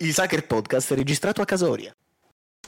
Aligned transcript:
Il 0.00 0.14
Sacher 0.14 0.46
Podcast 0.46 0.92
registrato 0.92 1.40
a 1.40 1.44
Casoria. 1.44 1.92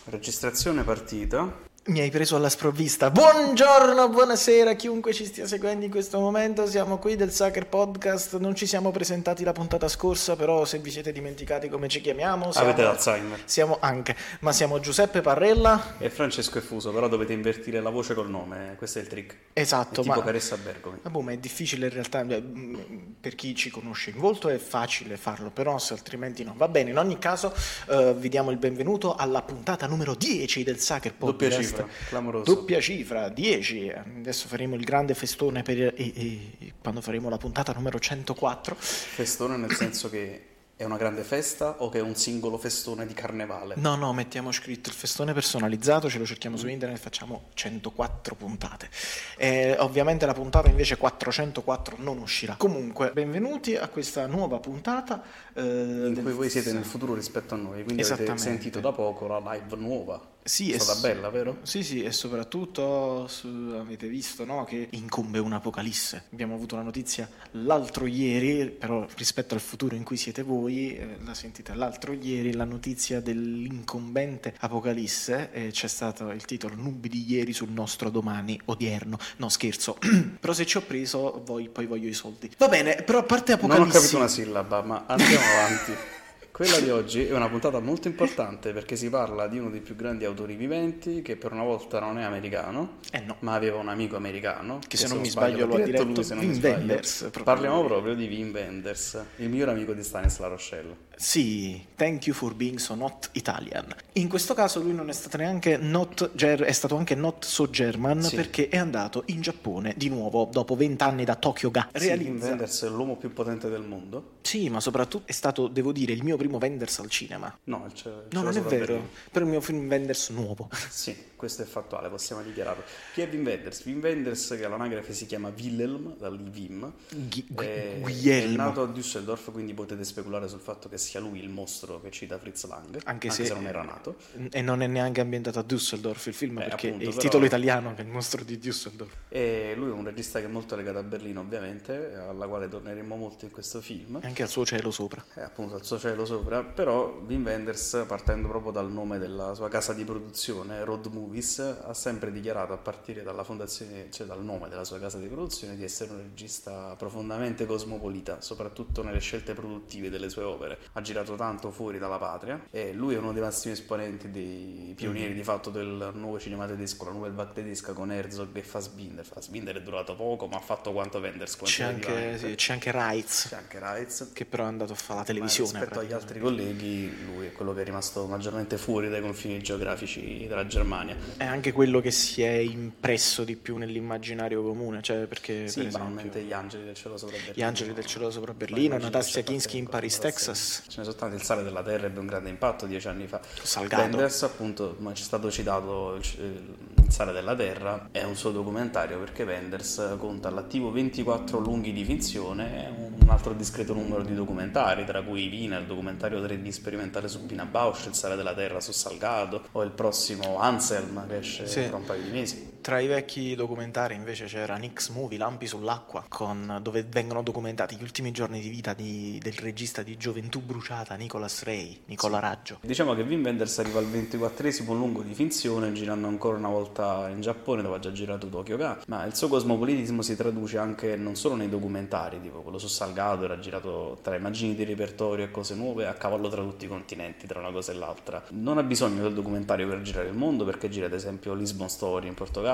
Registrazione 0.06 0.82
partita. 0.82 1.69
Mi 1.82 1.98
hai 2.00 2.10
preso 2.10 2.36
alla 2.36 2.50
sprovvista. 2.50 3.10
Buongiorno, 3.10 4.10
buonasera 4.10 4.72
a 4.72 4.74
chiunque 4.74 5.14
ci 5.14 5.24
stia 5.24 5.46
seguendo 5.46 5.82
in 5.86 5.90
questo 5.90 6.20
momento. 6.20 6.66
Siamo 6.66 6.98
qui 6.98 7.16
del 7.16 7.32
Sacher 7.32 7.66
Podcast. 7.68 8.36
Non 8.36 8.54
ci 8.54 8.66
siamo 8.66 8.90
presentati 8.90 9.42
la 9.44 9.52
puntata 9.52 9.88
scorsa, 9.88 10.36
però 10.36 10.66
se 10.66 10.78
vi 10.78 10.90
siete 10.90 11.10
dimenticati 11.10 11.70
come 11.70 11.88
ci 11.88 12.02
chiamiamo, 12.02 12.52
siamo, 12.52 12.68
Avete 12.68 12.82
l'Alzheimer. 12.82 13.40
siamo 13.46 13.78
anche, 13.80 14.14
ma 14.40 14.52
siamo 14.52 14.78
Giuseppe 14.78 15.22
Parrella. 15.22 15.94
E 15.96 16.10
Francesco 16.10 16.58
è 16.58 16.60
fuso, 16.60 16.92
però 16.92 17.08
dovete 17.08 17.32
invertire 17.32 17.80
la 17.80 17.90
voce 17.90 18.12
col 18.12 18.28
nome, 18.28 18.74
questo 18.76 18.98
è 18.98 19.02
il 19.02 19.08
trick. 19.08 19.36
È 19.54 19.60
Esatto, 19.60 20.02
tipo 20.02 20.14
ma 20.18 20.22
Caressa 20.22 20.58
Bergomi. 20.58 20.98
Vabbè, 21.00 21.22
ma 21.22 21.32
è 21.32 21.38
difficile 21.38 21.86
in 21.86 21.92
realtà, 21.92 22.22
beh, 22.22 22.40
mh, 22.42 23.14
per 23.20 23.34
chi 23.34 23.54
ci 23.54 23.70
conosce 23.70 24.10
in 24.10 24.18
volto 24.18 24.48
è 24.50 24.58
facile 24.58 25.16
farlo, 25.16 25.48
però 25.50 25.78
se 25.78 25.94
altrimenti 25.94 26.44
no. 26.44 26.52
Va 26.58 26.68
bene, 26.68 26.90
in 26.90 26.98
ogni 26.98 27.18
caso 27.18 27.54
eh, 27.88 28.12
vi 28.14 28.28
diamo 28.28 28.50
il 28.50 28.58
benvenuto 28.58 29.14
alla 29.14 29.40
puntata 29.40 29.86
numero 29.86 30.14
10 30.14 30.62
del 30.62 30.76
Doppia 30.76 31.10
Podcast. 31.16 31.68
Cifra, 31.70 31.88
clamoroso. 32.08 32.54
Doppia 32.54 32.80
cifra, 32.80 33.28
10. 33.28 33.92
Adesso 34.18 34.48
faremo 34.48 34.74
il 34.74 34.84
grande 34.84 35.14
festone 35.14 35.62
per, 35.62 35.78
e- 35.78 35.94
e- 35.96 36.72
quando 36.80 37.00
faremo 37.00 37.28
la 37.28 37.38
puntata 37.38 37.72
numero 37.72 37.98
104. 37.98 38.74
Festone 38.78 39.56
nel 39.56 39.72
senso 39.74 40.08
che 40.10 40.44
è 40.80 40.84
una 40.84 40.96
grande 40.96 41.24
festa 41.24 41.82
o 41.82 41.90
che 41.90 41.98
è 41.98 42.00
un 42.00 42.14
singolo 42.14 42.56
festone 42.56 43.06
di 43.06 43.12
carnevale? 43.12 43.74
No, 43.76 43.96
no, 43.96 44.14
mettiamo 44.14 44.50
scritto 44.50 44.88
il 44.88 44.94
festone 44.94 45.34
personalizzato, 45.34 46.08
ce 46.08 46.16
lo 46.16 46.24
cerchiamo 46.24 46.56
su 46.56 46.68
internet 46.68 46.96
e 46.96 47.00
facciamo 47.02 47.48
104 47.52 48.34
puntate. 48.34 48.88
Eh, 49.36 49.76
ovviamente 49.78 50.24
la 50.24 50.32
puntata 50.32 50.70
invece 50.70 50.96
404 50.96 51.96
non 51.98 52.16
uscirà. 52.16 52.54
Comunque, 52.56 53.10
benvenuti 53.12 53.76
a 53.76 53.88
questa 53.88 54.26
nuova 54.26 54.58
puntata. 54.58 55.22
eh, 55.52 55.60
In 55.62 56.18
cui 56.22 56.32
voi 56.32 56.48
siete 56.48 56.72
nel 56.72 56.86
futuro 56.86 57.12
rispetto 57.12 57.52
a 57.52 57.58
noi, 57.58 57.84
quindi 57.84 58.02
avete 58.02 58.38
sentito 58.38 58.80
da 58.80 58.92
poco 58.92 59.26
la 59.26 59.38
live 59.52 59.76
nuova. 59.76 60.28
Sì, 60.50 60.72
è 60.72 60.78
stata 60.78 60.98
s- 60.98 61.00
bella, 61.02 61.30
vero? 61.30 61.58
Sì, 61.62 61.84
sì, 61.84 62.02
e 62.02 62.10
soprattutto 62.10 63.28
su- 63.28 63.46
avete 63.78 64.08
visto 64.08 64.44
no, 64.44 64.64
che 64.64 64.88
incombe 64.90 65.38
un'apocalisse. 65.38 66.24
Abbiamo 66.32 66.54
avuto 66.56 66.74
la 66.74 66.82
notizia 66.82 67.30
l'altro 67.52 68.06
ieri, 68.06 68.66
però 68.70 69.06
rispetto 69.16 69.54
al 69.54 69.60
futuro 69.60 69.94
in 69.94 70.02
cui 70.02 70.16
siete 70.16 70.42
voi, 70.42 70.96
eh, 70.96 71.18
la 71.24 71.34
sentite 71.34 71.72
l'altro 71.74 72.12
ieri, 72.12 72.52
la 72.52 72.64
notizia 72.64 73.20
dell'incombente 73.20 74.54
apocalisse, 74.58 75.50
e 75.52 75.68
c'è 75.70 75.86
stato 75.86 76.30
il 76.30 76.44
titolo 76.44 76.74
Nubi 76.74 77.08
di 77.08 77.24
ieri 77.30 77.52
sul 77.52 77.70
nostro 77.70 78.10
domani 78.10 78.60
odierno. 78.64 79.18
No, 79.36 79.48
scherzo, 79.48 79.98
però 80.40 80.52
se 80.52 80.66
ci 80.66 80.78
ho 80.78 80.82
preso, 80.82 81.42
voi, 81.44 81.68
poi 81.68 81.86
voglio 81.86 82.08
i 82.08 82.12
soldi. 82.14 82.50
Va 82.58 82.66
bene, 82.68 82.96
però 83.04 83.18
a 83.20 83.22
parte 83.22 83.52
Non 83.52 83.62
ho 83.70 83.74
apocalisse... 83.74 83.98
capito 83.98 84.16
una 84.16 84.28
sillaba, 84.28 84.82
ma 84.82 85.04
andiamo 85.06 85.44
avanti. 85.44 85.92
Quella 86.60 86.78
di 86.78 86.90
oggi 86.90 87.24
è 87.24 87.32
una 87.32 87.48
puntata 87.48 87.80
molto 87.80 88.06
importante 88.06 88.74
perché 88.74 88.94
si 88.94 89.08
parla 89.08 89.46
di 89.48 89.58
uno 89.58 89.70
dei 89.70 89.80
più 89.80 89.96
grandi 89.96 90.26
autori 90.26 90.56
viventi 90.56 91.22
che 91.22 91.36
per 91.36 91.52
una 91.52 91.62
volta 91.62 92.00
non 92.00 92.18
è 92.18 92.22
americano, 92.22 92.98
Eh 93.12 93.20
no. 93.20 93.36
ma 93.38 93.54
aveva 93.54 93.78
un 93.78 93.88
amico 93.88 94.16
americano. 94.16 94.78
Che 94.86 94.98
se 94.98 95.08
non 95.08 95.20
mi 95.20 95.30
sbaglio 95.30 95.64
lo 95.64 95.76
ha 95.76 95.80
diretto 95.80 96.04
lui, 96.04 96.22
se 96.22 96.34
non 96.34 96.42
Wim 96.42 96.52
mi 96.52 96.58
sbaglio. 96.58 96.74
Wenders, 96.76 97.18
proprio 97.32 97.44
Parliamo 97.44 97.82
proprio 97.86 98.14
di 98.14 98.26
Wim 98.26 98.52
Wenders, 98.52 99.24
il 99.36 99.48
miglior 99.48 99.70
amico 99.70 99.94
di 99.94 100.02
Stanis 100.02 100.38
La 100.38 100.48
Rochelle. 100.48 101.08
Sì, 101.16 101.82
thank 101.96 102.26
you 102.26 102.36
for 102.36 102.54
being 102.54 102.76
so 102.78 102.94
not 102.94 103.30
Italian. 103.32 103.94
In 104.14 104.28
questo 104.28 104.52
caso 104.52 104.82
lui 104.82 104.92
non 104.94 105.08
è 105.08 105.12
stato 105.12 105.38
neanche 105.38 105.78
not 105.78 106.30
ger- 106.34 106.62
è 106.64 106.72
stato 106.72 106.94
anche 106.96 107.14
not 107.14 107.42
so 107.46 107.70
German 107.70 108.20
Sì. 108.22 108.36
perché 108.36 108.68
è 108.68 108.76
andato 108.76 109.22
in 109.26 109.40
Giappone 109.40 109.94
di 109.96 110.10
nuovo 110.10 110.46
dopo 110.52 110.76
vent'anni 110.76 111.24
da 111.24 111.36
Tokyo 111.36 111.70
Ga. 111.70 111.88
Sì, 111.94 112.06
Wim 112.06 112.16
Realizza- 112.16 112.46
Wenders 112.48 112.82
è 112.84 112.88
l'uomo 112.88 113.16
più 113.16 113.32
potente 113.32 113.70
del 113.70 113.82
mondo. 113.82 114.32
Sì, 114.42 114.68
ma 114.68 114.80
soprattutto 114.80 115.26
è 115.28 115.32
stato, 115.32 115.68
devo 115.68 115.92
dire, 115.92 116.12
il 116.12 116.22
mio 116.24 116.36
primo 116.36 116.58
Wenders 116.58 116.98
al 116.98 117.10
cinema. 117.10 117.56
No, 117.64 117.84
il 117.86 117.94
ce- 117.94 118.10
No, 118.30 118.42
non 118.42 118.56
è 118.56 118.60
vero, 118.62 118.68
Berlino. 118.94 119.08
per 119.30 119.42
il 119.42 119.48
mio 119.48 119.60
film 119.60 119.86
Wenders 119.88 120.30
nuovo. 120.30 120.68
Sì, 120.90 121.16
questo 121.36 121.62
è 121.62 121.64
fattuale, 121.64 122.08
possiamo 122.08 122.42
dichiararlo. 122.42 122.82
Chi 123.14 123.22
è 123.22 123.28
Wim 123.30 123.44
Wenders? 123.44 123.84
Wim 123.86 124.00
Wenders, 124.00 124.48
che 124.58 124.64
all'anagrafe 124.64 125.12
si 125.14 125.26
chiama 125.26 125.52
Wilhelm, 125.56 126.16
da 126.18 126.28
lì 126.30 126.50
Wim, 126.52 126.92
Ghi- 127.08 127.46
è, 127.54 128.46
nato 128.46 128.82
a 128.82 128.86
Düsseldorf, 128.86 129.50
quindi 129.52 129.72
potete 129.74 130.04
speculare 130.04 130.48
sul 130.48 130.60
fatto 130.60 130.88
che 130.88 130.98
sia 130.98 131.20
lui 131.20 131.38
il 131.40 131.48
mostro 131.48 132.00
che 132.00 132.10
cita 132.10 132.38
Fritz 132.38 132.66
Lang, 132.66 133.00
Anche 133.04 133.30
se- 133.30 133.48
non 133.52 133.66
era 133.66 133.82
nato. 133.82 134.16
E 134.50 134.60
non 134.62 134.82
è 134.82 134.86
neanche 134.86 135.20
ambientato 135.20 135.58
a 135.58 135.64
Düsseldorf 135.66 136.26
il 136.28 136.34
film 136.34 136.58
Eh, 136.58 136.64
perché 136.64 136.86
appunto, 136.88 137.04
è 137.04 137.08
il 137.08 137.14
però- 137.14 137.22
titolo 137.22 137.44
italiano 137.46 137.94
che 137.94 138.02
è 138.02 138.04
il 138.04 138.10
mostro 138.10 138.42
di 138.44 138.58
Düsseldorf. 138.58 139.10
E 139.28 139.74
lui 139.76 139.88
è 139.88 139.92
un 139.92 140.04
regista 140.04 140.40
che 140.40 140.46
è 140.46 140.48
molto 140.48 140.76
legato 140.76 140.98
a 140.98 141.02
Berlino, 141.02 141.40
ovviamente, 141.40 142.14
alla 142.14 142.46
quale 142.46 142.68
torneremo 142.68 143.16
molto 143.16 143.44
in 143.44 143.50
questo 143.50 143.80
film. 143.80 144.18
E 144.22 144.29
anche 144.30 144.42
al 144.44 144.48
suo 144.48 144.64
cielo 144.64 144.90
sopra. 144.92 145.24
è 145.34 145.40
appunto 145.40 145.74
al 145.74 145.84
suo 145.84 145.98
cielo 145.98 146.24
sopra, 146.24 146.62
però 146.62 147.20
Wim 147.26 147.44
Wenders, 147.44 148.04
partendo 148.06 148.48
proprio 148.48 148.70
dal 148.70 148.90
nome 148.90 149.18
della 149.18 149.54
sua 149.54 149.68
casa 149.68 149.92
di 149.92 150.04
produzione, 150.04 150.84
Road 150.84 151.06
Movies, 151.06 151.58
ha 151.58 151.92
sempre 151.92 152.30
dichiarato 152.30 152.72
a 152.72 152.76
partire 152.76 153.22
dalla 153.22 153.42
fondazione, 153.42 154.08
cioè 154.10 154.26
dal 154.26 154.42
nome 154.42 154.68
della 154.68 154.84
sua 154.84 154.98
casa 155.00 155.18
di 155.18 155.26
produzione, 155.26 155.76
di 155.76 155.82
essere 155.82 156.12
un 156.12 156.18
regista 156.18 156.94
profondamente 156.96 157.66
cosmopolita, 157.66 158.40
soprattutto 158.40 159.02
nelle 159.02 159.18
scelte 159.18 159.52
produttive 159.52 160.10
delle 160.10 160.30
sue 160.30 160.44
opere. 160.44 160.78
Ha 160.92 161.00
girato 161.00 161.34
tanto 161.34 161.70
fuori 161.70 161.98
dalla 161.98 162.18
patria 162.18 162.66
e 162.70 162.92
lui 162.92 163.14
è 163.14 163.18
uno 163.18 163.32
dei 163.32 163.42
massimi 163.42 163.74
esponenti 163.74 164.30
dei 164.30 164.94
pionieri 164.96 165.34
di 165.34 165.42
fatto 165.42 165.70
del 165.70 166.12
nuovo 166.14 166.38
cinema 166.38 166.66
tedesco, 166.66 167.04
la 167.04 167.10
Nouvelle 167.10 167.34
Vague 167.34 167.54
tedesca 167.54 167.92
con 167.92 168.12
Herzog 168.12 168.56
e 168.56 168.62
Fassbinder. 168.62 169.24
Fassbinder 169.24 169.76
è 169.76 169.82
durato 169.82 170.14
poco, 170.14 170.46
ma 170.46 170.56
ha 170.56 170.60
fatto 170.60 170.92
quanto 170.92 171.18
Wenders 171.18 171.56
C'è 171.56 171.82
anche, 171.82 172.38
sì, 172.38 172.54
c'è 172.54 172.74
anche 172.74 172.92
Reitz, 172.92 173.48
C'è 173.48 173.56
anche 173.56 173.78
Reitz. 173.80 174.19
Che 174.32 174.44
però 174.44 174.64
è 174.64 174.66
andato 174.66 174.92
a 174.92 174.96
fare 174.96 175.14
la 175.14 175.20
Ma 175.20 175.24
televisione. 175.26 175.78
rispetto 175.78 175.98
agli 176.00 176.12
altri 176.12 176.40
colleghi, 176.40 177.12
lui 177.34 177.46
è 177.46 177.52
quello 177.52 177.72
che 177.74 177.80
è 177.82 177.84
rimasto 177.84 178.26
maggiormente 178.26 178.76
fuori 178.78 179.08
dai 179.08 179.20
confini 179.20 179.60
geografici 179.62 180.46
della 180.46 180.66
Germania. 180.66 181.16
È 181.36 181.44
anche 181.44 181.72
quello 181.72 182.00
che 182.00 182.10
si 182.10 182.42
è 182.42 182.50
impresso 182.50 183.44
di 183.44 183.56
più 183.56 183.76
nell'immaginario 183.76 184.62
comune, 184.62 185.02
cioè 185.02 185.26
perché 185.26 185.68
Sì, 185.68 185.80
per 185.80 185.88
esempio, 185.88 186.40
gli 186.40 186.52
angeli 186.52 186.84
del 186.84 186.94
cielo 186.94 187.16
sopra 187.16 187.36
Berlino. 187.36 187.54
Gli 187.56 187.62
angeli 187.62 187.92
del 187.94 188.06
cielo 188.06 188.30
sopra 188.30 188.52
Ma 188.52 188.58
Berlino, 188.58 188.98
Natasha 188.98 189.40
Kinski 189.40 189.78
in 189.78 189.88
Paris. 189.88 190.18
Texas. 190.18 190.82
Ce 190.88 190.98
ne 190.98 191.04
sono 191.04 191.16
tanti, 191.16 191.36
il 191.36 191.42
sale 191.42 191.62
della 191.62 191.82
terra 191.82 192.06
ebbe 192.06 192.18
un 192.20 192.26
grande 192.26 192.48
impatto 192.50 192.86
dieci 192.86 193.08
anni 193.08 193.26
fa. 193.26 193.40
Salgado. 193.62 194.02
Wenders, 194.02 194.42
appunto, 194.42 194.96
ma 194.98 195.12
c'è 195.12 195.22
stato 195.22 195.50
citato 195.50 196.16
il, 196.16 196.24
il 196.38 197.10
sale 197.10 197.32
della 197.32 197.54
terra, 197.56 198.08
è 198.12 198.22
un 198.22 198.36
suo 198.36 198.50
documentario 198.50 199.18
perché 199.18 199.42
Wenders 199.44 200.14
conta 200.18 200.48
all'attivo 200.48 200.90
24 200.90 201.58
lunghi 201.58 201.92
di 201.92 202.04
finzione 202.04 202.86
e 202.86 202.88
un 202.88 203.28
altro 203.28 203.52
discreto 203.54 203.94
numero 203.94 204.09
di 204.18 204.34
documentari, 204.34 205.04
tra 205.04 205.22
cui 205.22 205.48
Vina, 205.48 205.78
il 205.78 205.86
documentario 205.86 206.40
3D 206.40 206.68
sperimentale 206.68 207.28
su 207.28 207.46
Pina 207.46 207.64
Bausch, 207.64 208.06
il 208.06 208.14
sale 208.14 208.36
della 208.36 208.54
terra 208.54 208.80
su 208.80 208.92
Salgado, 208.92 209.62
o 209.72 209.82
il 209.82 209.90
prossimo 209.90 210.58
Anselm 210.58 211.26
che 211.28 211.38
esce 211.38 211.66
Sì. 211.66 211.86
tra 211.86 211.96
un 211.96 212.04
paio 212.04 212.22
di 212.22 212.30
mesi. 212.30 212.69
Tra 212.80 212.98
i 212.98 213.06
vecchi 213.06 213.54
documentari 213.54 214.14
invece 214.14 214.46
c'era 214.46 214.76
Nix 214.76 215.10
Movie, 215.10 215.36
Lampi 215.36 215.66
sull'acqua, 215.66 216.24
con- 216.28 216.78
dove 216.80 217.04
vengono 217.06 217.42
documentati 217.42 217.94
gli 217.94 218.02
ultimi 218.02 218.30
giorni 218.30 218.58
di 218.58 218.70
vita 218.70 218.94
di- 218.94 219.38
del 219.42 219.52
regista 219.52 220.02
di 220.02 220.16
Gioventù 220.16 220.60
Bruciata, 220.62 221.14
Nicolas 221.14 221.62
Ray, 221.64 222.00
Nicola 222.06 222.38
Raggio. 222.38 222.78
Diciamo 222.80 223.14
che 223.14 223.20
Wim 223.20 223.44
Wenders 223.44 223.78
arriva 223.80 223.98
al 223.98 224.06
24esimo 224.06 224.94
lungo 224.94 225.20
di 225.20 225.34
finzione, 225.34 225.92
girando 225.92 226.26
ancora 226.26 226.56
una 226.56 226.70
volta 226.70 227.28
in 227.28 227.42
Giappone, 227.42 227.82
dove 227.82 227.96
ha 227.96 227.98
già 227.98 228.12
girato 228.12 228.48
Tokyo 228.48 228.78
Ga, 228.78 229.00
ma 229.08 229.24
il 229.26 229.34
suo 229.34 229.48
cosmopolitismo 229.48 230.22
si 230.22 230.34
traduce 230.34 230.78
anche 230.78 231.16
non 231.16 231.36
solo 231.36 231.56
nei 231.56 231.68
documentari, 231.68 232.40
tipo 232.40 232.62
quello 232.62 232.78
su 232.78 232.88
Salgado, 232.88 233.44
era 233.44 233.58
girato 233.58 234.18
tra 234.22 234.36
immagini 234.36 234.74
di 234.74 234.84
repertorio 234.84 235.44
e 235.44 235.50
cose 235.50 235.74
nuove, 235.74 236.06
a 236.06 236.14
cavallo 236.14 236.48
tra 236.48 236.62
tutti 236.62 236.86
i 236.86 236.88
continenti, 236.88 237.46
tra 237.46 237.60
una 237.60 237.72
cosa 237.72 237.92
e 237.92 237.96
l'altra. 237.96 238.42
Non 238.52 238.78
ha 238.78 238.82
bisogno 238.82 239.20
del 239.22 239.34
documentario 239.34 239.86
per 239.86 240.00
girare 240.00 240.28
il 240.28 240.34
mondo, 240.34 240.64
perché 240.64 240.88
gira 240.88 241.04
ad 241.06 241.12
esempio 241.12 241.52
Lisbon 241.52 241.90
Story 241.90 242.26
in 242.26 242.34
Portogallo, 242.34 242.68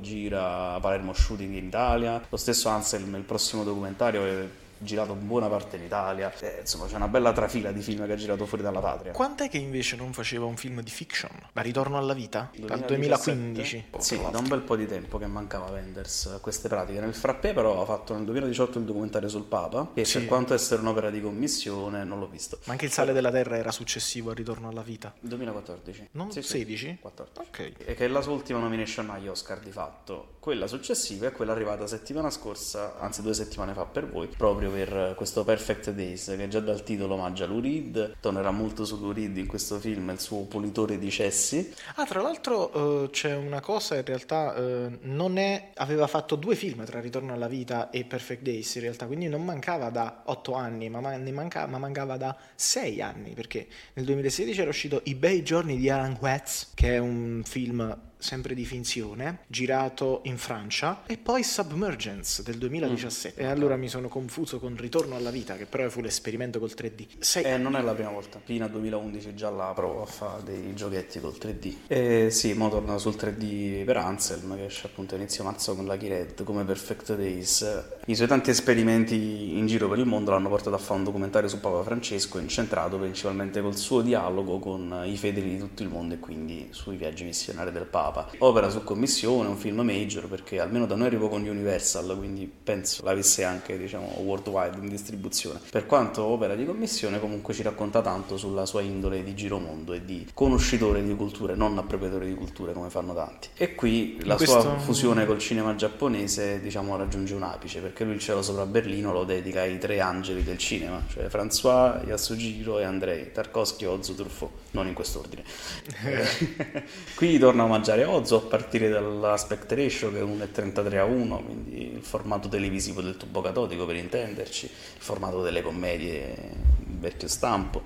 gira 0.00 0.78
Palermo 0.80 1.12
Shooting 1.12 1.54
in 1.54 1.66
Italia, 1.66 2.22
lo 2.28 2.36
stesso 2.36 2.68
Anselm, 2.68 3.14
il 3.14 3.22
prossimo 3.22 3.64
documentario 3.64 4.24
è 4.24 4.48
girato 4.80 5.14
buona 5.14 5.48
parte 5.48 5.76
in 5.76 5.84
Italia, 5.84 6.32
Eh, 6.40 6.58
insomma 6.60 6.86
c'è 6.86 6.96
una 6.96 7.08
bella 7.08 7.32
trafila 7.32 7.70
di 7.72 7.80
film 7.82 8.06
che 8.06 8.12
ha 8.12 8.16
girato 8.16 8.46
fuori 8.46 8.62
dalla 8.62 8.80
patria. 8.80 9.12
Quant'è 9.12 9.48
che 9.48 9.58
invece 9.58 9.96
non 9.96 10.12
faceva 10.12 10.46
un 10.46 10.56
film 10.56 10.80
di 10.82 10.90
fiction? 10.90 11.30
Ma 11.52 11.62
Ritorno 11.62 11.98
alla 11.98 12.14
vita? 12.14 12.50
Dal 12.56 12.80
2017? 12.80 13.36
2015? 13.36 13.84
Sì, 13.98 14.20
da 14.30 14.38
un 14.38 14.48
bel 14.48 14.60
po' 14.60 14.76
di 14.76 14.86
tempo 14.86 15.18
che 15.18 15.26
mancava 15.26 15.70
Wenders 15.70 16.26
a 16.26 16.38
queste 16.38 16.68
pratiche. 16.68 17.00
Nel 17.00 17.14
frappè 17.14 17.52
però 17.52 17.80
ha 17.82 17.84
fatto 17.84 18.14
nel 18.14 18.24
2018 18.24 18.78
il 18.78 18.84
documentario 18.84 19.28
sul 19.28 19.44
Papa 19.44 19.90
e 19.94 20.04
Sì. 20.04 20.18
per 20.18 20.28
quanto 20.28 20.54
essere 20.54 20.80
un'opera 20.80 21.10
di 21.10 21.20
commissione 21.20 22.04
non 22.04 22.18
l'ho 22.18 22.28
visto. 22.28 22.58
Ma 22.64 22.72
anche 22.72 22.86
il 22.86 22.92
sale 22.92 23.12
della 23.12 23.30
terra 23.30 23.56
era 23.56 23.70
successivo 23.70 24.30
a 24.30 24.34
Ritorno 24.34 24.68
alla 24.68 24.82
vita. 24.82 25.12
2014. 25.20 26.08
Non 26.12 26.30
sì, 26.32 26.42
16? 26.42 26.98
14. 27.00 27.40
Ok. 27.48 27.72
E 27.84 27.94
che 27.94 28.04
è 28.04 28.08
la 28.08 28.22
sua 28.22 28.32
ultima 28.32 28.58
nomination 28.58 29.10
agli 29.10 29.28
Oscar 29.28 29.58
di 29.60 29.70
fatto. 29.70 30.36
Quella 30.40 30.66
successiva 30.66 31.26
è 31.26 31.32
quella 31.32 31.52
arrivata 31.52 31.86
settimana 31.86 32.30
scorsa, 32.30 32.98
anzi 32.98 33.20
due 33.22 33.34
settimane 33.34 33.74
fa 33.74 33.84
per 33.84 34.08
voi, 34.08 34.28
proprio 34.28 34.69
per 34.70 35.14
questo 35.16 35.44
Perfect 35.44 35.90
Days, 35.90 36.34
che 36.36 36.48
già 36.48 36.60
dal 36.60 36.82
titolo 36.82 37.14
omaggia 37.14 37.46
Lou 37.46 37.60
Reed, 37.60 38.16
tornerà 38.20 38.50
molto 38.50 38.84
su 38.84 38.98
Lou 39.00 39.12
in 39.16 39.46
questo 39.46 39.78
film, 39.78 40.10
il 40.10 40.20
suo 40.20 40.44
pulitore 40.44 40.98
di 40.98 41.10
cessi. 41.10 41.72
Ah, 41.96 42.04
tra 42.04 42.22
l'altro 42.22 42.76
uh, 42.76 43.10
c'è 43.10 43.34
una 43.34 43.60
cosa, 43.60 43.96
in 43.96 44.04
realtà 44.04 44.54
uh, 44.56 44.98
non 45.02 45.36
è... 45.38 45.72
aveva 45.74 46.06
fatto 46.06 46.36
due 46.36 46.54
film 46.54 46.84
tra 46.84 47.00
Ritorno 47.00 47.32
alla 47.32 47.48
vita 47.48 47.90
e 47.90 48.04
Perfect 48.04 48.42
Days, 48.42 48.74
in 48.76 48.82
realtà, 48.82 49.06
quindi 49.06 49.28
non 49.28 49.44
mancava 49.44 49.90
da 49.90 50.22
otto 50.26 50.54
anni, 50.54 50.88
ma, 50.88 51.00
man- 51.00 51.28
manca- 51.32 51.66
ma 51.66 51.78
mancava 51.78 52.16
da 52.16 52.36
sei 52.54 53.00
anni, 53.00 53.32
perché 53.32 53.66
nel 53.94 54.04
2016 54.04 54.60
era 54.60 54.70
uscito 54.70 55.00
I 55.04 55.14
bei 55.14 55.42
giorni 55.42 55.76
di 55.76 55.90
Alan 55.90 56.16
Watts, 56.20 56.72
che 56.74 56.94
è 56.94 56.98
un 56.98 57.42
film 57.44 58.08
sempre 58.20 58.54
di 58.54 58.64
finzione, 58.64 59.40
girato 59.46 60.20
in 60.24 60.38
Francia, 60.38 61.02
e 61.06 61.16
poi 61.16 61.42
Submergence 61.42 62.42
del 62.42 62.58
2017. 62.58 63.42
Mm. 63.42 63.44
E 63.44 63.48
allora 63.48 63.76
mi 63.76 63.88
sono 63.88 64.08
confuso 64.08 64.58
con 64.58 64.76
Ritorno 64.76 65.16
alla 65.16 65.30
vita, 65.30 65.56
che 65.56 65.66
però 65.66 65.88
fu 65.88 66.00
l'esperimento 66.00 66.58
col 66.58 66.72
3D. 66.76 67.06
Sei... 67.18 67.42
Eh, 67.44 67.56
non 67.56 67.76
è 67.76 67.82
la 67.82 67.94
prima 67.94 68.10
volta. 68.10 68.40
Pina 68.44 68.68
2011 68.68 69.34
già 69.34 69.50
la 69.50 69.72
provo 69.74 70.02
a 70.02 70.06
fare 70.06 70.42
dei 70.44 70.74
giochetti 70.74 71.20
col 71.20 71.34
3D. 71.40 71.74
E 71.86 72.30
sì, 72.30 72.52
mo 72.54 72.68
torna 72.68 72.98
sul 72.98 73.14
3D 73.14 73.84
per 73.84 73.96
Anselm, 73.96 74.56
che 74.56 74.66
esce 74.66 74.86
appunto 74.86 75.16
inizio 75.16 75.44
marzo 75.44 75.74
con 75.74 75.86
la 75.86 75.96
Red, 75.96 76.44
come 76.44 76.64
Perfect 76.64 77.14
Days. 77.16 77.84
I 78.06 78.14
suoi 78.14 78.28
tanti 78.28 78.50
esperimenti 78.50 79.56
in 79.58 79.66
giro 79.66 79.88
per 79.88 79.98
il 79.98 80.06
mondo 80.06 80.30
l'hanno 80.30 80.48
portato 80.48 80.76
a 80.76 80.78
fare 80.78 80.98
un 80.98 81.04
documentario 81.04 81.48
su 81.48 81.60
Papa 81.60 81.82
Francesco, 81.82 82.38
incentrato 82.38 82.98
principalmente 82.98 83.60
col 83.60 83.76
suo 83.76 84.00
dialogo 84.00 84.58
con 84.58 85.02
i 85.04 85.16
fedeli 85.16 85.50
di 85.50 85.58
tutto 85.58 85.82
il 85.82 85.88
mondo 85.88 86.14
e 86.14 86.18
quindi 86.18 86.68
sui 86.70 86.96
viaggi 86.96 87.24
missionari 87.24 87.72
del 87.72 87.86
Papa 87.86 88.09
Papa. 88.10 88.30
Opera 88.38 88.68
su 88.68 88.82
commissione, 88.82 89.48
un 89.48 89.56
film 89.56 89.80
major 89.80 90.26
perché 90.26 90.60
almeno 90.60 90.86
da 90.86 90.96
noi 90.96 91.06
arrivò 91.06 91.28
con 91.28 91.46
Universal, 91.46 92.16
quindi 92.16 92.46
penso 92.46 93.04
l'avesse 93.04 93.44
anche 93.44 93.78
diciamo 93.78 94.18
worldwide 94.18 94.76
in 94.78 94.88
distribuzione. 94.88 95.60
Per 95.70 95.86
quanto 95.86 96.24
opera 96.24 96.54
di 96.54 96.64
commissione 96.64 97.20
comunque 97.20 97.54
ci 97.54 97.62
racconta 97.62 98.02
tanto 98.02 98.36
sulla 98.36 98.66
sua 98.66 98.80
indole 98.80 99.22
di 99.22 99.34
giromondo 99.34 99.92
e 99.92 100.04
di 100.04 100.26
conoscitore 100.34 101.02
di 101.02 101.14
culture, 101.14 101.54
non 101.54 101.78
appropriatore 101.78 102.26
di 102.26 102.34
culture 102.34 102.72
come 102.72 102.90
fanno 102.90 103.14
tanti. 103.14 103.48
E 103.56 103.74
qui 103.74 104.18
la 104.24 104.36
questo... 104.36 104.60
sua 104.60 104.78
fusione 104.78 105.26
col 105.26 105.38
cinema 105.38 105.74
giapponese 105.74 106.60
diciamo 106.60 106.96
raggiunge 106.96 107.34
un 107.34 107.42
apice 107.42 107.80
perché 107.80 108.04
lui 108.04 108.14
il 108.14 108.20
cielo 108.20 108.42
sopra 108.42 108.66
Berlino 108.66 109.12
lo 109.12 109.24
dedica 109.24 109.60
ai 109.60 109.78
tre 109.78 110.00
angeli 110.00 110.42
del 110.42 110.58
cinema, 110.58 111.02
cioè 111.08 111.26
François, 111.26 112.04
Yasujiro 112.06 112.78
e 112.78 112.84
Andrei, 112.84 113.32
Tarkovsky, 113.32 113.84
Ozu, 113.84 114.14
Truffaut, 114.14 114.50
non 114.72 114.88
in 114.88 114.94
quest'ordine. 114.94 115.44
qui 117.14 117.38
torna 117.38 117.62
a 117.62 117.66
omaggiare 117.66 118.00
fare 118.00 118.04
Ozo 118.04 118.36
a 118.36 118.40
partire 118.40 118.88
dall'aspect 118.88 119.70
ratio 119.72 120.10
che 120.10 120.18
è 120.18 120.22
1,33 120.22 120.96
a 120.96 121.04
1, 121.04 121.42
quindi 121.42 121.92
il 121.94 122.02
formato 122.02 122.48
televisivo 122.48 123.00
del 123.02 123.16
tubo 123.16 123.40
catodico 123.40 123.86
per 123.86 123.96
intenderci, 123.96 124.64
il 124.66 124.70
formato 124.98 125.42
delle 125.42 125.62
commedie 125.62 126.78
vecchio 127.00 127.28
stampo. 127.28 127.82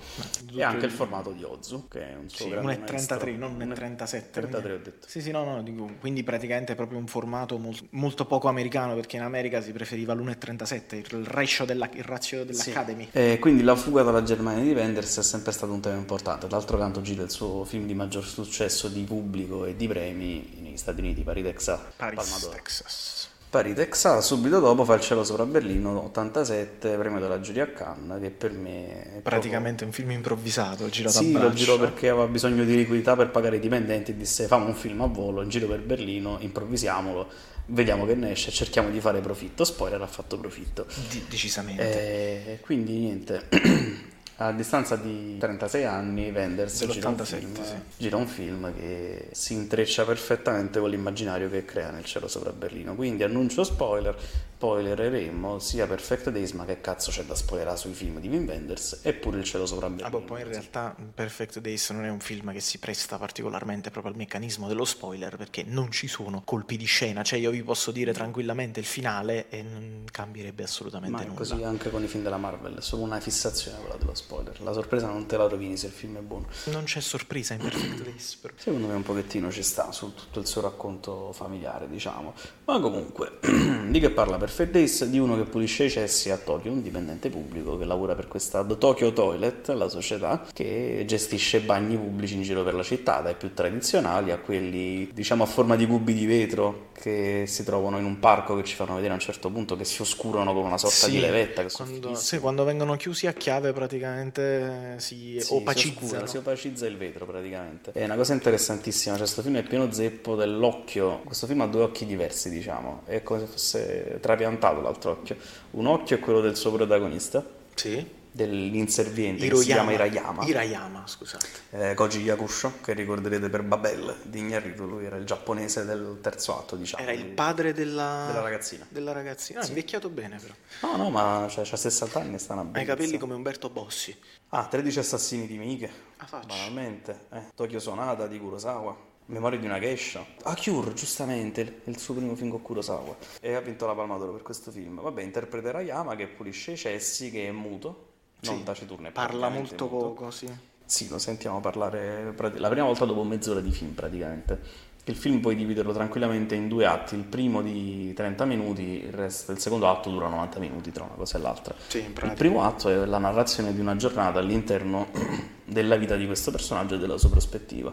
E 0.54 0.62
anche 0.62 0.86
il 0.86 0.92
formato 0.92 1.30
di 1.30 1.42
Ozu 1.42 1.88
che 1.88 2.10
è 2.10 2.16
un 2.16 2.28
suo 2.28 2.44
sì, 2.44 2.50
grande 2.50 2.84
1,33 2.84 3.36
non 3.38 3.56
1,37 3.56 4.30
33 4.30 4.72
ho 4.72 4.78
detto. 4.78 5.06
Sì 5.08 5.20
sì 5.20 5.30
no 5.30 5.44
no 5.44 5.62
dico, 5.62 5.90
quindi 6.00 6.22
praticamente 6.22 6.72
è 6.72 6.74
proprio 6.74 6.98
un 6.98 7.06
formato 7.06 7.56
molto, 7.58 7.86
molto, 7.90 8.26
poco 8.26 8.48
americano 8.48 8.94
perché 8.94 9.16
in 9.16 9.22
America 9.22 9.60
si 9.60 9.72
preferiva 9.72 10.14
l'1,37 10.14 11.16
il 11.16 11.26
ratio 11.26 11.64
della, 11.64 11.88
il 11.92 12.04
razio 12.04 12.44
dell'Academy. 12.44 13.08
Sì. 13.10 13.18
e 13.18 13.38
quindi 13.40 13.62
la 13.62 13.76
fuga 13.76 14.02
dalla 14.02 14.22
Germania 14.22 14.62
di 14.62 14.72
Wenders 14.72 15.18
è 15.18 15.22
sempre 15.22 15.52
stato 15.52 15.72
un 15.72 15.80
tema 15.80 15.96
importante. 15.96 16.46
D'altro 16.46 16.76
canto 16.76 17.00
gira 17.00 17.22
il 17.22 17.30
suo 17.30 17.64
film 17.64 17.86
di 17.86 17.94
maggior 17.94 18.24
successo 18.24 18.88
di 18.88 19.02
pubblico 19.02 19.64
e 19.64 19.76
di 19.76 19.86
premi 19.88 20.58
negli 20.60 20.76
Stati 20.76 21.00
Uniti 21.00 21.22
Paris 21.22 21.44
Texas 21.44 21.80
Paris 21.96 22.48
Texas 22.50 23.13
Paris 23.54 23.74
Texas 23.76 24.26
subito 24.26 24.58
dopo 24.58 24.84
fa 24.84 24.94
il 24.94 25.00
cielo 25.00 25.22
sopra 25.22 25.46
Berlino 25.46 26.02
87 26.06 26.96
premio 26.96 27.20
della 27.20 27.38
giuria 27.38 27.62
a 27.62 27.66
Cannes 27.68 28.20
che 28.20 28.30
per 28.30 28.50
me 28.50 29.18
è 29.18 29.20
praticamente 29.20 29.84
proprio... 29.84 29.86
un 29.86 29.92
film 29.92 30.10
improvvisato 30.10 30.88
girato 30.88 31.18
sì, 31.20 31.32
a 31.36 31.38
lo 31.38 31.52
girò 31.52 31.78
perché 31.78 32.08
aveva 32.08 32.26
bisogno 32.26 32.64
di 32.64 32.74
liquidità 32.74 33.14
per 33.14 33.30
pagare 33.30 33.56
i 33.56 33.60
dipendenti 33.60 34.10
e 34.10 34.16
disse 34.16 34.48
famo 34.48 34.66
un 34.66 34.74
film 34.74 35.02
a 35.02 35.06
volo 35.06 35.40
in 35.40 35.50
giro 35.50 35.68
per 35.68 35.82
Berlino 35.82 36.38
improvvisiamolo 36.40 37.28
vediamo 37.66 38.04
che 38.06 38.16
ne 38.16 38.32
esce 38.32 38.50
cerchiamo 38.50 38.90
di 38.90 39.00
fare 39.00 39.20
profitto. 39.20 39.64
Spoiler 39.64 40.02
ha 40.02 40.06
fatto 40.06 40.36
profitto. 40.36 40.86
Di- 41.08 41.24
decisamente. 41.28 41.82
E 41.82 42.52
eh, 42.52 42.60
quindi 42.60 42.98
niente 42.98 43.48
A 44.36 44.50
distanza 44.50 44.96
di 44.96 45.38
36 45.38 45.84
anni, 45.84 46.30
Wenders 46.30 46.86
gira 46.88 47.08
un, 47.08 47.16
film, 47.18 47.62
sì. 47.62 47.74
gira 47.98 48.16
un, 48.16 48.26
film, 48.26 48.74
che 48.74 49.28
si 49.30 49.52
intreccia 49.52 50.04
perfettamente 50.04 50.80
con 50.80 50.90
l'immaginario 50.90 51.48
che 51.48 51.64
crea 51.64 51.90
nel 51.90 52.04
cielo 52.04 52.26
sopra 52.26 52.50
Berlino. 52.50 52.96
Quindi 52.96 53.22
annuncio 53.22 53.62
spoiler, 53.62 54.16
spoilereremo 54.64 55.58
sia 55.58 55.86
Perfect 55.86 56.30
Days, 56.30 56.52
ma 56.52 56.64
che 56.64 56.80
cazzo 56.80 57.10
c'è 57.10 57.24
da 57.24 57.34
spoilerare 57.34 57.76
sui 57.76 57.92
film 57.92 58.18
di 58.18 58.28
Wim 58.28 58.46
Wenders, 58.46 59.00
eppure 59.02 59.38
il 59.38 59.44
cielo 59.44 59.66
sopra 59.66 59.88
Berlino. 59.90 60.06
Ah, 60.06 60.10
boh, 60.10 60.22
poi 60.22 60.40
in 60.40 60.48
realtà 60.48 60.96
Perfect 61.14 61.58
Days 61.58 61.90
non 61.90 62.04
è 62.06 62.08
un 62.08 62.20
film 62.20 62.50
che 62.50 62.60
si 62.60 62.78
presta 62.78 63.18
particolarmente 63.18 63.90
proprio 63.90 64.12
al 64.12 64.18
meccanismo 64.18 64.66
dello 64.66 64.86
spoiler, 64.86 65.36
perché 65.36 65.64
non 65.66 65.90
ci 65.90 66.08
sono 66.08 66.40
colpi 66.44 66.78
di 66.78 66.86
scena, 66.86 67.22
cioè 67.22 67.38
io 67.38 67.50
vi 67.50 67.62
posso 67.62 67.90
dire 67.90 68.14
tranquillamente 68.14 68.80
il 68.80 68.86
finale 68.86 69.50
e 69.50 69.62
non 69.62 70.04
cambierebbe 70.10 70.62
assolutamente 70.62 71.14
ma 71.14 71.22
nulla. 71.22 71.32
Ma 71.32 71.38
così 71.38 71.62
anche 71.62 71.90
con 71.90 72.02
i 72.02 72.06
film 72.06 72.22
della 72.22 72.38
Marvel, 72.38 72.78
è 72.78 72.80
solo 72.80 73.02
una 73.02 73.20
fissazione 73.20 73.78
quella 73.80 73.96
dello 73.96 74.14
spoiler 74.14 74.24
spoiler. 74.34 74.60
La 74.62 74.72
sorpresa 74.72 75.06
non 75.06 75.26
te 75.26 75.36
la 75.36 75.46
rovini 75.46 75.76
se 75.76 75.86
il 75.86 75.92
film 75.92 76.18
è 76.18 76.20
buono. 76.20 76.46
Non 76.66 76.84
c'è 76.84 77.00
sorpresa 77.00 77.54
in 77.54 77.60
Perfect 77.60 78.02
Days. 78.02 78.36
Però. 78.36 78.54
Secondo 78.56 78.86
me 78.86 78.94
un 78.94 79.02
pochettino 79.02 79.50
ci 79.50 79.62
sta 79.62 79.92
su 79.92 80.14
tutto 80.14 80.40
il 80.40 80.46
suo 80.46 80.60
racconto 80.60 81.32
familiare, 81.32 81.88
diciamo. 81.88 82.34
Ma 82.66 82.80
comunque, 82.80 83.40
di 83.90 84.00
che 84.00 84.08
parla 84.08 84.38
Perfect 84.38 84.70
Days? 84.72 85.04
Di 85.04 85.18
uno 85.18 85.36
che 85.36 85.42
pulisce 85.42 85.84
i 85.84 85.90
cessi 85.90 86.30
a 86.30 86.38
Tokyo, 86.38 86.72
un 86.72 86.82
dipendente 86.82 87.28
pubblico 87.28 87.76
che 87.76 87.84
lavora 87.84 88.14
per 88.14 88.26
questa 88.26 88.64
Tokyo 88.64 89.12
Toilet, 89.12 89.68
la 89.68 89.90
società, 89.90 90.46
che 90.50 91.04
gestisce 91.06 91.60
bagni 91.60 91.96
pubblici 91.96 92.34
in 92.34 92.42
giro 92.42 92.64
per 92.64 92.74
la 92.74 92.82
città, 92.82 93.20
dai 93.20 93.34
più 93.34 93.52
tradizionali 93.52 94.30
a 94.30 94.38
quelli, 94.38 95.10
diciamo, 95.12 95.42
a 95.42 95.46
forma 95.46 95.76
di 95.76 95.86
cubi 95.86 96.14
di 96.14 96.24
vetro 96.24 96.92
che 96.94 97.44
si 97.46 97.64
trovano 97.64 97.98
in 97.98 98.06
un 98.06 98.18
parco 98.18 98.56
che 98.56 98.64
ci 98.64 98.74
fanno 98.74 98.94
vedere 98.94 99.12
a 99.12 99.16
un 99.16 99.20
certo 99.20 99.50
punto 99.50 99.76
che 99.76 99.84
si 99.84 100.00
oscurano 100.00 100.54
come 100.54 100.68
una 100.68 100.78
sorta 100.78 101.06
sì, 101.06 101.10
di 101.10 101.20
levetta. 101.20 101.62
Che 101.66 101.70
quando, 101.70 102.14
sì, 102.14 102.38
quando 102.38 102.64
vengono 102.64 102.96
chiusi 102.96 103.26
a 103.26 103.34
chiave 103.34 103.74
praticamente 103.74 104.94
si, 104.98 105.38
sì, 105.38 105.52
opacizza. 105.52 106.20
Si, 106.20 106.28
si, 106.28 106.36
opacizza 106.38 106.86
il 106.86 106.96
vetro 106.96 107.26
praticamente. 107.26 107.92
È 107.92 108.04
una 108.04 108.16
cosa 108.16 108.32
interessantissima, 108.32 109.16
cioè 109.16 109.24
questo 109.24 109.42
film 109.42 109.56
è 109.56 109.62
pieno 109.64 109.92
zeppo 109.92 110.34
dell'occhio, 110.34 111.20
questo 111.24 111.46
film 111.46 111.60
ha 111.60 111.66
due 111.66 111.82
occhi 111.82 112.06
diversi 112.06 112.48
diciamo, 112.54 113.02
è 113.06 113.22
come 113.22 113.40
se 113.40 113.46
fosse 113.46 114.18
trapiantato 114.20 114.80
l'altro 114.80 115.10
occhio. 115.12 115.36
Un 115.72 115.86
occhio 115.86 116.16
è 116.16 116.20
quello 116.20 116.40
del 116.40 116.56
suo 116.56 116.72
protagonista. 116.72 117.44
Sì 117.74 118.22
dell'inserviente 118.34 119.44
Hiroyama, 119.44 119.62
si 119.62 119.66
chiama 119.70 119.92
Hirayama. 119.92 120.44
Hirayama, 120.44 121.06
scusate. 121.06 121.46
Eh, 121.70 121.94
Koji 121.94 122.20
Yakusho, 122.20 122.80
che 122.82 122.92
ricorderete 122.92 123.48
per 123.48 123.62
Babel 123.62 124.16
di 124.24 124.42
Iñárritu, 124.42 124.88
lui 124.88 125.04
era 125.04 125.14
il 125.14 125.24
giapponese 125.24 125.84
del 125.84 126.18
terzo 126.20 126.58
atto, 126.58 126.74
diciamo. 126.74 127.00
Era 127.00 127.12
il 127.12 127.26
padre 127.26 127.72
della, 127.72 128.24
della 128.26 128.42
ragazzina. 128.42 128.84
Della 128.88 129.12
ragazzina, 129.12 129.60
ah, 129.60 129.62
sì. 129.62 129.68
invecchiato 129.68 130.08
bene 130.08 130.38
però. 130.38 130.52
No, 130.80 130.96
no, 130.96 131.10
ma 131.10 131.46
cioè, 131.48 131.64
c'ha 131.64 131.76
60 131.76 132.18
anni 132.18 132.34
e 132.34 132.38
sta 132.38 132.54
una 132.54 132.64
bella. 132.64 132.78
Ha 132.78 132.82
i 132.82 132.86
capelli 132.86 133.18
come 133.18 133.34
Umberto 133.34 133.70
Bossi. 133.70 134.16
Ah, 134.48 134.66
13 134.66 134.98
assassini 134.98 135.46
di 135.46 135.56
Mike. 135.56 135.90
Ah. 136.16 136.42
Banalmente. 136.44 137.26
Eh, 137.30 137.42
Tokyo 137.54 137.78
Sonata 137.78 138.26
di 138.26 138.40
Kurosawa. 138.40 139.12
Memoria 139.26 139.58
di 139.58 139.66
una 139.66 139.78
geisha. 139.78 140.24
Cure, 140.62 140.92
giustamente, 140.92 141.80
il 141.84 141.98
suo 141.98 142.14
primo 142.14 142.34
film 142.34 142.50
con 142.50 142.62
Kurosawa. 142.62 143.16
E 143.40 143.54
ha 143.54 143.60
vinto 143.60 143.86
la 143.86 143.94
Palma 143.94 144.18
d'Oro 144.18 144.32
per 144.32 144.42
questo 144.42 144.70
film. 144.70 145.00
Vabbè, 145.00 145.22
interpreterà 145.22 145.80
Yama 145.80 146.14
che 146.14 146.26
pulisce 146.26 146.72
i 146.72 146.76
cessi, 146.76 147.30
che 147.30 147.48
è 147.48 147.50
muto 147.50 148.12
non 148.44 148.58
sì, 148.58 148.62
taciturno. 148.64 149.10
Parla 149.12 149.48
molto 149.48 149.88
poco, 149.88 150.30
sì. 150.30 150.48
Sì, 150.86 151.08
lo 151.08 151.18
sentiamo 151.18 151.60
parlare 151.60 152.34
la 152.56 152.68
prima 152.68 152.84
volta 152.84 153.06
dopo 153.06 153.24
mezz'ora 153.24 153.60
di 153.60 153.70
film 153.70 153.92
praticamente. 153.92 154.92
Il 155.06 155.16
film 155.16 155.40
puoi 155.40 155.54
dividerlo 155.54 155.92
tranquillamente 155.92 156.54
in 156.54 156.68
due 156.68 156.86
atti, 156.86 157.14
il 157.14 157.24
primo 157.24 157.62
di 157.62 158.12
30 158.14 158.44
minuti, 158.46 159.04
il, 159.04 159.12
resto, 159.12 159.52
il 159.52 159.58
secondo 159.58 159.88
atto 159.88 160.10
dura 160.10 160.28
90 160.28 160.58
minuti 160.60 160.92
tra 160.92 161.04
una 161.04 161.14
cosa 161.14 161.38
e 161.38 161.40
l'altra. 161.40 161.74
Sì, 161.86 161.98
il 161.98 162.32
primo 162.34 162.62
atto 162.62 162.88
è 162.88 163.04
la 163.04 163.18
narrazione 163.18 163.74
di 163.74 163.80
una 163.80 163.96
giornata 163.96 164.38
all'interno 164.38 165.08
della 165.64 165.96
vita 165.96 166.16
di 166.16 166.26
questo 166.26 166.50
personaggio 166.50 166.94
e 166.94 166.98
della 166.98 167.18
sua 167.18 167.30
prospettiva. 167.30 167.92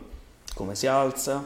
Come 0.62 0.76
si 0.76 0.86
alza, 0.86 1.44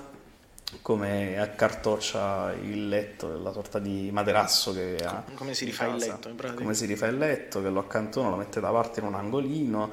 come 0.82 1.40
accartoccia 1.40 2.52
il 2.52 2.90
letto, 2.90 3.42
la 3.42 3.54
sorta 3.54 3.80
di 3.80 4.10
materasso 4.12 4.74
che 4.74 4.98
ha. 5.06 5.24
Come 5.36 5.54
si 5.54 5.64
rifà 5.64 5.86
il 5.86 5.96
letto, 5.96 6.28
in 6.28 6.36
pratica. 6.36 6.62
Come 6.62 6.74
si 6.74 6.86
rifà 6.86 7.06
il 7.06 7.18
letto, 7.18 7.62
che 7.62 7.70
lo 7.70 7.80
accantona, 7.80 8.28
lo 8.28 8.36
mette 8.36 8.60
da 8.60 8.72
parte 8.72 9.00
in 9.00 9.06
un 9.06 9.16
angolino, 9.16 9.90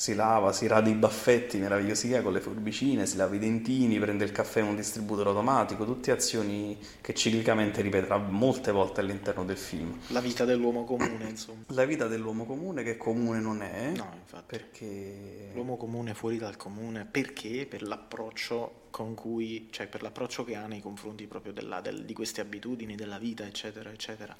si 0.00 0.14
lava, 0.14 0.50
si 0.50 0.66
rada 0.66 0.88
i 0.88 0.94
baffetti 0.94 1.58
meravigliosi 1.58 2.08
che 2.08 2.16
ha 2.16 2.22
con 2.22 2.32
le 2.32 2.40
forbicine, 2.40 3.04
si 3.04 3.18
lava 3.18 3.34
i 3.34 3.38
dentini, 3.38 3.98
prende 3.98 4.24
il 4.24 4.32
caffè 4.32 4.60
in 4.60 4.68
un 4.68 4.76
distributore 4.76 5.28
automatico, 5.28 5.84
tutte 5.84 6.10
azioni 6.10 6.78
che 7.02 7.12
ciclicamente 7.12 7.82
ripeterà 7.82 8.16
molte 8.16 8.72
volte 8.72 9.00
all'interno 9.02 9.44
del 9.44 9.58
film. 9.58 9.94
La 10.06 10.20
vita 10.20 10.46
dell'uomo 10.46 10.84
comune, 10.84 11.28
insomma. 11.28 11.64
La 11.66 11.84
vita 11.84 12.06
dell'uomo 12.06 12.46
comune 12.46 12.82
che 12.82 12.96
comune 12.96 13.40
non 13.40 13.60
è. 13.60 13.92
No, 13.94 14.10
infatti. 14.18 14.44
Perché... 14.46 15.50
L'uomo 15.52 15.76
comune 15.76 16.14
fuori 16.14 16.38
dal 16.38 16.56
comune, 16.56 17.04
perché? 17.04 17.66
Per 17.68 17.82
l'approccio 17.82 18.88
con 18.88 19.12
cui, 19.14 19.68
cioè 19.70 19.86
per 19.86 20.00
l'approccio 20.00 20.44
che 20.44 20.56
ha 20.56 20.66
nei 20.66 20.80
confronti 20.80 21.26
proprio 21.26 21.52
della, 21.52 21.82
del, 21.82 22.06
di 22.06 22.14
queste 22.14 22.40
abitudini, 22.40 22.94
della 22.94 23.18
vita, 23.18 23.44
eccetera, 23.44 23.90
eccetera. 23.90 24.34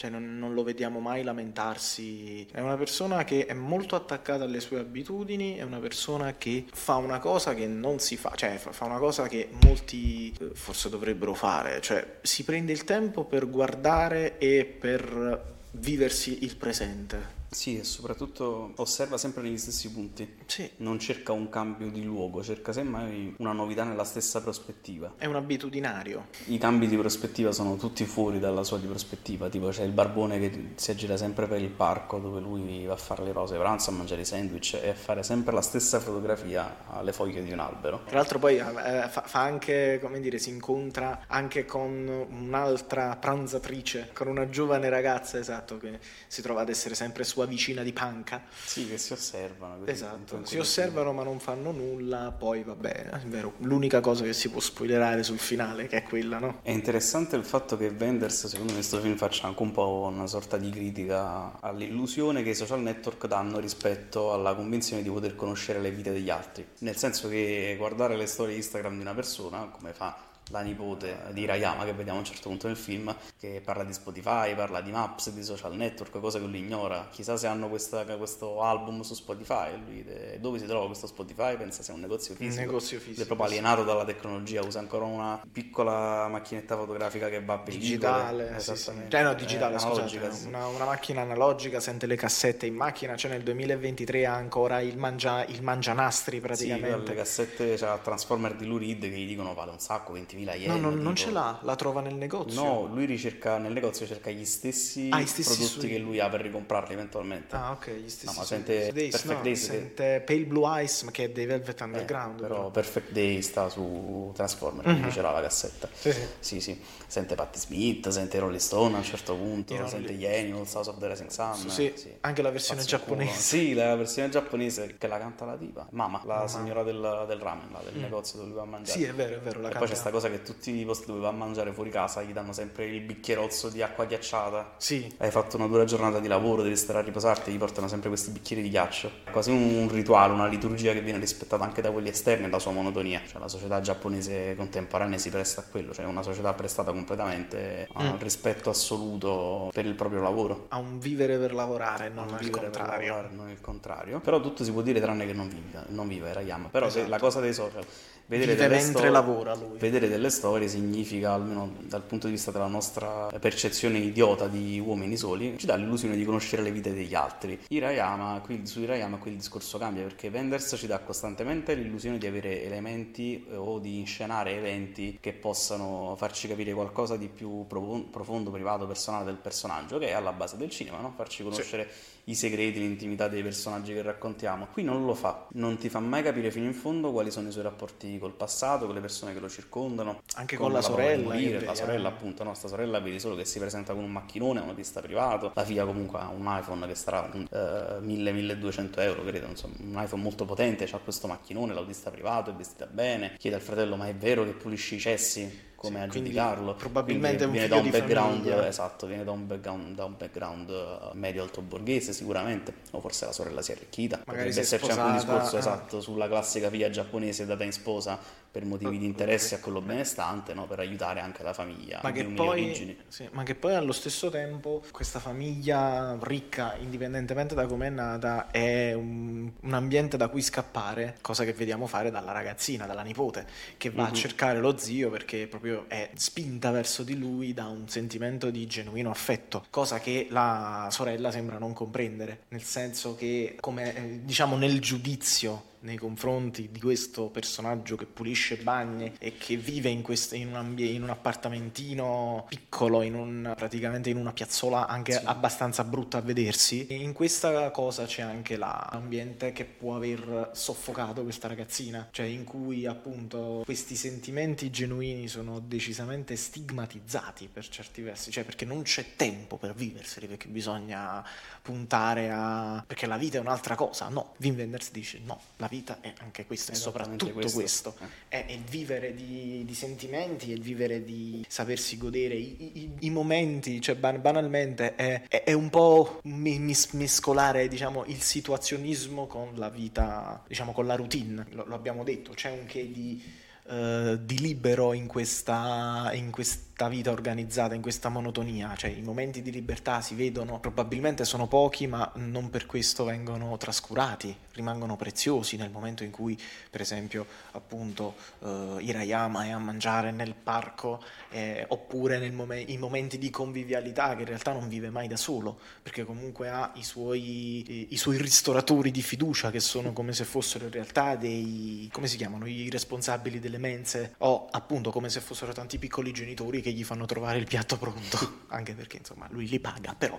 Cioè 0.00 0.08
non, 0.08 0.38
non, 0.38 0.54
lo 0.54 0.62
vediamo 0.62 0.98
mai 0.98 1.22
lamentarsi. 1.22 2.46
È 2.50 2.60
una 2.60 2.78
persona 2.78 3.22
che 3.24 3.44
è 3.44 3.52
molto 3.52 3.96
attaccata 3.96 4.44
alle 4.44 4.60
sue 4.60 4.78
abitudini, 4.78 5.56
è 5.56 5.62
una 5.62 5.78
persona 5.78 6.38
che 6.38 6.64
fa 6.72 6.96
una 6.96 7.18
cosa 7.18 7.52
che 7.52 7.66
non 7.66 7.98
si 7.98 8.16
fa, 8.16 8.32
cioè 8.34 8.56
fa 8.56 8.86
una 8.86 8.96
cosa 8.96 9.28
che 9.28 9.50
molti 9.62 10.34
eh, 10.40 10.52
forse 10.54 10.88
dovrebbero 10.88 11.34
fare, 11.34 11.82
cioè 11.82 12.16
si 12.22 12.44
prende 12.44 12.72
il 12.72 12.84
tempo 12.84 13.24
per 13.24 13.50
guardare 13.50 14.38
e 14.38 14.64
per 14.64 15.56
viversi 15.72 16.44
il 16.44 16.56
presente. 16.56 17.39
Sì, 17.50 17.78
e 17.78 17.84
soprattutto 17.84 18.72
osserva 18.76 19.18
sempre 19.18 19.42
negli 19.42 19.58
stessi 19.58 19.90
punti. 19.90 20.36
Sì. 20.46 20.70
Non 20.76 21.00
cerca 21.00 21.32
un 21.32 21.48
cambio 21.48 21.90
di 21.90 22.04
luogo, 22.04 22.44
cerca 22.44 22.72
semmai 22.72 23.34
una 23.38 23.52
novità 23.52 23.82
nella 23.82 24.04
stessa 24.04 24.40
prospettiva. 24.40 25.14
È 25.16 25.26
un 25.26 25.34
abitudinario. 25.34 26.28
I 26.46 26.58
cambi 26.58 26.86
di 26.86 26.96
prospettiva 26.96 27.50
sono 27.50 27.76
tutti 27.76 28.04
fuori 28.04 28.38
dalla 28.38 28.62
sua 28.62 28.78
di 28.78 28.86
prospettiva, 28.86 29.48
tipo 29.48 29.68
c'è 29.68 29.82
il 29.82 29.90
barbone 29.90 30.38
che 30.38 30.72
si 30.76 30.92
aggira 30.92 31.16
sempre 31.16 31.48
per 31.48 31.60
il 31.60 31.70
parco 31.70 32.18
dove 32.18 32.40
lui 32.40 32.84
va 32.84 32.92
a 32.92 32.96
fare 32.96 33.24
le 33.24 33.32
rose 33.32 33.56
pranzo, 33.56 33.90
a 33.90 33.94
mangiare 33.94 34.20
i 34.20 34.24
sandwich 34.24 34.78
e 34.80 34.90
a 34.90 34.94
fare 34.94 35.24
sempre 35.24 35.52
la 35.52 35.62
stessa 35.62 35.98
fotografia 35.98 36.86
alle 36.88 37.12
foglie 37.12 37.42
di 37.42 37.50
un 37.50 37.58
albero. 37.58 38.02
Tra 38.06 38.18
l'altro 38.18 38.38
poi 38.38 38.58
eh, 38.58 39.08
fa, 39.08 39.22
fa 39.26 39.40
anche, 39.40 39.98
come 40.00 40.20
dire, 40.20 40.38
si 40.38 40.50
incontra 40.50 41.24
anche 41.26 41.64
con 41.64 42.26
un'altra 42.30 43.16
pranzatrice, 43.16 44.10
con 44.12 44.28
una 44.28 44.48
giovane 44.48 44.88
ragazza, 44.88 45.36
esatto, 45.36 45.78
che 45.78 45.98
si 46.28 46.42
trova 46.42 46.60
ad 46.60 46.68
essere 46.68 46.94
sempre 46.94 47.24
su 47.24 47.39
sua 47.40 47.46
vicina 47.46 47.82
di 47.82 47.92
panca. 47.92 48.42
Sì, 48.64 48.86
che 48.86 48.98
si 48.98 49.12
osservano. 49.14 49.86
Esatto, 49.86 50.44
si 50.44 50.58
osservano 50.58 51.12
ma 51.12 51.22
non 51.22 51.40
fanno 51.40 51.70
nulla, 51.72 52.34
poi 52.36 52.62
vabbè, 52.62 53.10
è 53.10 53.26
vero, 53.26 53.54
l'unica 53.58 54.00
cosa 54.00 54.24
che 54.24 54.34
si 54.34 54.50
può 54.50 54.60
spoilerare 54.60 55.22
sul 55.22 55.38
finale 55.38 55.86
che 55.86 55.98
è 55.98 56.02
quella, 56.02 56.38
no? 56.38 56.60
È 56.62 56.70
interessante 56.70 57.36
il 57.36 57.44
fatto 57.44 57.76
che 57.76 57.94
Wenders, 57.98 58.46
secondo 58.46 58.72
me, 58.72 58.78
questo 58.78 59.00
film 59.00 59.16
faccia 59.16 59.46
anche 59.46 59.62
un 59.62 59.72
po' 59.72 60.10
una 60.12 60.26
sorta 60.26 60.58
di 60.58 60.68
critica 60.70 61.58
all'illusione 61.60 62.42
che 62.42 62.50
i 62.50 62.54
social 62.54 62.80
network 62.80 63.26
danno 63.26 63.58
rispetto 63.58 64.32
alla 64.32 64.54
convinzione 64.54 65.02
di 65.02 65.08
poter 65.08 65.34
conoscere 65.34 65.80
le 65.80 65.90
vite 65.90 66.12
degli 66.12 66.30
altri. 66.30 66.66
Nel 66.80 66.96
senso 66.96 67.28
che 67.28 67.74
guardare 67.78 68.16
le 68.16 68.26
storie 68.26 68.56
Instagram 68.56 68.96
di 68.96 69.00
una 69.00 69.14
persona, 69.14 69.68
come 69.70 69.92
fa 69.92 70.28
la 70.50 70.60
nipote 70.60 71.16
di 71.32 71.44
Rayama 71.44 71.84
che 71.84 71.92
vediamo 71.92 72.18
a 72.18 72.20
un 72.20 72.26
certo 72.26 72.48
punto 72.48 72.66
nel 72.66 72.76
film 72.76 73.14
che 73.38 73.60
parla 73.64 73.84
di 73.84 73.92
Spotify, 73.92 74.54
parla 74.54 74.80
di 74.80 74.90
Maps, 74.90 75.30
di 75.30 75.42
social 75.42 75.74
network, 75.74 76.18
cosa 76.20 76.38
che 76.38 76.46
lui 76.46 76.58
ignora. 76.58 77.08
Chissà 77.10 77.36
se 77.36 77.46
hanno 77.46 77.68
questa, 77.68 78.04
questo 78.16 78.62
album 78.62 79.00
su 79.02 79.14
Spotify, 79.14 79.78
lui 79.84 80.38
dove 80.38 80.58
si 80.58 80.66
trova 80.66 80.86
questo 80.86 81.06
Spotify 81.06 81.56
pensa 81.56 81.82
sia 81.82 81.94
un 81.94 82.00
negozio 82.00 82.34
fisico. 82.34 82.60
Un 82.60 82.66
negozio 82.66 82.98
fisico. 82.98 83.22
È 83.22 83.26
proprio 83.26 83.46
alienato 83.46 83.84
dalla 83.84 84.04
tecnologia, 84.04 84.64
usa 84.64 84.78
ancora 84.78 85.04
una 85.04 85.40
piccola 85.50 86.28
macchinetta 86.28 86.76
fotografica 86.76 87.28
che 87.28 87.42
va 87.42 87.54
a 87.54 87.58
Digitale, 87.70 88.56
esattamente. 88.56 89.10
Cioè 89.10 89.22
no, 89.22 89.34
digitale, 89.34 89.76
eh, 89.76 89.78
scusate, 89.78 90.32
sì. 90.32 90.46
una, 90.46 90.66
una, 90.66 90.84
macchina 90.84 91.22
analogica, 91.22 91.80
sente 91.80 92.06
le 92.06 92.16
cassette 92.16 92.66
in 92.66 92.74
macchina, 92.74 93.16
cioè 93.16 93.30
nel 93.30 93.42
2023 93.42 94.26
ha 94.26 94.34
ancora 94.34 94.80
il, 94.80 94.98
mangia, 94.98 95.44
il 95.44 95.62
mangianastri 95.62 96.40
praticamente. 96.40 97.06
Sì, 97.06 97.08
le 97.08 97.14
cassette, 97.14 97.74
c'ha 97.76 97.98
Transformer 97.98 98.54
di 98.56 98.66
Lurid 98.66 99.00
che 99.00 99.08
gli 99.08 99.26
dicono 99.26 99.54
vale 99.54 99.70
un 99.70 99.78
sacco, 99.78 100.12
20 100.12 100.36
20.000 100.44 100.58
yen. 100.58 100.70
No, 100.70 100.76
non, 100.78 100.98
non 101.00 101.14
ce 101.14 101.30
l'ha, 101.30 101.58
la 101.62 101.76
trova 101.76 102.00
nel 102.00 102.14
negozio. 102.14 102.62
No, 102.62 102.86
lui 102.86 103.04
ricerca 103.04 103.58
nel 103.58 103.72
negozio 103.72 104.06
cerca 104.06 104.30
gli 104.30 104.44
stessi, 104.44 105.08
ah, 105.10 105.24
stessi 105.26 105.54
prodotti 105.54 105.80
sui... 105.80 105.88
che 105.88 105.98
lui 105.98 106.20
ha 106.20 106.28
per 106.28 106.40
ricomprarli 106.40 106.92
eventualmente. 106.94 107.54
Ah, 107.56 107.72
ok, 107.72 107.90
gli 107.90 108.08
stessi. 108.08 108.26
No, 108.26 108.32
ma 108.40 108.44
sente 108.44 108.92
Days, 108.92 109.10
Perfect 109.12 109.36
no, 109.36 109.42
Days 109.42 109.64
sente 109.64 110.22
Pale 110.24 110.44
Blue 110.44 110.82
Ice, 110.82 111.10
che 111.10 111.24
è 111.24 111.30
dei 111.30 111.46
Velvet 111.46 111.80
Underground. 111.80 112.38
Eh, 112.38 112.42
però, 112.42 112.54
però 112.56 112.70
Perfect 112.70 113.12
Day 113.12 113.42
sta 113.42 113.68
su 113.68 114.30
Transformer, 114.34 114.84
mm-hmm. 114.84 114.94
quindi 114.96 115.14
ce 115.14 115.22
l'ha 115.22 115.30
la 115.30 115.42
cassetta. 115.42 115.88
Sì, 115.92 116.12
sì. 116.12 116.20
sì, 116.38 116.60
sì. 116.60 116.80
Sente 117.06 117.34
Patti 117.34 117.58
Smith, 117.58 118.08
sente 118.08 118.38
Rolling 118.38 118.60
Stone 118.60 118.94
a 118.94 118.98
un 118.98 119.04
certo 119.04 119.34
punto, 119.34 119.74
I 119.74 119.88
sente 119.88 120.12
gli 120.14 120.26
Animals, 120.26 120.72
House 120.74 120.90
of 120.90 120.98
the 120.98 121.08
Rising 121.08 121.30
Sun. 121.30 121.68
Sì, 121.68 121.92
sì. 121.96 122.14
anche 122.20 122.42
la 122.42 122.50
versione 122.50 122.80
Pazzo 122.80 122.96
giapponese. 122.96 123.30
Culo. 123.30 123.40
Sì, 123.42 123.74
la 123.74 123.96
versione 123.96 124.28
giapponese 124.28 124.94
che 124.96 125.06
la 125.06 125.18
canta 125.18 125.44
la 125.44 125.56
diva. 125.56 125.86
Mama, 125.90 126.22
la 126.24 126.34
Mama. 126.34 126.48
signora 126.48 126.82
del, 126.82 127.24
del 127.26 127.38
ramen, 127.38 127.72
là, 127.72 127.80
del 127.84 127.94
mm. 127.96 128.02
negozio 128.02 128.38
dove 128.38 128.48
lui 128.48 128.56
va 128.56 128.62
a 128.62 128.66
mangiare. 128.66 128.98
Sì, 128.98 129.04
è 129.04 129.12
vero, 129.12 129.36
è 129.36 129.40
vero. 129.40 129.58
e 129.58 129.62
canta... 129.62 129.78
poi 129.78 129.86
c'è 129.86 129.92
questa 129.92 130.10
cosa 130.10 130.28
che 130.30 130.42
tutti 130.42 130.74
i 130.74 130.84
posti 130.84 131.06
dove 131.06 131.20
va 131.20 131.28
a 131.28 131.32
mangiare 131.32 131.72
fuori 131.72 131.90
casa 131.90 132.22
gli 132.22 132.32
danno 132.32 132.52
sempre 132.52 132.86
il 132.86 133.00
bicchierozzo 133.00 133.68
di 133.68 133.82
acqua 133.82 134.04
ghiacciata. 134.04 134.74
Sì. 134.78 135.12
Hai 135.18 135.30
fatto 135.30 135.56
una 135.56 135.66
dura 135.66 135.84
giornata 135.84 136.20
di 136.20 136.28
lavoro, 136.28 136.62
devi 136.62 136.76
stare 136.76 136.98
a 136.98 137.02
riposarti, 137.02 137.52
gli 137.52 137.58
portano 137.58 137.88
sempre 137.88 138.08
questi 138.08 138.30
bicchieri 138.30 138.62
di 138.62 138.70
ghiaccio. 138.70 139.10
Quasi 139.30 139.50
un 139.50 139.88
rituale, 139.90 140.32
una 140.32 140.46
liturgia 140.46 140.92
che 140.92 141.00
viene 141.00 141.18
rispettata 141.18 141.64
anche 141.64 141.82
da 141.82 141.90
quelli 141.90 142.08
esterni 142.08 142.46
e 142.46 142.48
la 142.48 142.58
sua 142.58 142.72
monotonia. 142.72 143.22
Cioè 143.26 143.40
la 143.40 143.48
società 143.48 143.80
giapponese 143.80 144.54
contemporanea 144.56 145.18
si 145.18 145.30
presta 145.30 145.60
a 145.62 145.64
quello, 145.64 145.92
cioè 145.92 146.04
una 146.04 146.22
società 146.22 146.52
prestata 146.52 146.92
completamente 146.92 147.88
mm. 147.90 147.96
a 147.96 148.10
un 148.10 148.18
rispetto 148.18 148.70
assoluto 148.70 149.70
per 149.72 149.86
il 149.86 149.94
proprio 149.94 150.20
lavoro. 150.22 150.66
A 150.68 150.78
un 150.78 150.98
vivere 150.98 151.38
per 151.38 151.54
lavorare, 151.54 152.08
non 152.08 152.36
il 152.40 152.50
contrario. 152.50 153.08
Lavorare, 153.08 153.34
non 153.34 153.50
il 153.50 153.60
contrario. 153.60 154.20
Però 154.20 154.40
tutto 154.40 154.64
si 154.64 154.72
può 154.72 154.82
dire 154.82 155.00
tranne 155.00 155.26
che 155.26 155.32
non 155.32 155.48
vive, 155.48 155.84
non 155.88 156.08
vive 156.08 156.32
Rayama. 156.32 156.68
Però 156.68 156.86
esatto. 156.86 157.08
la 157.08 157.18
cosa 157.18 157.40
dei 157.40 157.52
social 157.52 157.84
vedere 158.30 158.52
Vive 158.52 158.68
mentre 158.68 158.90
storie, 158.90 159.10
lavora 159.10 159.54
lui. 159.54 159.76
Vedere 159.76 160.08
delle 160.08 160.30
storie 160.30 160.68
significa, 160.68 161.32
almeno 161.32 161.74
dal 161.80 162.02
punto 162.02 162.26
di 162.26 162.34
vista 162.34 162.52
della 162.52 162.68
nostra 162.68 163.28
percezione 163.40 163.98
idiota 163.98 164.46
di 164.46 164.78
uomini 164.78 165.16
soli, 165.16 165.56
ci 165.58 165.66
dà 165.66 165.74
l'illusione 165.74 166.14
di 166.14 166.24
conoscere 166.24 166.62
le 166.62 166.70
vite 166.70 166.94
degli 166.94 167.14
altri. 167.14 167.58
Hirayama, 167.68 168.40
qui, 168.44 168.64
su 168.66 168.80
Hirayama 168.80 169.16
qui 169.16 169.32
il 169.32 169.36
discorso 169.36 169.78
cambia 169.78 170.04
perché 170.04 170.28
Wenders 170.28 170.76
ci 170.78 170.86
dà 170.86 171.00
costantemente 171.00 171.74
l'illusione 171.74 172.18
di 172.18 172.26
avere 172.26 172.62
elementi 172.62 173.44
eh, 173.50 173.56
o 173.56 173.80
di 173.80 173.98
inscenare 173.98 174.56
eventi 174.56 175.18
che 175.20 175.32
possano 175.32 176.14
farci 176.16 176.46
capire 176.46 176.72
qualcosa 176.72 177.16
di 177.16 177.28
più 177.28 177.66
profondo, 177.66 178.50
privato, 178.50 178.86
personale 178.86 179.24
del 179.24 179.36
personaggio, 179.36 179.98
che 179.98 180.08
è 180.08 180.12
alla 180.12 180.32
base 180.32 180.56
del 180.56 180.70
cinema, 180.70 181.00
no? 181.00 181.12
farci 181.16 181.42
conoscere 181.42 181.88
sì 181.90 182.09
i 182.24 182.34
segreti, 182.34 182.78
l'intimità 182.78 183.28
dei 183.28 183.42
personaggi 183.42 183.92
che 183.92 184.02
raccontiamo. 184.02 184.68
Qui 184.72 184.82
non 184.82 185.04
lo 185.04 185.14
fa, 185.14 185.46
non 185.52 185.78
ti 185.78 185.88
fa 185.88 186.00
mai 186.00 186.22
capire 186.22 186.50
fino 186.50 186.66
in 186.66 186.74
fondo 186.74 187.12
quali 187.12 187.30
sono 187.30 187.48
i 187.48 187.52
suoi 187.52 187.62
rapporti 187.62 188.18
col 188.18 188.34
passato, 188.34 188.86
con 188.86 188.94
le 188.94 189.00
persone 189.00 189.32
che 189.32 189.40
lo 189.40 189.48
circondano. 189.48 190.22
Anche 190.34 190.56
con, 190.56 190.66
con 190.66 190.74
la, 190.74 190.80
la 190.80 190.84
sorella. 190.84 191.22
Morire, 191.24 191.64
la 191.64 191.74
sorella, 191.74 192.08
appunto, 192.08 192.44
no, 192.44 192.54
sta 192.54 192.68
sorella 192.68 193.00
vedi 193.00 193.18
solo 193.18 193.36
che 193.36 193.44
si 193.44 193.58
presenta 193.58 193.94
con 193.94 194.04
un 194.04 194.12
macchinone, 194.12 194.60
una 194.60 194.74
pista 194.74 195.00
privato. 195.00 195.52
La 195.54 195.64
figlia 195.64 195.84
comunque 195.84 196.18
ha 196.20 196.28
un 196.28 196.46
iPhone 196.46 196.86
che 196.86 196.94
starà 196.94 197.30
uh, 197.32 198.04
1000-1200 198.04 199.00
euro, 199.00 199.24
credo, 199.24 199.46
insomma, 199.46 199.74
un 199.80 200.02
iPhone 200.02 200.22
molto 200.22 200.44
potente, 200.44 200.88
ha 200.90 200.98
questo 200.98 201.26
macchinone, 201.26 201.74
l'autista 201.74 202.10
privato, 202.10 202.50
è 202.50 202.54
vestita 202.54 202.86
bene. 202.86 203.34
Chiede 203.38 203.56
al 203.56 203.62
fratello, 203.62 203.96
ma 203.96 204.08
è 204.08 204.14
vero 204.14 204.44
che 204.44 204.52
pulisci 204.52 204.96
i 204.96 205.00
cessi? 205.00 205.68
Come 205.80 205.98
sì, 205.98 206.04
a 206.04 206.08
giudicarlo. 206.08 206.74
Probabilmente 206.74 207.48
viene 207.48 207.66
da 207.66 207.76
un 207.76 207.88
background, 207.88 208.46
esatto, 208.66 209.06
viene 209.06 209.24
da 209.24 209.30
un 209.30 209.46
background, 209.46 209.94
da 209.94 210.04
un 210.04 210.14
background 210.14 210.68
eh, 210.68 211.14
medio 211.14 211.42
alto 211.42 211.62
borghese 211.62 212.12
sicuramente, 212.12 212.74
o 212.90 213.00
forse 213.00 213.24
la 213.24 213.32
sorella 213.32 213.62
si 213.62 213.72
è 213.72 213.76
arricchita. 213.76 214.20
Magari 214.26 214.48
Potrebbe 214.48 214.60
esserci 214.60 214.90
anche 214.90 215.02
un 215.02 215.12
discorso 215.14 215.56
eh. 215.56 215.58
esatto 215.58 216.02
sulla 216.02 216.28
classica 216.28 216.68
figlia 216.68 216.90
giapponese 216.90 217.46
data 217.46 217.64
in 217.64 217.72
sposa 217.72 218.18
per 218.50 218.64
motivi 218.64 218.98
di 218.98 219.06
interesse 219.06 219.54
a 219.54 219.58
quello 219.60 219.80
benestante, 219.80 220.54
no? 220.54 220.66
per 220.66 220.80
aiutare 220.80 221.20
anche 221.20 221.42
la 221.42 221.52
famiglia 221.52 222.00
ma 222.02 222.12
che, 222.12 222.24
poi, 222.24 222.96
sì, 223.08 223.28
ma 223.32 223.42
che 223.42 223.54
poi 223.54 223.74
allo 223.74 223.92
stesso 223.92 224.30
tempo 224.30 224.82
questa 224.90 225.18
famiglia 225.18 226.16
ricca, 226.20 226.76
indipendentemente 226.76 227.54
da 227.54 227.66
come 227.66 227.86
è 227.86 227.90
nata, 227.90 228.50
è 228.50 228.92
un, 228.92 229.50
un, 229.60 229.74
ambiente 229.74 230.16
da 230.16 230.28
cui 230.28 230.42
scappare, 230.42 231.18
cosa 231.20 231.44
che 231.44 231.52
vediamo 231.52 231.86
fare 231.86 232.10
dalla 232.10 232.32
ragazzina, 232.32 232.86
dalla 232.86 233.02
nipote, 233.02 233.46
che 233.76 233.90
va 233.90 234.02
mm-hmm. 234.02 234.06
a 234.06 234.10
mhm. 234.10 234.16
cercare 234.16 234.60
lo 234.60 234.76
zio 234.76 235.10
perché 235.10 235.46
proprio 235.46 235.84
è 235.88 236.10
spinta 236.14 236.70
verso 236.70 237.02
di 237.02 237.18
lui 237.18 237.52
da 237.52 237.66
un 237.66 237.88
sentimento 237.88 238.50
di 238.50 238.66
genuino 238.66 239.10
affetto, 239.10 239.64
cosa 239.70 240.00
che 240.00 240.26
la 240.30 240.88
sorella 240.90 241.30
sembra 241.30 241.58
non 241.58 241.72
comprendere, 241.72 242.42
nel 242.48 242.62
senso 242.62 243.14
che 243.14 243.56
come 243.60 243.94
eh, 243.94 244.20
diciamo 244.24 244.56
nel 244.56 244.80
giudizio 244.80 245.68
nei 245.80 245.96
confronti 245.96 246.68
di 246.70 246.80
questo 246.80 247.26
personaggio 247.28 247.96
che 247.96 248.06
pulisce 248.06 248.56
bagni 248.56 249.14
e 249.18 249.36
che 249.38 249.56
vive 249.56 249.88
in, 249.88 250.02
questo, 250.02 250.34
in, 250.34 250.48
un, 250.48 250.56
ambiente, 250.56 250.94
in 250.94 251.02
un 251.02 251.10
appartamentino 251.10 252.46
piccolo, 252.48 253.02
in 253.02 253.14
un, 253.14 253.52
praticamente 253.56 254.10
in 254.10 254.16
una 254.16 254.32
piazzola 254.32 254.86
anche 254.86 255.12
sì. 255.12 255.20
abbastanza 255.24 255.84
brutta 255.84 256.18
a 256.18 256.20
vedersi. 256.20 256.86
E 256.86 256.94
in 256.94 257.12
questa 257.12 257.70
cosa 257.70 258.04
c'è 258.04 258.22
anche 258.22 258.56
l'ambiente 258.56 259.52
che 259.52 259.64
può 259.64 259.96
aver 259.96 260.50
soffocato 260.52 261.22
questa 261.22 261.48
ragazzina, 261.48 262.08
cioè 262.10 262.26
in 262.26 262.44
cui 262.44 262.86
appunto 262.86 263.62
questi 263.64 263.96
sentimenti 263.96 264.70
genuini 264.70 265.28
sono 265.28 265.60
decisamente 265.60 266.36
stigmatizzati 266.36 267.48
per 267.50 267.68
certi 267.68 268.02
versi, 268.02 268.30
cioè 268.30 268.44
perché 268.44 268.64
non 268.64 268.82
c'è 268.82 269.16
tempo 269.16 269.56
per 269.56 269.74
viverseli, 269.74 270.26
perché 270.26 270.48
bisogna 270.48 271.24
puntare 271.62 272.30
a... 272.30 272.84
perché 272.86 273.06
la 273.06 273.16
vita 273.16 273.38
è 273.38 273.40
un'altra 273.40 273.74
cosa. 273.74 274.08
No, 274.08 274.34
Wim 274.38 274.56
Wenders 274.56 274.90
dice 274.90 275.20
no, 275.24 275.40
la 275.56 275.68
vita 275.70 275.98
è 276.00 276.12
anche 276.18 276.44
questo, 276.44 276.72
è 276.72 276.74
soprattutto 276.74 277.30
questo, 277.30 277.58
questo. 277.58 277.94
Eh. 278.28 278.46
È 278.46 278.52
il 278.52 278.64
vivere 278.64 279.14
di, 279.14 279.64
di, 279.64 279.74
sentimenti, 279.74 280.50
è 280.50 280.54
il 280.54 280.60
vivere 280.60 281.04
di 281.04 281.44
sapersi 281.48 281.96
godere 281.96 282.34
i, 282.34 282.72
i, 282.74 282.90
i 283.00 283.10
momenti, 283.10 283.80
cioè 283.80 283.94
ban- 283.94 284.20
banalmente 284.20 284.96
è, 284.96 285.22
è, 285.28 285.44
è, 285.44 285.52
un 285.52 285.70
po' 285.70 286.20
mis- 286.24 286.90
mescolare 286.90 287.68
diciamo, 287.68 288.04
il 288.06 288.20
situazionismo 288.20 289.26
con 289.26 289.52
la 289.54 289.70
vita, 289.70 290.42
diciamo 290.46 290.72
con 290.72 290.86
la 290.86 290.96
routine, 290.96 291.46
lo, 291.50 291.64
lo 291.66 291.74
abbiamo 291.76 292.02
detto, 292.02 292.32
c'è 292.32 292.50
un 292.50 292.66
che 292.66 292.90
di 292.90 293.22
eh, 293.70 294.18
di 294.22 294.40
libero 294.40 294.92
in 294.94 295.06
questa, 295.06 296.10
in 296.14 296.32
questa 296.32 296.69
vita 296.88 297.10
organizzata, 297.10 297.74
in 297.74 297.82
questa 297.82 298.08
monotonia, 298.08 298.74
cioè 298.76 298.90
i 298.90 299.02
momenti 299.02 299.42
di 299.42 299.50
libertà 299.50 300.00
si 300.00 300.14
vedono, 300.14 300.58
probabilmente 300.60 301.24
sono 301.24 301.46
pochi, 301.46 301.86
ma 301.86 302.10
non 302.16 302.50
per 302.50 302.66
questo 302.66 303.04
vengono 303.04 303.56
trascurati, 303.56 304.34
rimangono 304.52 304.96
preziosi 304.96 305.56
nel 305.56 305.70
momento 305.70 306.04
in 306.04 306.10
cui, 306.10 306.38
per 306.70 306.80
esempio, 306.80 307.26
appunto, 307.52 308.14
eh, 308.42 308.76
Hirayama 308.80 309.44
è 309.44 309.50
a 309.50 309.58
mangiare 309.58 310.10
nel 310.10 310.34
parco, 310.34 311.02
eh, 311.30 311.64
oppure 311.68 312.18
nei 312.18 312.30
mom- 312.30 312.78
momenti 312.78 313.18
di 313.18 313.30
convivialità 313.30 314.14
che 314.14 314.22
in 314.22 314.28
realtà 314.28 314.52
non 314.52 314.68
vive 314.68 314.90
mai 314.90 315.08
da 315.08 315.16
solo, 315.16 315.58
perché 315.82 316.04
comunque 316.04 316.48
ha 316.48 316.72
i 316.74 316.82
suoi, 316.82 317.92
i 317.92 317.96
suoi 317.96 318.16
ristoratori 318.16 318.90
di 318.90 319.02
fiducia 319.02 319.50
che 319.50 319.60
sono 319.60 319.92
come 319.92 320.12
se 320.12 320.24
fossero 320.24 320.64
in 320.64 320.70
realtà 320.70 321.16
dei, 321.16 321.88
come 321.92 322.06
si 322.06 322.16
chiamano, 322.16 322.46
i 322.46 322.68
responsabili 322.70 323.38
delle 323.38 323.58
mense 323.58 324.14
o 324.18 324.48
appunto 324.50 324.90
come 324.90 325.08
se 325.08 325.20
fossero 325.20 325.52
tanti 325.52 325.78
piccoli 325.78 326.12
genitori 326.12 326.60
che 326.60 326.69
gli 326.72 326.84
fanno 326.84 327.06
trovare 327.06 327.38
il 327.38 327.46
piatto 327.46 327.76
pronto, 327.76 328.42
anche 328.48 328.74
perché 328.74 328.98
insomma 328.98 329.26
lui 329.30 329.48
li 329.48 329.60
paga, 329.60 329.94
però 329.96 330.16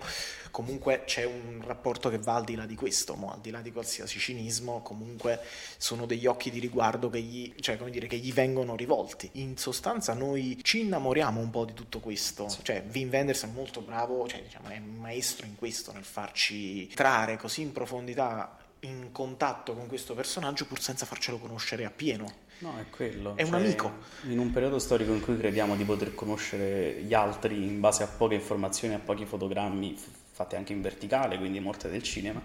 comunque 0.51 1.03
c'è 1.05 1.23
un 1.25 1.61
rapporto 1.65 2.09
che 2.09 2.17
va 2.17 2.35
al 2.35 2.43
di 2.43 2.55
là 2.55 2.65
di 2.65 2.75
questo, 2.75 3.15
mo, 3.15 3.31
al 3.33 3.39
di 3.41 3.51
là 3.51 3.61
di 3.61 3.71
qualsiasi 3.71 4.19
cinismo, 4.19 4.81
comunque 4.81 5.39
sono 5.77 6.05
degli 6.05 6.25
occhi 6.25 6.51
di 6.51 6.59
riguardo 6.59 7.09
che 7.09 7.21
gli, 7.21 7.53
cioè, 7.59 7.77
dire, 7.89 8.07
che 8.07 8.17
gli 8.17 8.33
vengono 8.33 8.75
rivolti. 8.75 9.29
In 9.33 9.57
sostanza 9.57 10.13
noi 10.13 10.59
ci 10.61 10.81
innamoriamo 10.81 11.39
un 11.39 11.49
po' 11.49 11.65
di 11.65 11.73
tutto 11.73 11.99
questo, 11.99 12.49
sì. 12.49 12.63
cioè 12.63 12.83
Wim 12.91 13.09
Wenders 13.09 13.43
è 13.43 13.47
molto 13.47 13.81
bravo, 13.81 14.27
cioè, 14.27 14.41
diciamo, 14.41 14.69
è 14.69 14.77
un 14.77 14.97
maestro 14.99 15.45
in 15.45 15.55
questo, 15.55 15.91
nel 15.91 16.03
farci 16.03 16.87
trarre 16.87 17.37
così 17.37 17.61
in 17.61 17.71
profondità 17.71 18.57
in 18.81 19.11
contatto 19.11 19.73
con 19.73 19.87
questo 19.87 20.13
personaggio 20.13 20.65
pur 20.65 20.81
senza 20.81 21.05
farcelo 21.05 21.37
conoscere 21.37 21.85
appieno. 21.85 22.49
No, 22.61 22.77
è 22.79 22.89
quello. 22.89 23.35
È 23.35 23.41
cioè, 23.41 23.49
un 23.49 23.53
amico. 23.55 23.91
In 24.29 24.39
un 24.39 24.51
periodo 24.51 24.77
storico 24.77 25.13
in 25.13 25.21
cui 25.21 25.37
crediamo 25.37 25.75
di 25.75 25.83
poter 25.83 26.13
conoscere 26.13 27.01
gli 27.01 27.13
altri 27.13 27.63
in 27.63 27.79
base 27.79 28.03
a 28.03 28.07
poche 28.07 28.35
informazioni, 28.35 28.93
a 28.93 28.99
pochi 28.99 29.25
fotogrammi, 29.25 29.97
fatti 30.31 30.55
anche 30.55 30.71
in 30.71 30.81
verticale, 30.81 31.37
quindi 31.37 31.59
morte 31.59 31.89
del 31.89 32.03
cinema, 32.03 32.41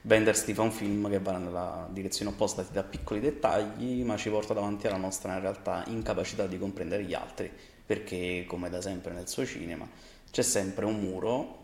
Benders 0.00 0.44
ti 0.44 0.54
fa 0.54 0.62
un 0.62 0.72
film 0.72 1.08
che 1.08 1.20
va 1.20 1.36
nella 1.36 1.88
direzione 1.90 2.32
opposta, 2.32 2.62
ti 2.62 2.72
dà 2.72 2.82
piccoli 2.82 3.20
dettagli, 3.20 4.02
ma 4.02 4.16
ci 4.16 4.28
porta 4.28 4.54
davanti 4.54 4.86
alla 4.86 4.96
nostra 4.96 5.34
in 5.34 5.40
realtà 5.40 5.84
incapacità 5.86 6.46
di 6.46 6.58
comprendere 6.58 7.04
gli 7.04 7.14
altri, 7.14 7.50
perché 7.86 8.44
come 8.48 8.70
da 8.70 8.80
sempre 8.80 9.12
nel 9.12 9.28
suo 9.28 9.44
cinema 9.46 9.88
c'è 10.30 10.42
sempre 10.42 10.84
un 10.84 11.00
muro 11.00 11.59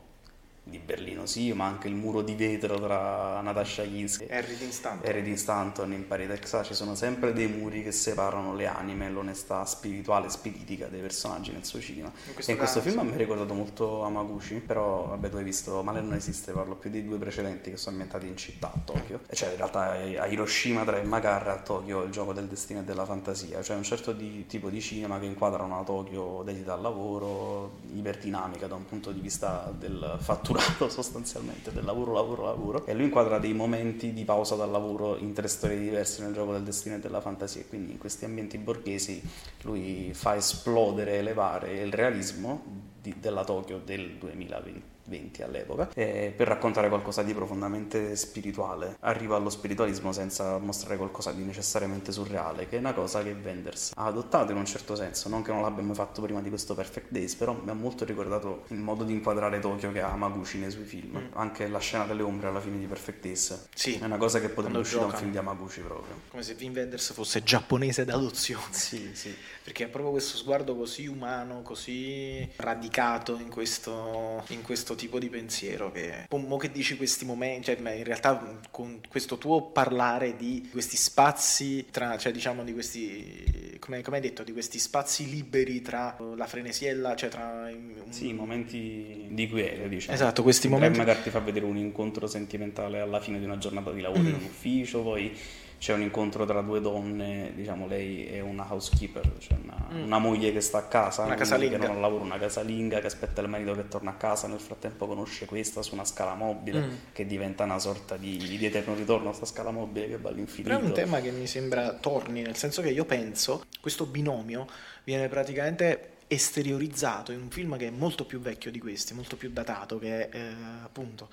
di 0.68 0.78
Berlino 0.78 1.26
sì, 1.26 1.52
ma 1.52 1.66
anche 1.66 1.86
il 1.86 1.94
muro 1.94 2.22
di 2.22 2.34
vetro 2.34 2.80
tra 2.80 3.40
Natasha 3.40 3.84
Kinski 3.84 4.24
e 4.24 4.36
Harry 4.36 4.56
Dean 4.56 4.72
Stanton. 4.72 5.08
Harry 5.08 5.22
Dean 5.22 5.36
Stanton 5.36 5.92
in 5.92 6.08
Pari 6.08 6.26
Texas 6.26 6.66
ci 6.66 6.74
sono 6.74 6.96
sempre 6.96 7.32
dei 7.32 7.46
muri 7.46 7.84
che 7.84 7.92
separano 7.92 8.52
le 8.52 8.66
anime 8.66 9.06
e 9.06 9.10
l'onestà 9.10 9.64
spirituale 9.64 10.26
e 10.26 10.30
spiritica 10.30 10.88
dei 10.88 11.00
personaggi 11.00 11.52
nel 11.52 11.64
suo 11.64 11.78
cinema. 11.78 12.10
In 12.26 12.34
questo, 12.34 12.50
e 12.50 12.54
in 12.54 12.58
questo 12.58 12.80
film 12.80 13.00
mi 13.02 13.12
ha 13.12 13.16
ricordato 13.16 13.54
molto 13.54 14.02
Amaguchi, 14.02 14.56
però 14.56 15.06
vabbè 15.06 15.30
tu 15.30 15.36
hai 15.36 15.44
visto 15.44 15.84
Male 15.84 16.00
non 16.00 16.14
esiste, 16.14 16.50
parlo 16.50 16.74
più 16.74 16.90
dei 16.90 17.04
due 17.04 17.18
precedenti 17.18 17.70
che 17.70 17.76
sono 17.76 17.92
ambientati 17.92 18.26
in 18.26 18.36
città 18.36 18.72
a 18.74 18.78
Tokyo, 18.84 19.20
cioè 19.32 19.50
in 19.50 19.56
realtà 19.58 19.92
a 19.92 20.26
Hiroshima 20.26 20.82
tra 20.82 20.98
il 20.98 21.06
Magar 21.06 21.46
a 21.46 21.58
Tokyo 21.58 22.02
il 22.02 22.10
gioco 22.10 22.32
del 22.32 22.46
destino 22.46 22.80
e 22.80 22.82
della 22.82 23.04
fantasia, 23.04 23.62
cioè 23.62 23.76
un 23.76 23.84
certo 23.84 24.10
di, 24.10 24.46
tipo 24.46 24.68
di 24.68 24.80
cinema 24.80 25.20
che 25.20 25.26
inquadra 25.26 25.62
una 25.62 25.84
Tokyo 25.84 26.42
dedita 26.44 26.72
al 26.72 26.80
lavoro, 26.80 27.78
iperdinamica 27.94 28.66
da 28.66 28.74
un 28.74 28.84
punto 28.84 29.12
di 29.12 29.20
vista 29.20 29.72
del 29.78 30.16
fatturato 30.18 30.55
fatturato 30.56 30.88
sostanzialmente 30.92 31.72
del 31.72 31.84
lavoro, 31.84 32.12
lavoro, 32.12 32.44
lavoro. 32.44 32.86
E 32.86 32.94
lui 32.94 33.04
inquadra 33.04 33.38
dei 33.38 33.52
momenti 33.52 34.12
di 34.12 34.24
pausa 34.24 34.54
dal 34.54 34.70
lavoro 34.70 35.16
in 35.16 35.32
tre 35.32 35.48
storie 35.48 35.78
diverse 35.78 36.22
nel 36.22 36.32
gioco 36.32 36.52
del 36.52 36.62
destino 36.62 36.96
e 36.96 36.98
della 36.98 37.20
fantasia. 37.20 37.60
E 37.60 37.68
quindi 37.68 37.92
in 37.92 37.98
questi 37.98 38.24
ambienti 38.24 38.58
borghesi 38.58 39.22
lui 39.62 40.10
fa 40.14 40.36
esplodere, 40.36 41.18
elevare 41.18 41.80
il 41.80 41.92
realismo 41.92 42.62
di, 43.00 43.14
della 43.20 43.44
Tokyo 43.44 43.78
del 43.78 44.16
2020 44.18 44.95
20 45.06 45.42
all'epoca, 45.42 45.86
per 45.86 46.34
raccontare 46.38 46.88
qualcosa 46.88 47.22
di 47.22 47.34
profondamente 47.34 48.16
spirituale. 48.16 48.96
Arriva 49.00 49.36
allo 49.36 49.50
spiritualismo 49.50 50.12
senza 50.12 50.58
mostrare 50.58 50.96
qualcosa 50.96 51.32
di 51.32 51.42
necessariamente 51.42 52.12
surreale, 52.12 52.68
che 52.68 52.76
è 52.76 52.78
una 52.78 52.94
cosa 52.94 53.22
che 53.22 53.34
Wenders 53.42 53.92
ha 53.94 54.04
adottato 54.04 54.52
in 54.52 54.58
un 54.58 54.66
certo 54.66 54.94
senso, 54.94 55.28
non 55.28 55.42
che 55.42 55.52
non 55.52 55.62
l'abbia 55.62 55.82
mai 55.82 55.94
fatto 55.94 56.22
prima 56.22 56.40
di 56.40 56.48
questo 56.48 56.74
Perfect 56.74 57.10
Days, 57.10 57.34
però 57.34 57.52
mi 57.52 57.70
ha 57.70 57.74
molto 57.74 58.04
ricordato 58.04 58.64
il 58.68 58.78
modo 58.78 59.04
di 59.04 59.12
inquadrare 59.12 59.58
Tokyo 59.58 59.92
che 59.92 60.00
ha 60.00 60.10
Amaguchi 60.10 60.58
nei 60.58 60.70
suoi 60.70 60.84
film, 60.84 61.18
mm. 61.18 61.26
anche 61.34 61.68
la 61.68 61.78
scena 61.78 62.04
delle 62.04 62.22
ombre 62.22 62.48
alla 62.48 62.60
fine 62.60 62.78
di 62.78 62.86
Perfect 62.86 63.22
Days. 63.22 63.68
Sì. 63.74 63.98
È 63.98 64.04
una 64.04 64.16
cosa 64.18 64.40
che 64.40 64.48
potrebbe 64.48 64.78
uscire 64.78 65.00
da 65.00 65.06
un 65.06 65.12
film 65.12 65.30
di 65.30 65.38
Amaguchi 65.38 65.80
proprio. 65.80 66.20
Come 66.30 66.42
se 66.42 66.56
Wim 66.58 66.74
Wenders 66.74 67.12
fosse 67.12 67.42
giapponese 67.42 68.04
d'adozione. 68.04 68.64
Sì, 68.86 69.10
sì. 69.14 69.34
Perché 69.62 69.84
ha 69.84 69.88
proprio 69.88 70.12
questo 70.12 70.36
sguardo 70.36 70.76
così 70.76 71.06
umano, 71.06 71.62
così 71.62 72.48
radicato 72.56 73.36
in 73.38 73.48
questo, 73.48 74.44
in 74.48 74.62
questo 74.62 74.94
tipo 74.96 75.18
di 75.20 75.28
pensiero 75.28 75.92
che, 75.92 76.26
mo 76.30 76.56
che 76.56 76.72
dici 76.72 76.96
questi 76.96 77.24
momenti, 77.24 77.66
cioè, 77.66 77.94
in 77.94 78.04
realtà 78.04 78.58
con 78.70 79.00
questo 79.08 79.38
tuo 79.38 79.62
parlare 79.62 80.36
di 80.36 80.68
questi 80.72 80.96
spazi 80.96 81.86
tra, 81.90 82.18
cioè 82.18 82.32
diciamo 82.32 82.64
di 82.64 82.72
questi, 82.72 83.76
come, 83.78 84.02
come 84.02 84.16
hai 84.16 84.22
detto, 84.22 84.42
di 84.42 84.52
questi 84.52 84.78
spazi 84.78 85.30
liberi 85.30 85.80
tra 85.82 86.16
la 86.34 86.46
frenesiella, 86.46 87.14
cioè 87.14 87.28
tra... 87.28 87.68
Un... 87.70 88.10
Sì, 88.10 88.32
momenti 88.32 89.26
di 89.30 89.48
quiete, 89.48 89.88
diciamo. 89.88 90.14
Esatto, 90.14 90.42
questi 90.42 90.68
momenti... 90.68 90.98
Magari 90.98 91.22
ti 91.22 91.30
fa 91.30 91.40
vedere 91.40 91.64
un 91.64 91.76
incontro 91.76 92.26
sentimentale 92.26 92.98
alla 93.00 93.20
fine 93.20 93.38
di 93.38 93.44
una 93.44 93.58
giornata 93.58 93.92
di 93.92 94.00
lavoro 94.00 94.22
mm. 94.22 94.26
in 94.26 94.34
un 94.34 94.44
ufficio, 94.44 95.02
poi 95.02 95.32
c'è 95.78 95.92
un 95.92 96.02
incontro 96.02 96.44
tra 96.46 96.60
due 96.62 96.80
donne, 96.80 97.52
diciamo 97.54 97.86
lei 97.86 98.26
è 98.26 98.40
una 98.40 98.66
housekeeper, 98.68 99.32
cioè 99.38 99.58
una, 99.62 99.86
mm. 99.92 100.04
una 100.04 100.18
moglie 100.18 100.52
che 100.52 100.60
sta 100.60 100.78
a 100.78 100.84
casa, 100.84 101.22
una 101.22 101.34
casalinga. 101.34 101.78
che 101.78 101.86
non 101.86 102.00
lavora, 102.00 102.24
una 102.24 102.38
casalinga 102.38 103.00
che 103.00 103.06
aspetta 103.06 103.40
il 103.40 103.48
marito 103.48 103.74
che 103.74 103.88
torna 103.88 104.10
a 104.10 104.14
casa, 104.14 104.46
nel 104.48 104.60
frattempo 104.60 105.06
conosce 105.06 105.44
questa 105.46 105.82
su 105.82 105.94
una 105.94 106.04
scala 106.04 106.34
mobile 106.34 106.80
mm. 106.80 106.90
che 107.12 107.26
diventa 107.26 107.64
una 107.64 107.78
sorta 107.78 108.16
di, 108.16 108.36
di 108.36 108.64
eterno 108.64 108.94
ritorno 108.94 109.28
a 109.28 109.34
questa 109.36 109.46
scala 109.46 109.70
mobile 109.70 110.08
che 110.08 110.16
va 110.16 110.30
all'infinito. 110.30 110.68
Però 110.68 110.80
è 110.80 110.86
un 110.86 110.94
tema 110.94 111.20
che 111.20 111.30
mi 111.30 111.46
sembra 111.46 111.92
torni, 111.94 112.42
nel 112.42 112.56
senso 112.56 112.80
che 112.80 112.90
io 112.90 113.04
penso 113.04 113.64
questo 113.80 114.06
binomio 114.06 114.66
viene 115.04 115.28
praticamente 115.28 116.14
esteriorizzato 116.28 117.32
in 117.32 117.40
un 117.40 117.50
film 117.50 117.76
che 117.76 117.86
è 117.86 117.90
molto 117.90 118.24
più 118.24 118.40
vecchio 118.40 118.70
di 118.70 118.78
questi, 118.78 119.14
molto 119.14 119.36
più 119.36 119.50
datato, 119.50 119.98
che 119.98 120.28
è 120.28 120.36
eh, 120.36 120.54
appunto 120.82 121.28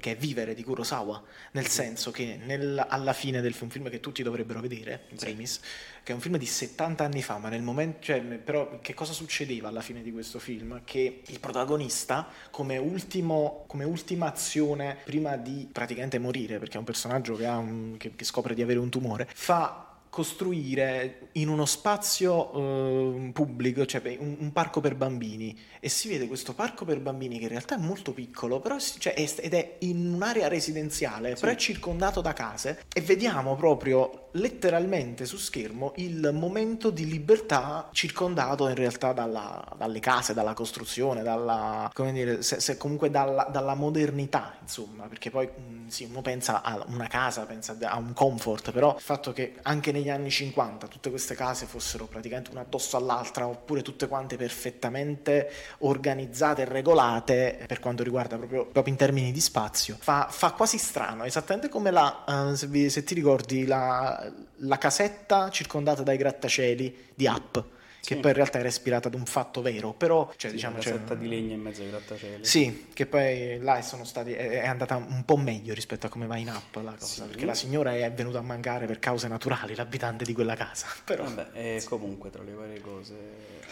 che 0.00 0.12
è 0.12 0.16
Vivere 0.16 0.54
di 0.54 0.64
Kurosawa, 0.64 1.22
nel 1.52 1.66
senso 1.66 2.10
che 2.10 2.38
nel, 2.44 2.84
alla 2.88 3.12
fine 3.12 3.40
del 3.40 3.52
film, 3.52 3.60
un 3.62 3.70
film 3.70 3.90
che 3.90 4.00
tutti 4.00 4.22
dovrebbero 4.22 4.60
vedere, 4.60 5.04
in 5.10 5.16
primis, 5.16 5.60
che 6.02 6.12
è 6.12 6.14
un 6.14 6.20
film 6.20 6.36
di 6.36 6.46
70 6.46 7.04
anni 7.04 7.22
fa, 7.22 7.38
ma 7.38 7.48
nel 7.48 7.62
momento, 7.62 7.98
cioè, 8.02 8.20
però 8.20 8.80
che 8.80 8.94
cosa 8.94 9.12
succedeva 9.12 9.68
alla 9.68 9.82
fine 9.82 10.02
di 10.02 10.10
questo 10.10 10.38
film? 10.38 10.82
Che 10.84 11.22
il 11.26 11.40
protagonista, 11.40 12.28
come, 12.50 12.78
ultimo, 12.78 13.64
come 13.66 13.84
ultima 13.84 14.26
azione, 14.26 14.96
prima 15.04 15.36
di 15.36 15.68
praticamente 15.70 16.18
morire, 16.18 16.58
perché 16.58 16.76
è 16.76 16.78
un 16.78 16.84
personaggio 16.84 17.36
che, 17.36 17.46
un, 17.46 17.96
che, 17.98 18.14
che 18.16 18.24
scopre 18.24 18.54
di 18.54 18.62
avere 18.62 18.78
un 18.78 18.88
tumore, 18.88 19.28
fa 19.32 19.91
costruire 20.12 21.28
in 21.32 21.48
uno 21.48 21.64
spazio 21.64 22.52
eh, 22.52 23.30
pubblico, 23.32 23.86
cioè 23.86 24.18
un, 24.18 24.36
un, 24.40 24.52
parco 24.52 24.82
per 24.82 24.94
bambini. 24.94 25.58
E 25.80 25.88
si 25.88 26.06
vede 26.06 26.26
questo 26.26 26.52
parco 26.52 26.84
per 26.84 27.00
bambini 27.00 27.38
che 27.38 27.44
in 27.44 27.48
realtà 27.48 27.76
è 27.76 27.78
molto 27.78 28.12
piccolo 28.12 28.60
però 28.60 28.76
cioè, 28.78 29.14
è, 29.14 29.26
ed 29.38 29.54
è 29.54 29.76
in 29.78 30.12
un'area 30.12 30.48
residenziale, 30.48 31.34
sì. 31.34 31.40
però 31.40 31.52
è 31.52 31.56
circondato 31.56 32.20
da 32.20 32.34
case. 32.34 32.82
E 32.92 33.00
vediamo 33.00 33.56
proprio 33.56 34.28
letteralmente 34.32 35.24
su 35.24 35.36
schermo 35.36 35.92
il 35.96 36.30
momento 36.32 36.90
di 36.90 37.06
libertà 37.06 37.88
circondato 37.92 38.68
in 38.68 38.74
realtà 38.74 39.12
dalla, 39.12 39.64
dalle 39.76 40.00
case, 40.00 40.34
dalla 40.34 40.54
costruzione, 40.54 41.22
dalla, 41.22 41.90
come 41.94 42.12
dire, 42.12 42.42
se, 42.42 42.60
se 42.60 42.76
comunque 42.76 43.10
dalla, 43.10 43.48
dalla, 43.50 43.74
modernità, 43.74 44.56
insomma, 44.60 45.06
perché 45.06 45.30
poi 45.30 45.46
mh, 45.46 45.88
sì, 45.88 46.04
uno 46.04 46.20
pensa 46.20 46.62
a 46.62 46.84
una 46.88 47.06
casa, 47.06 47.44
pensa 47.44 47.76
a 47.80 47.96
un 47.96 48.12
comfort, 48.12 48.72
però 48.72 48.94
il 48.94 49.00
fatto 49.00 49.32
che 49.32 49.54
anche 49.62 49.92
negli 50.02 50.10
anni 50.10 50.30
50 50.30 50.86
tutte 50.88 51.10
queste 51.10 51.34
case 51.34 51.66
fossero 51.66 52.06
praticamente 52.06 52.50
una 52.50 52.60
addosso 52.60 52.96
all'altra, 52.96 53.46
oppure 53.46 53.82
tutte 53.82 54.08
quante 54.08 54.36
perfettamente 54.36 55.50
organizzate 55.78 56.62
e 56.62 56.64
regolate 56.66 57.64
per 57.66 57.80
quanto 57.80 58.02
riguarda 58.02 58.36
proprio, 58.36 58.66
proprio 58.66 58.92
in 58.92 58.98
termini 58.98 59.32
di 59.32 59.40
spazio, 59.40 59.96
fa, 59.98 60.28
fa 60.30 60.52
quasi 60.52 60.78
strano, 60.78 61.24
esattamente 61.24 61.68
come 61.68 61.90
la, 61.90 62.24
uh, 62.26 62.54
se, 62.54 62.66
vi, 62.66 62.90
se 62.90 63.04
ti 63.04 63.14
ricordi, 63.14 63.66
la 63.66 64.30
la 64.62 64.78
casetta 64.78 65.50
circondata 65.50 66.02
dai 66.02 66.16
grattacieli 66.16 67.10
di 67.14 67.26
Up 67.26 67.64
che 68.04 68.14
Sì. 68.14 68.20
poi 68.20 68.30
in 68.30 68.36
realtà 68.36 68.58
era 68.58 68.66
ispirata 68.66 69.06
ad 69.06 69.14
un 69.14 69.24
fatto 69.26 69.62
vero, 69.62 69.92
però 69.92 70.28
cioè, 70.36 70.50
Sì, 70.50 70.56
diciamo 70.56 70.74
una 70.74 70.82
c'è- 70.82 70.90
casetta 70.90 71.14
di 71.14 71.28
legno 71.28 71.52
in 71.52 71.60
mezzo 71.60 71.82
ai 71.82 71.88
grattacieli. 71.90 72.44
Sì, 72.44 72.86
che 72.92 73.06
poi 73.06 73.58
là 73.60 73.80
sono 73.82 74.04
stati, 74.04 74.32
è 74.32 74.60
è 74.62 74.66
andata 74.66 74.96
un 74.96 75.22
po' 75.24 75.36
meglio 75.36 75.72
rispetto 75.72 76.06
a 76.06 76.08
come 76.08 76.26
va 76.26 76.36
in 76.36 76.48
app 76.50 76.74
la 76.82 76.92
cosa, 76.98 77.06
Sì. 77.06 77.22
perché 77.22 77.44
la 77.44 77.54
signora 77.54 77.94
è 77.94 78.10
venuta 78.12 78.38
a 78.38 78.42
mancare 78.42 78.86
per 78.86 78.98
cause 78.98 79.28
naturali, 79.28 79.74
l'abitante 79.76 80.24
di 80.24 80.32
quella 80.32 80.54
casa, 80.56 80.86
però 81.04 81.22
Vabbè, 81.24 81.46
e 81.52 81.82
comunque 81.88 82.30
tra 82.30 82.42
le 82.42 82.52
varie 82.52 82.80
cose. 82.80 83.14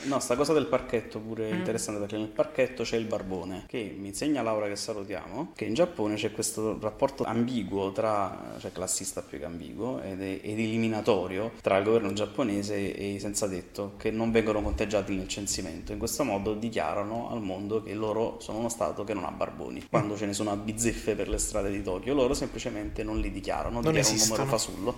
No, 0.04 0.18
sta 0.20 0.34
cosa 0.36 0.52
del 0.54 0.66
parchetto 0.66 1.18
pure 1.18 1.50
Mm. 1.52 1.56
interessante 1.56 2.00
perché 2.00 2.16
nel 2.16 2.28
parchetto 2.28 2.84
c'è 2.84 2.96
il 2.96 3.04
barbone 3.04 3.64
che 3.66 3.94
mi 3.98 4.08
insegna 4.08 4.40
Laura 4.42 4.66
che 4.68 4.76
salutiamo 4.76 5.52
che 5.54 5.64
in 5.66 5.74
Giappone 5.74 6.14
c'è 6.14 6.30
questo 6.32 6.78
rapporto 6.80 7.24
ambiguo 7.24 7.92
tra, 7.92 8.54
cioè 8.60 8.72
classista 8.72 9.20
più 9.22 9.38
che 9.38 9.44
ambiguo 9.44 10.00
ed, 10.00 10.20
è- 10.22 10.38
ed 10.42 10.58
eliminatorio 10.58 11.52
tra 11.60 11.76
il 11.76 11.84
governo 11.84 12.12
giapponese 12.12 12.94
e 12.94 13.12
i 13.14 13.20
senza 13.20 13.48
tetto 13.48 13.94
che 13.98 14.10
non 14.10 14.19
vengono 14.28 14.60
conteggiati 14.62 15.14
nel 15.14 15.28
censimento. 15.28 15.92
In 15.92 15.98
questo 15.98 16.24
modo 16.24 16.54
dichiarano 16.54 17.30
al 17.30 17.40
mondo 17.40 17.82
che 17.82 17.94
loro 17.94 18.36
sono 18.40 18.58
uno 18.58 18.68
stato 18.68 19.04
che 19.04 19.14
non 19.14 19.24
ha 19.24 19.30
barboni. 19.30 19.86
Quando 19.88 20.16
ce 20.16 20.26
ne 20.26 20.32
sono 20.32 20.50
a 20.50 20.56
bizzeffe 20.56 21.14
per 21.14 21.28
le 21.28 21.38
strade 21.38 21.70
di 21.70 21.82
Tokyo, 21.82 22.12
loro 22.14 22.34
semplicemente 22.34 23.02
non 23.02 23.18
li 23.18 23.30
dichiarano, 23.30 23.80
Non 23.80 23.92
dichiarano 23.92 23.98
esistono. 24.14 24.32
un 24.34 24.38
numero 24.40 24.58
fasullo. 24.58 24.96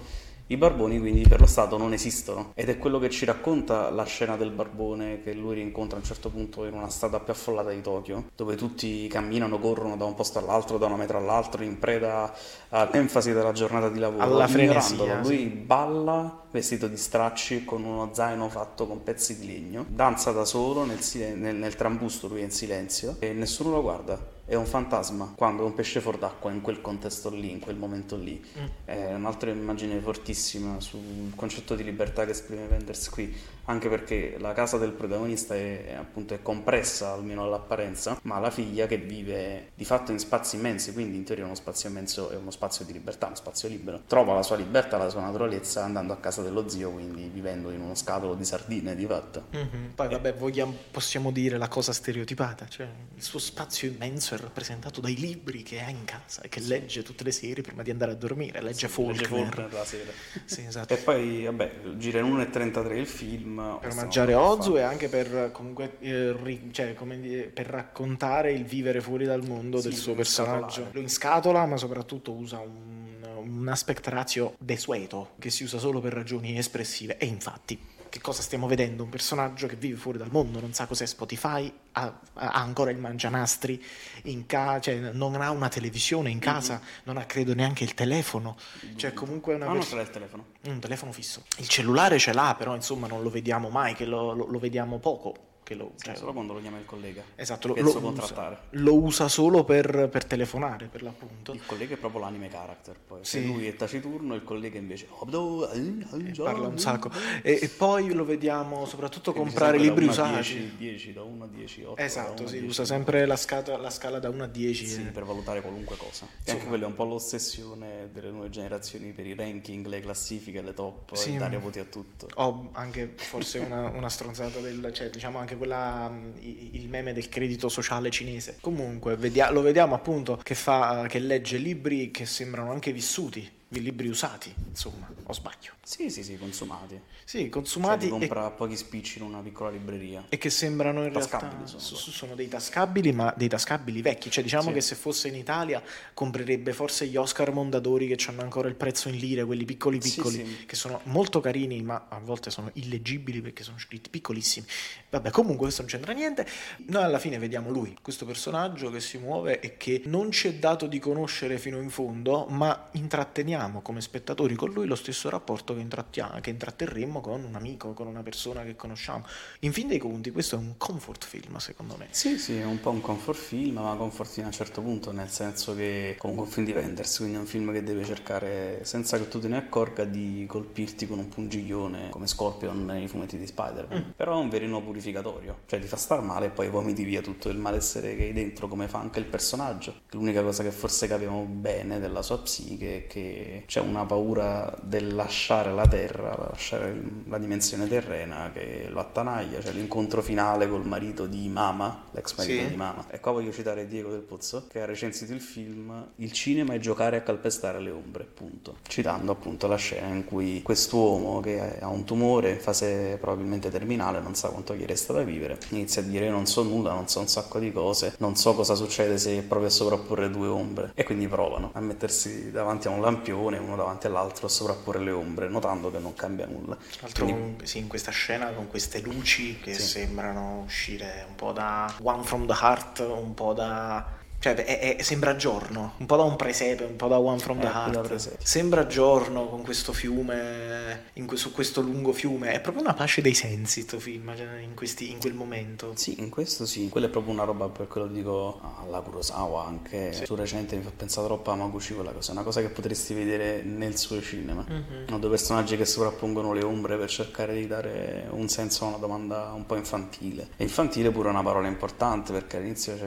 I 0.52 0.58
barboni 0.58 0.98
quindi 0.98 1.26
per 1.26 1.40
lo 1.40 1.46
Stato 1.46 1.78
non 1.78 1.94
esistono 1.94 2.52
ed 2.54 2.68
è 2.68 2.76
quello 2.76 2.98
che 2.98 3.08
ci 3.08 3.24
racconta 3.24 3.88
la 3.88 4.04
scena 4.04 4.36
del 4.36 4.50
barbone 4.50 5.22
che 5.22 5.32
lui 5.32 5.54
rincontra 5.54 5.96
a 5.96 6.00
un 6.00 6.04
certo 6.04 6.28
punto 6.28 6.66
in 6.66 6.74
una 6.74 6.90
strada 6.90 7.20
più 7.20 7.32
affollata 7.32 7.70
di 7.70 7.80
Tokyo, 7.80 8.24
dove 8.36 8.54
tutti 8.54 9.06
camminano, 9.08 9.58
corrono 9.58 9.96
da 9.96 10.04
un 10.04 10.14
posto 10.14 10.38
all'altro, 10.40 10.76
da 10.76 10.84
una 10.84 10.96
metro 10.96 11.16
all'altro, 11.16 11.62
in 11.62 11.78
preda 11.78 12.30
all'enfasi 12.68 13.32
della 13.32 13.52
giornata 13.52 13.88
di 13.88 13.98
lavoro. 13.98 14.22
Alla 14.22 14.46
frenesia, 14.46 15.20
Lui 15.22 15.38
sì. 15.38 15.46
balla 15.46 16.42
vestito 16.50 16.86
di 16.86 16.98
stracci 16.98 17.64
con 17.64 17.82
uno 17.82 18.10
zaino 18.12 18.50
fatto 18.50 18.86
con 18.86 19.02
pezzi 19.02 19.38
di 19.38 19.46
legno, 19.46 19.86
danza 19.88 20.32
da 20.32 20.44
solo 20.44 20.84
nel, 20.84 21.00
silen- 21.00 21.40
nel- 21.40 21.56
nel 21.56 21.76
trambusto, 21.76 22.28
lui 22.28 22.40
è 22.40 22.44
in 22.44 22.50
silenzio 22.50 23.16
e 23.20 23.32
nessuno 23.32 23.70
lo 23.70 23.80
guarda. 23.80 24.18
È 24.52 24.54
un 24.54 24.66
fantasma 24.66 25.32
quando 25.34 25.62
è 25.62 25.64
un 25.64 25.72
pesce 25.72 26.02
fuor 26.02 26.18
d'acqua 26.18 26.50
in 26.50 26.60
quel 26.60 26.82
contesto 26.82 27.30
lì, 27.30 27.50
in 27.50 27.58
quel 27.58 27.76
momento 27.76 28.16
lì. 28.16 28.38
Mm. 28.58 28.66
È 28.84 29.14
un'altra 29.14 29.48
immagine 29.48 29.98
fortissima 29.98 30.78
sul 30.78 31.32
concetto 31.34 31.74
di 31.74 31.82
libertà 31.82 32.26
che 32.26 32.32
esprime 32.32 32.66
Wenders 32.66 33.08
qui, 33.08 33.34
anche 33.64 33.88
perché 33.88 34.37
la 34.38 34.53
casa 34.53 34.79
del 34.79 34.92
protagonista 34.92 35.55
è, 35.55 35.94
appunto 35.98 36.35
è 36.35 36.42
compressa, 36.42 37.12
almeno 37.12 37.44
all'apparenza, 37.44 38.18
ma 38.22 38.38
la 38.38 38.51
figlia 38.51 38.87
che 38.87 38.96
vive 38.98 39.70
di 39.75 39.85
fatto 39.85 40.12
in 40.12 40.18
spazi 40.18 40.57
immensi, 40.57 40.92
quindi 40.92 41.16
in 41.16 41.25
teoria 41.25 41.44
uno 41.44 41.55
spazio 41.55 41.88
immenso 41.88 42.31
è 42.31 42.37
uno 42.37 42.51
spazio 42.51 42.85
di 42.85 42.92
libertà, 42.92 43.27
uno 43.27 43.37
spazio 43.37 43.68
libero. 43.68 44.03
Trova 44.07 44.35
la 44.35 44.42
sua 44.42 44.57
libertà, 44.57 44.96
la 44.96 45.09
sua 45.09 45.20
naturalezza 45.20 45.85
andando 45.85 46.12
a 46.12 46.16
casa 46.16 46.42
dello 46.42 46.68
zio, 46.68 46.90
quindi 46.90 47.31
vivendo 47.33 47.70
in 47.70 47.81
uno 47.81 47.94
scatolo 47.94 48.35
di 48.35 48.44
sardine 48.44 48.94
di 48.94 49.07
fatto. 49.07 49.46
Mhm. 49.51 49.92
Poi 49.94 50.09
vabbè, 50.09 50.35
vogliamo- 50.35 50.75
possiamo 50.90 51.31
dire 51.31 51.57
la 51.57 51.68
cosa 51.68 51.92
stereotipata, 51.92 52.66
cioè 52.68 52.88
il 53.14 53.22
suo 53.22 53.38
spazio 53.38 53.88
immenso 53.88 54.35
è 54.35 54.38
rappresentato 54.38 55.01
dai 55.01 55.14
libri 55.16 55.62
che 55.62 55.81
ha 55.81 55.88
in 55.88 56.05
casa 56.05 56.42
e 56.42 56.48
che 56.48 56.61
legge 56.61 57.03
tutte 57.03 57.25
le 57.25 57.33
sere 57.33 57.62
prima 57.62 57.83
di 57.83 57.90
andare 57.90 58.12
a 58.12 58.14
dormire, 58.14 58.61
legge 58.61 58.70
Legge 58.83 58.88
Faulkner. 58.88 59.27
Faulkner 59.27 59.72
la 59.72 59.85
sera. 59.85 60.11
Sì, 60.44 60.64
esatto. 60.66 60.92
E 60.92 60.96
poi, 60.96 61.44
vabbè, 61.44 61.72
gira 61.96 62.18
in 62.20 62.27
1.33 62.27 62.96
il 62.96 63.07
film. 63.07 63.51
Per 63.80 63.92
a 64.34 64.40
Ozu 64.40 64.76
e 64.76 64.82
anche 64.82 65.08
per 65.08 65.50
comunque 65.52 65.96
eh, 66.00 66.32
ri- 66.42 66.68
cioè, 66.72 66.94
dire, 67.20 67.42
per 67.44 67.66
raccontare 67.66 68.52
il 68.52 68.64
vivere 68.64 69.00
fuori 69.00 69.24
dal 69.24 69.44
mondo 69.46 69.78
Sì, 69.80 69.88
del 69.88 69.96
suo 69.96 70.10
in 70.12 70.16
personaggio. 70.18 70.68
scatolare. 70.68 70.90
Lo 70.94 71.00
inscatola, 71.00 71.66
ma 71.66 71.76
soprattutto 71.76 72.32
usa 72.32 72.58
un, 72.58 73.16
un 73.44 73.68
aspect 73.68 74.06
ratio 74.08 74.54
desueto 74.58 75.30
che 75.38 75.50
si 75.50 75.64
usa 75.64 75.78
solo 75.78 76.00
per 76.00 76.12
ragioni 76.12 76.56
espressive. 76.56 77.16
E 77.18 77.26
infatti, 77.26 77.78
che 78.12 78.20
cosa 78.20 78.42
stiamo 78.42 78.66
vedendo? 78.66 79.05
Un 79.05 79.09
personaggio 79.09 79.66
che 79.66 79.75
vive 79.77 79.96
fuori 79.96 80.18
dal 80.18 80.29
mondo, 80.31 80.61
non 80.61 80.75
sa 80.75 80.85
cos'è 80.85 81.07
Spotify, 81.07 81.72
ha, 81.92 82.20
ha 82.35 82.51
ancora 82.53 82.90
il 82.90 82.98
mangianastri 82.98 83.83
in 84.25 84.44
casa, 84.44 84.81
cioè 84.81 84.96
non 85.12 85.40
ha 85.40 85.51
una 85.51 85.68
televisione 85.70 86.29
in 86.29 86.38
casa, 86.38 86.79
non 87.05 87.16
ha 87.16 87.25
credo 87.25 87.55
neanche 87.55 87.85
il 87.85 87.94
telefono. 87.94 88.59
Cioè, 88.96 89.14
comunque 89.14 89.55
una 89.55 89.64
Ah, 89.64 89.68
non 89.68 89.79
pers- 89.79 89.88
ce 89.88 89.96
l'ha 89.96 90.03
il 90.03 90.11
telefono. 90.11 90.44
un 90.66 90.79
telefono 90.79 91.11
fisso. 91.12 91.42
Il 91.57 91.68
cellulare 91.68 92.18
ce 92.18 92.35
l'ha, 92.35 92.55
però 92.59 92.75
insomma 92.75 93.07
non 93.07 93.22
lo 93.22 93.31
vediamo 93.31 93.70
mai, 93.70 93.94
che 93.94 94.05
lo, 94.05 94.35
lo- 94.35 94.46
lo 94.46 94.59
vediamo 94.59 94.98
poco. 94.98 95.35
Che 95.72 95.78
lo, 95.78 95.92
Cioè, 95.96 96.12
cioè, 96.12 96.16
solo 96.16 96.32
quando 96.32 96.52
lo 96.52 96.61
chiama 96.61 96.78
il 96.78 96.85
collega. 96.85 97.22
esatto, 97.35 97.68
lo, 97.68 97.74
lo 97.76 97.96
usa, 98.08 98.61
lo 98.70 98.94
usa 98.94 99.28
solo 99.28 99.64
per, 99.64 100.08
per 100.11 100.24
telefonare, 100.24 100.87
per 100.87 101.02
l'appunto. 101.02 101.52
Il 101.52 101.64
collega 101.64 101.94
è 101.94 101.96
proprio 101.96 102.20
l'anime 102.20 102.48
character, 102.48 102.98
poi. 102.98 103.20
Se 103.22 103.40
Sì. 103.40 103.46
lui 103.46 103.66
è 103.66 103.74
taciturno, 103.74 104.35
il 104.35 104.42
collega 104.44 104.78
invece... 104.78 105.06
E 105.06 106.32
parla 106.42 106.68
un 106.68 106.78
sacco. 106.78 107.11
E, 107.42 107.58
e 107.62 107.68
poi 107.68 108.12
lo 108.12 108.24
vediamo 108.24 108.85
soprattutto 108.87 109.32
comprare 109.32 109.78
libri 109.78 110.06
da 110.06 110.12
1 110.12 110.22
a 110.22 110.38
usati. 110.40 110.54
10, 110.54 110.76
10, 110.76 111.12
da 111.12 111.22
1 111.22 111.44
a 111.44 111.46
10, 111.46 111.82
8. 111.85 112.00
Esatto, 112.02 112.32
da 112.35 112.40
1 112.40 112.42
a 112.42 112.46
sì, 112.46 112.52
10. 112.58 112.66
usa 112.66 112.85
sempre 112.85 113.26
la, 113.26 113.37
scata- 113.37 113.76
la 113.78 113.90
scala 113.90 114.18
da 114.18 114.28
1 114.28 114.42
a 114.42 114.46
10. 114.46 114.87
Sì, 114.87 115.00
eh. 115.00 115.04
per 115.11 115.24
valutare 115.24 115.61
qualunque 115.62 115.96
cosa. 115.96 116.26
E 116.44 116.50
anche 116.50 116.66
quella 116.66 116.85
è 116.85 116.87
un 116.88 116.94
po' 116.94 117.04
l'ossessione 117.04 118.11
delle 118.12 118.30
nuove 118.30 118.50
generazioni 118.50 119.12
per 119.12 119.26
i 119.26 119.35
ranking, 119.35 119.87
le 119.87 120.00
classifiche, 120.00 120.61
le 120.61 120.74
top, 120.74 121.14
Sì, 121.14 121.35
e 121.35 121.38
dare 121.38 121.56
voti 121.58 121.78
a 121.78 121.85
tutto. 121.85 122.28
Ho 122.35 122.68
anche 122.72 123.12
forse 123.16 123.58
una, 123.61 123.88
una 123.88 124.08
stronzata 124.08 124.61
del, 124.61 124.90
cioè 124.92 125.11
diciamo 125.11 125.38
anche 125.38 125.54
quella, 125.62 126.11
i- 126.40 126.70
il 126.72 126.88
meme 126.88 127.12
del 127.12 127.29
credito 127.29 127.68
sociale 127.68 128.11
cinese. 128.11 128.57
Comunque 128.61 129.16
lo 129.51 129.61
vediamo 129.62 129.94
appunto 129.94 130.37
che 130.42 130.55
fa, 130.57 131.07
che 131.09 131.20
legge 131.20 131.57
libri 131.59 132.11
che 132.11 132.27
sembrano 132.27 132.72
anche 132.72 132.92
vissuti, 132.92 133.48
libri 133.80 134.08
usati, 134.08 134.52
insomma, 134.68 135.08
o 135.24 135.32
sbaglio. 135.32 135.72
Sì, 135.82 136.11
sì, 136.11 136.22
sì, 136.22 136.37
consumati. 136.38 137.00
Sì, 137.24 137.38
Cioè, 137.40 137.48
consumati 137.48 138.06
e, 138.06 138.08
compra 138.08 138.44
a 138.46 138.50
pochi 138.50 138.76
spicci 138.76 139.18
in 139.18 139.24
una 139.24 139.38
piccola 139.40 139.70
libreria. 139.70 140.24
e 140.28 140.38
che 140.38 140.50
sembrano 140.50 141.02
in 141.04 141.11
realtà 141.12 141.38
Tascabili 141.38 141.66
sono 141.68 141.80
s- 141.80 141.90
poi. 142.04 142.12
sono 142.12 142.35
dei 142.35 142.48
tascabili, 142.48 143.12
ma 143.12 143.32
dei 143.37 143.48
tascabili 143.48 144.02
vecchi. 144.02 144.30
Cioè 144.30 144.42
diciamo 144.44 144.68
Sì. 144.68 144.72
che 144.74 144.80
se 144.80 144.94
fosse 144.94 145.28
in 145.28 145.35
Italia 145.37 145.82
comprerebbe 146.14 146.72
forse 146.72 147.06
gli 147.06 147.16
Oscar 147.16 147.52
Mondadori 147.52 148.06
che 148.06 148.22
hanno 148.28 148.42
ancora 148.42 148.68
il 148.68 148.74
prezzo 148.74 149.08
in 149.08 149.16
lire, 149.16 149.44
quelli 149.44 149.64
piccoli 149.64 150.00
Sì, 150.02 150.14
piccoli, 150.16 150.35
sì. 150.46 150.66
che 150.66 150.76
sono 150.76 151.00
molto 151.04 151.40
carini, 151.40 151.80
ma 151.82 152.06
a 152.08 152.18
volte 152.18 152.50
sono 152.50 152.70
illeggibili 152.74 153.40
perché 153.40 153.62
sono 153.62 153.78
scritti 153.78 154.11
piccolissimi. 154.11 154.66
Vabbè, 155.11 155.30
comunque 155.30 155.64
questo 155.64 155.82
non 155.82 155.90
c'entra 155.90 156.12
niente. 156.12 156.46
Noi 156.87 157.02
alla 157.04 157.18
fine 157.18 157.38
vediamo 157.38 157.70
lui, 157.70 157.96
questo 158.02 158.24
personaggio 158.26 158.90
che 158.90 159.00
si 159.00 159.18
muove 159.18 159.61
e 159.61 159.76
che 159.76 160.02
non 160.06 160.30
ci 160.30 160.48
è 160.48 160.54
dato 160.54 160.87
di 160.87 160.98
conoscere 160.98 161.58
fino 161.58 161.80
in 161.80 161.90
fondo, 161.90 162.46
ma 162.48 162.88
intratteniamo 162.92 163.61
come 163.83 164.01
spettatori 164.01 164.55
con 164.55 164.70
lui 164.72 164.87
lo 164.87 164.94
stesso 164.94 165.29
rapporto 165.29 165.75
che, 165.75 165.81
intrattia- 165.81 166.38
che 166.40 166.51
intratterremmo 166.51 167.20
con 167.20 167.44
un 167.44 167.55
amico, 167.55 167.92
con 167.92 168.07
una 168.07 168.22
persona 168.22 168.62
che 168.64 168.75
conosciamo. 168.77 169.25
In 169.61 169.72
fin 169.72 169.88
dei 169.88 169.98
conti, 169.98 170.31
questo 170.31 170.57
è 170.57 170.59
un 170.59 170.75
comfort 170.77 171.25
film, 171.25 171.57
secondo 171.59 171.96
me. 171.96 172.09
Sì, 172.11 172.38
sì, 172.38 172.59
è 172.59 172.64
un 172.64 172.81
po' 172.81 172.90
un 172.90 173.01
comfort 173.01 173.38
film, 173.38 173.75
ma 173.81 173.94
comfort 173.94 174.31
fino 174.31 174.46
a 174.46 174.48
un 174.48 174.55
certo 174.55 174.81
punto, 174.81 175.12
nel 175.12 175.29
senso 175.29 175.75
che 175.75 176.16
comunque 176.18 176.44
è 176.44 176.48
un 176.48 176.53
film 176.53 176.66
di 176.66 176.72
Wenders, 176.72 177.16
quindi 177.18 177.37
è 177.37 177.38
un 177.38 177.46
film 177.46 177.72
che 177.72 177.83
deve 177.83 178.05
cercare, 178.05 178.81
senza 178.85 179.18
che 179.18 179.29
tu 179.29 179.38
te 179.38 179.48
ne 179.48 179.57
accorga, 179.57 180.05
di 180.05 180.44
colpirti 180.48 181.07
con 181.07 181.18
un 181.18 181.29
pungiglione 181.29 182.09
come 182.11 182.27
Scorpion 182.27 182.85
nei 182.85 183.09
fumetti 183.09 183.38
di 183.38 183.46
Spider-Man. 183.46 184.14
Però 184.16 184.38
è 184.38 184.40
un 184.40 184.48
verino 184.48 184.83
purificatorio, 184.83 185.61
cioè 185.66 185.81
ti 185.81 185.87
fa 185.87 185.96
star 185.96 186.22
male 186.22 186.46
e 186.46 186.51
poi 186.51 186.68
vomiti 186.68 187.05
via 187.05 187.20
tutto 187.20 187.48
il 187.48 187.59
malessere 187.59 188.16
che 188.16 188.25
hai 188.25 188.33
dentro, 188.33 188.68
come 188.68 188.88
fa 188.88 188.98
anche 188.98 189.18
il 189.18 189.27
personaggio. 189.27 190.03
L'unica 190.11 190.42
cosa 190.42 190.62
che 190.62 190.70
forse 190.70 191.07
capiamo 191.07 191.44
bene 191.44 192.01
della 192.01 192.22
sua 192.22 192.38
psiche 192.38 193.05
è 193.05 193.07
che 193.07 193.51
c'è 193.66 193.80
una 193.80 194.04
paura 194.04 194.72
del 194.82 195.14
lasciare 195.14 195.72
la 195.72 195.86
terra, 195.86 196.36
lasciare 196.50 197.00
la 197.28 197.38
dimensione 197.38 197.86
terrena 197.88 198.50
che 198.52 198.86
lo 198.88 199.00
attanaglia, 199.00 199.60
cioè 199.60 199.72
l'incontro 199.72 200.22
finale 200.22 200.68
col 200.68 200.86
marito 200.86 201.26
di 201.26 201.48
Mama, 201.48 202.04
l'ex 202.12 202.34
marito 202.36 202.62
Sì. 202.62 202.68
di 202.68 202.76
Mama. 202.76 203.04
E 203.10 203.20
qua 203.20 203.32
voglio 203.32 203.52
citare 203.52 203.86
Diego 203.86 204.10
del 204.10 204.20
Pozzo 204.20 204.66
che 204.68 204.80
ha 204.80 204.84
recensito 204.86 205.32
il 205.32 205.40
film 205.40 206.08
Il 206.16 206.32
cinema 206.32 206.74
è 206.74 206.78
giocare 206.78 207.16
a 207.16 207.20
calpestare 207.22 207.80
le 207.80 207.90
ombre, 207.90 208.24
punto. 208.24 208.76
Citando 208.86 209.32
appunto 209.32 209.66
la 209.66 209.76
scena 209.76 210.08
in 210.08 210.24
cui 210.24 210.62
quest'uomo 210.62 211.40
che 211.40 211.78
ha 211.80 211.88
un 211.88 212.04
tumore 212.04 212.50
in 212.52 212.60
fase 212.60 213.16
probabilmente 213.20 213.70
terminale, 213.70 214.20
non 214.20 214.34
sa 214.34 214.48
quanto 214.48 214.74
gli 214.74 214.84
resta 214.84 215.12
da 215.12 215.22
vivere, 215.22 215.58
inizia 215.70 216.02
a 216.02 216.04
dire 216.04 216.28
non 216.28 216.46
so 216.46 216.62
nulla, 216.62 216.92
non 216.92 217.08
so 217.08 217.20
un 217.20 217.28
sacco 217.28 217.58
di 217.58 217.72
cose, 217.72 218.14
non 218.18 218.36
so 218.36 218.54
cosa 218.54 218.74
succede 218.74 219.18
se 219.18 219.42
provi 219.42 219.66
a 219.66 219.70
sovrapporre 219.70 220.30
due 220.30 220.48
ombre. 220.48 220.92
E 220.94 221.04
quindi 221.04 221.26
provano 221.28 221.70
a 221.74 221.80
mettersi 221.80 222.50
davanti 222.50 222.86
a 222.86 222.90
un 222.90 223.00
lampione, 223.00 223.40
uno 223.59 223.76
davanti 223.76 224.07
all'altro, 224.07 224.46
a 224.46 224.48
sovrapporre 224.48 224.98
le 225.00 225.11
ombre, 225.11 225.48
notando 225.48 225.90
che 225.90 225.98
non 225.98 226.14
cambia 226.14 226.46
nulla. 226.46 226.74
Tra 226.76 226.87
l'altro, 227.02 227.24
Quindi- 227.24 227.66
sì, 227.66 227.78
in 227.78 227.88
questa 227.88 228.11
scena 228.11 228.50
con 228.52 228.68
queste 228.68 229.00
luci 229.00 229.59
che 229.61 229.74
Sì. 229.74 229.83
sembrano 229.83 230.62
uscire 230.64 231.24
un 231.28 231.35
po' 231.35 231.52
da 231.52 231.92
One 232.02 232.22
from 232.22 232.46
the 232.46 232.55
Heart, 232.61 232.98
un 233.00 233.35
po' 233.35 233.52
da 233.52 234.20
Cioè, 234.42 234.57
è, 234.57 234.96
è, 234.96 235.02
sembra 235.02 235.37
giorno, 235.37 235.92
un 235.98 236.07
po' 236.07 236.16
da 236.16 236.24
un 236.24 236.35
presepe, 236.35 236.83
un 236.83 236.96
po' 236.96 237.07
da 237.07 237.16
One 237.16 237.38
from 237.38 237.61
the 237.61 237.66
Heart. 237.68 238.38
Sembra 238.42 238.88
giorno 238.88 239.46
con 239.46 239.62
questo 239.62 239.92
fiume, 239.92 241.05
in, 241.12 241.28
su 241.37 241.52
questo 241.52 241.81
lungo 241.81 242.12
fiume. 242.12 242.50
È 242.50 242.61
proprio 242.61 242.83
una 242.83 242.92
pace 242.92 243.22
dei 243.22 243.35
sensi, 243.35 243.87
questo 243.87 244.00
film, 244.00 244.33
in, 244.61 244.74
questi, 244.74 245.12
in, 245.12 245.20
quel 245.20 245.35
momento. 245.35 245.92
Sì, 245.94 246.18
in 246.18 246.28
questo 246.28 246.66
sì. 246.66 246.88
Quello 246.88 247.07
è 247.07 247.09
proprio 247.09 247.33
una 247.33 247.44
roba, 247.44 247.68
per 247.68 247.87
quello 247.87 248.09
dico, 248.09 248.61
alla 248.85 249.00
Kurosawa 249.00 249.64
anche. 249.64 250.12
Sì. 250.12 250.24
Su 250.24 250.35
recente 250.35 250.74
mi 250.74 250.83
fa 250.83 250.90
pensare 250.90 251.28
troppo 251.28 251.52
a 251.52 251.55
Maguchi 251.55 251.94
quella 251.94 252.11
cosa. 252.11 252.33
È 252.33 252.35
una 252.35 252.42
cosa 252.42 252.61
che 252.61 252.68
potresti 252.70 253.14
vedere 253.14 253.62
nel 253.62 253.96
suo 253.96 254.20
cinema. 254.20 254.66
Mm-hmm. 254.68 255.20
Due 255.20 255.31
personaggi 255.31 255.76
che 255.76 255.85
sovrappongono 255.85 256.52
le 256.52 256.64
ombre 256.64 256.96
per 256.96 257.09
cercare 257.09 257.55
di 257.55 257.68
dare 257.68 258.26
un 258.31 258.48
senso 258.48 258.87
a 258.87 258.88
una 258.88 258.96
domanda 258.96 259.52
un 259.55 259.66
po' 259.66 259.76
infantile. 259.76 260.48
E 260.57 260.64
infantile 260.64 261.12
pure 261.12 261.28
è 261.28 261.31
una 261.31 261.44
parola 261.44 261.68
importante 261.68 262.33
perché 262.33 262.57
all'inizio 262.57 262.96
c'è 262.96 263.07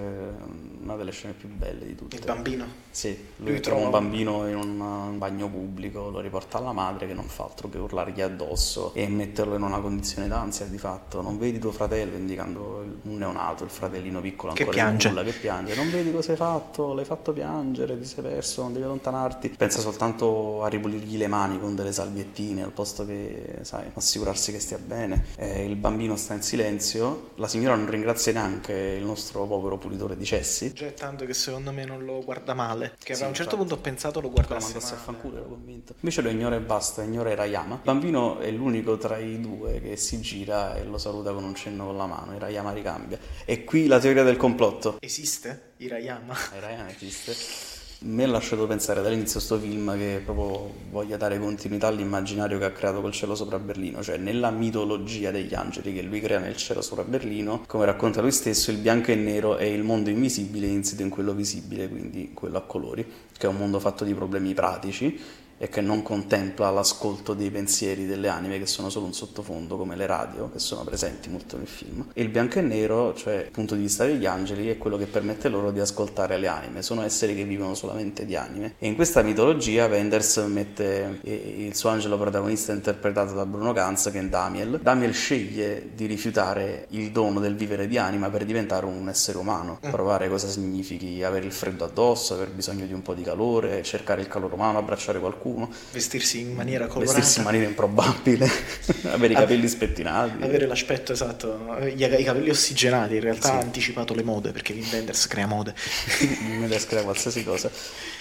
una 0.81 0.95
delle 0.95 1.11
scene 1.11 1.23
scene 1.25 1.33
più 1.33 1.49
belle 1.49 1.85
di 1.85 1.95
tutte. 1.95 2.17
Il 2.17 2.23
bambino? 2.23 2.84
Sì, 2.95 3.09
lui, 3.39 3.49
lui 3.49 3.59
trova 3.59 3.83
un 3.83 3.89
bambino 3.89 4.47
in 4.47 4.55
un 4.55 5.17
bagno 5.17 5.49
pubblico, 5.49 6.09
lo 6.09 6.21
riporta 6.21 6.59
alla 6.59 6.71
madre 6.71 7.07
che 7.07 7.13
non 7.13 7.25
fa 7.25 7.43
altro 7.43 7.67
che 7.67 7.77
urlargli 7.77 8.21
addosso 8.21 8.93
e 8.93 9.05
metterlo 9.09 9.55
in 9.55 9.63
una 9.63 9.79
condizione 9.79 10.29
d'ansia 10.29 10.65
di 10.67 10.77
fatto. 10.77 11.21
Non 11.21 11.37
vedi 11.37 11.59
tuo 11.59 11.73
fratello, 11.73 12.15
indicando 12.15 12.85
un 13.01 13.17
neonato, 13.17 13.65
il 13.65 13.69
fratellino 13.69 14.21
piccolo 14.21 14.53
ancora 14.53 14.69
che 14.69 14.73
piange. 14.73 15.09
Nulla, 15.09 15.23
che 15.23 15.33
piange. 15.33 15.75
Non 15.75 15.91
vedi 15.91 16.09
cosa 16.13 16.31
hai 16.31 16.37
fatto, 16.37 16.93
l'hai 16.93 17.03
fatto 17.03 17.33
piangere, 17.33 17.99
ti 17.99 18.05
sei 18.05 18.23
perso, 18.23 18.61
non 18.61 18.71
devi 18.71 18.85
allontanarti. 18.85 19.49
Pensa 19.49 19.81
soltanto 19.81 20.63
a 20.63 20.69
ripulirgli 20.69 21.17
le 21.17 21.27
mani 21.27 21.59
con 21.59 21.75
delle 21.75 21.91
salviettine 21.91 22.63
al 22.63 22.71
posto 22.71 23.05
che, 23.05 23.57
sai, 23.63 23.91
assicurarsi 23.93 24.53
che 24.53 24.59
stia 24.61 24.77
bene. 24.77 25.25
Eh, 25.35 25.65
il 25.65 25.75
bambino 25.75 26.15
sta 26.15 26.33
in 26.33 26.43
silenzio, 26.43 27.31
la 27.35 27.49
signora 27.49 27.75
non 27.75 27.89
ringrazia 27.89 28.31
neanche 28.31 28.71
il 28.71 29.03
nostro 29.03 29.45
povero 29.45 29.77
pulitore 29.77 30.15
di 30.15 30.23
cessi. 30.23 30.71
Getta 30.71 31.13
che 31.13 31.33
secondo 31.33 31.73
me 31.73 31.83
non 31.83 32.05
lo 32.05 32.23
guarda 32.23 32.53
male. 32.53 32.83
Che 32.97 33.15
sì, 33.15 33.23
a 33.23 33.27
un 33.27 33.33
certo 33.33 33.57
punto 33.57 33.75
ho 33.75 33.77
pensato 33.77 34.21
lo 34.21 34.29
guardasse 34.29 34.79
male. 34.79 34.85
a 34.85 34.97
fanculo, 34.97 35.37
ero 35.37 35.47
convinto. 35.47 35.93
Invece 35.99 36.21
lo 36.21 36.29
ignora 36.29 36.55
e 36.55 36.59
basta, 36.59 37.03
ignora 37.03 37.31
Irayama. 37.31 37.75
Il 37.75 37.81
bambino 37.83 38.39
è 38.39 38.49
l'unico 38.51 38.97
tra 38.97 39.17
i 39.17 39.39
due 39.39 39.81
che 39.81 39.97
si 39.97 40.19
gira 40.21 40.75
e 40.75 40.83
lo 40.83 40.97
saluta 40.97 41.31
con 41.31 41.43
un 41.43 41.55
cenno 41.55 41.85
con 41.85 41.97
la 41.97 42.05
mano. 42.05 42.35
Irayama 42.35 42.71
ricambia. 42.71 43.19
E 43.45 43.63
qui 43.63 43.87
la 43.87 43.99
teoria 43.99 44.23
del 44.23 44.37
complotto. 44.37 44.97
Esiste? 44.99 45.73
Irayama? 45.77 46.35
Irayama 46.55 46.89
esiste 46.89 47.74
mi 48.05 48.23
ha 48.23 48.27
lasciato 48.27 48.67
pensare 48.67 49.01
dall'inizio 49.01 49.39
sto 49.39 49.57
film 49.57 49.97
che 49.97 50.21
proprio 50.23 50.71
voglia 50.91 51.17
dare 51.17 51.39
continuità 51.39 51.87
all'immaginario 51.87 52.59
che 52.59 52.65
ha 52.65 52.71
creato 52.71 53.01
col 53.01 53.11
cielo 53.11 53.33
sopra 53.33 53.57
Berlino, 53.57 54.03
cioè 54.03 54.17
nella 54.17 54.51
mitologia 54.51 55.31
degli 55.31 55.55
angeli 55.55 55.91
che 55.91 56.03
lui 56.03 56.19
crea 56.19 56.37
nel 56.37 56.55
cielo 56.55 56.81
sopra 56.81 57.03
Berlino, 57.03 57.63
come 57.65 57.85
racconta 57.85 58.21
lui 58.21 58.31
stesso, 58.31 58.69
il 58.69 58.77
bianco 58.77 59.11
e 59.11 59.15
nero 59.15 59.57
è 59.57 59.63
il 59.63 59.83
mondo 59.83 60.11
invisibile 60.11 60.67
insito 60.67 61.01
in 61.01 61.09
quello 61.09 61.33
visibile, 61.33 61.89
quindi 61.89 62.31
quello 62.33 62.57
a 62.57 62.61
colori, 62.61 63.03
che 63.35 63.47
è 63.47 63.49
un 63.49 63.57
mondo 63.57 63.79
fatto 63.79 64.03
di 64.03 64.13
problemi 64.13 64.53
pratici 64.53 65.19
e 65.57 65.69
che 65.69 65.81
non 65.81 66.01
contempla 66.01 66.69
l'ascolto 66.69 67.33
dei 67.33 67.49
pensieri 67.49 68.05
delle 68.05 68.27
anime 68.27 68.59
che 68.59 68.65
sono 68.65 68.89
solo 68.89 69.05
un 69.05 69.13
sottofondo 69.13 69.77
come 69.77 69.95
le 69.95 70.05
radio 70.05 70.49
che 70.51 70.59
sono 70.59 70.83
presenti 70.83 71.29
molto 71.29 71.57
nel 71.57 71.67
film. 71.67 72.07
E 72.13 72.21
il 72.21 72.29
bianco 72.29 72.59
e 72.59 72.61
nero 72.61 73.13
cioè 73.13 73.45
il 73.45 73.51
punto 73.51 73.75
di 73.75 73.81
vista 73.81 74.05
degli 74.05 74.25
angeli 74.25 74.69
è 74.69 74.77
quello 74.77 74.97
che 74.97 75.05
permette 75.05 75.47
loro 75.49 75.71
di 75.71 75.79
ascoltare 75.79 76.37
le 76.37 76.47
anime. 76.47 76.81
Sono 76.81 77.03
esseri 77.03 77.35
che 77.35 77.45
vivono 77.45 77.73
solamente 77.73 78.25
di 78.25 78.35
anime. 78.35 78.75
E 78.79 78.87
in 78.87 78.95
questa 78.95 79.21
mitologia 79.21 79.85
Wenders 79.85 80.37
mette 80.47 81.19
il 81.23 81.75
suo 81.75 81.89
angelo 81.89 82.17
protagonista 82.17 82.73
interpretato 82.73 83.33
da 83.33 83.45
Bruno 83.45 83.71
Ganz 83.71 84.11
che 84.11 84.19
è 84.19 84.25
Damiel. 84.25 84.79
Damiel 84.81 85.13
sceglie 85.13 85.91
di 85.95 86.05
rifiutare 86.05 86.87
il 86.89 87.11
dono 87.11 87.39
del 87.39 87.55
vivere 87.55 87.87
di 87.87 87.97
anima 87.97 88.29
per 88.29 88.45
diventare 88.45 88.85
un 88.85 89.07
essere 89.09 89.37
umano. 89.37 89.79
Mm. 89.85 89.89
provare 89.89 90.29
cosa 90.29 90.47
significhi 90.47 91.23
avere 91.23 91.45
il 91.45 91.51
freddo 91.51 91.85
addosso 91.85 92.33
aver 92.33 92.49
bisogno 92.49 92.85
di 92.85 92.93
un 92.93 93.01
po' 93.01 93.13
di 93.13 93.23
calore 93.23 93.83
cercare 93.83 94.21
il 94.21 94.27
calore 94.27 94.53
umano 94.53 94.77
abbracciare 94.77 95.19
qualcuno 95.19 95.44
qualcuno. 95.45 95.69
Vestirsi 95.91 96.39
in 96.39 96.53
maniera 96.53 96.87
colorata. 96.87 97.13
Vestirsi 97.13 97.39
in 97.39 97.45
maniera 97.45 97.65
improbabile, 97.65 98.49
avere 99.05 99.33
i 99.33 99.35
capelli 99.35 99.67
spettinati. 99.67 100.43
Avere 100.43 100.65
l'aspetto 100.65 101.11
esatto, 101.11 101.77
i, 101.85 102.23
capelli 102.23 102.49
ossigenati, 102.49 103.15
in 103.15 103.21
realtà 103.21 103.49
sì. 103.49 103.53
ha 103.53 103.59
anticipato 103.59 104.13
le 104.15 104.23
mode 104.23 104.51
perché 104.51 104.73
Wim 104.73 104.87
Wenders 104.91 105.27
crea 105.27 105.45
mode. 105.45 105.75
Wim 106.19 106.59
Wenders 106.61 106.87
crea 106.87 107.03
qualsiasi 107.03 107.43
cosa. 107.43 107.69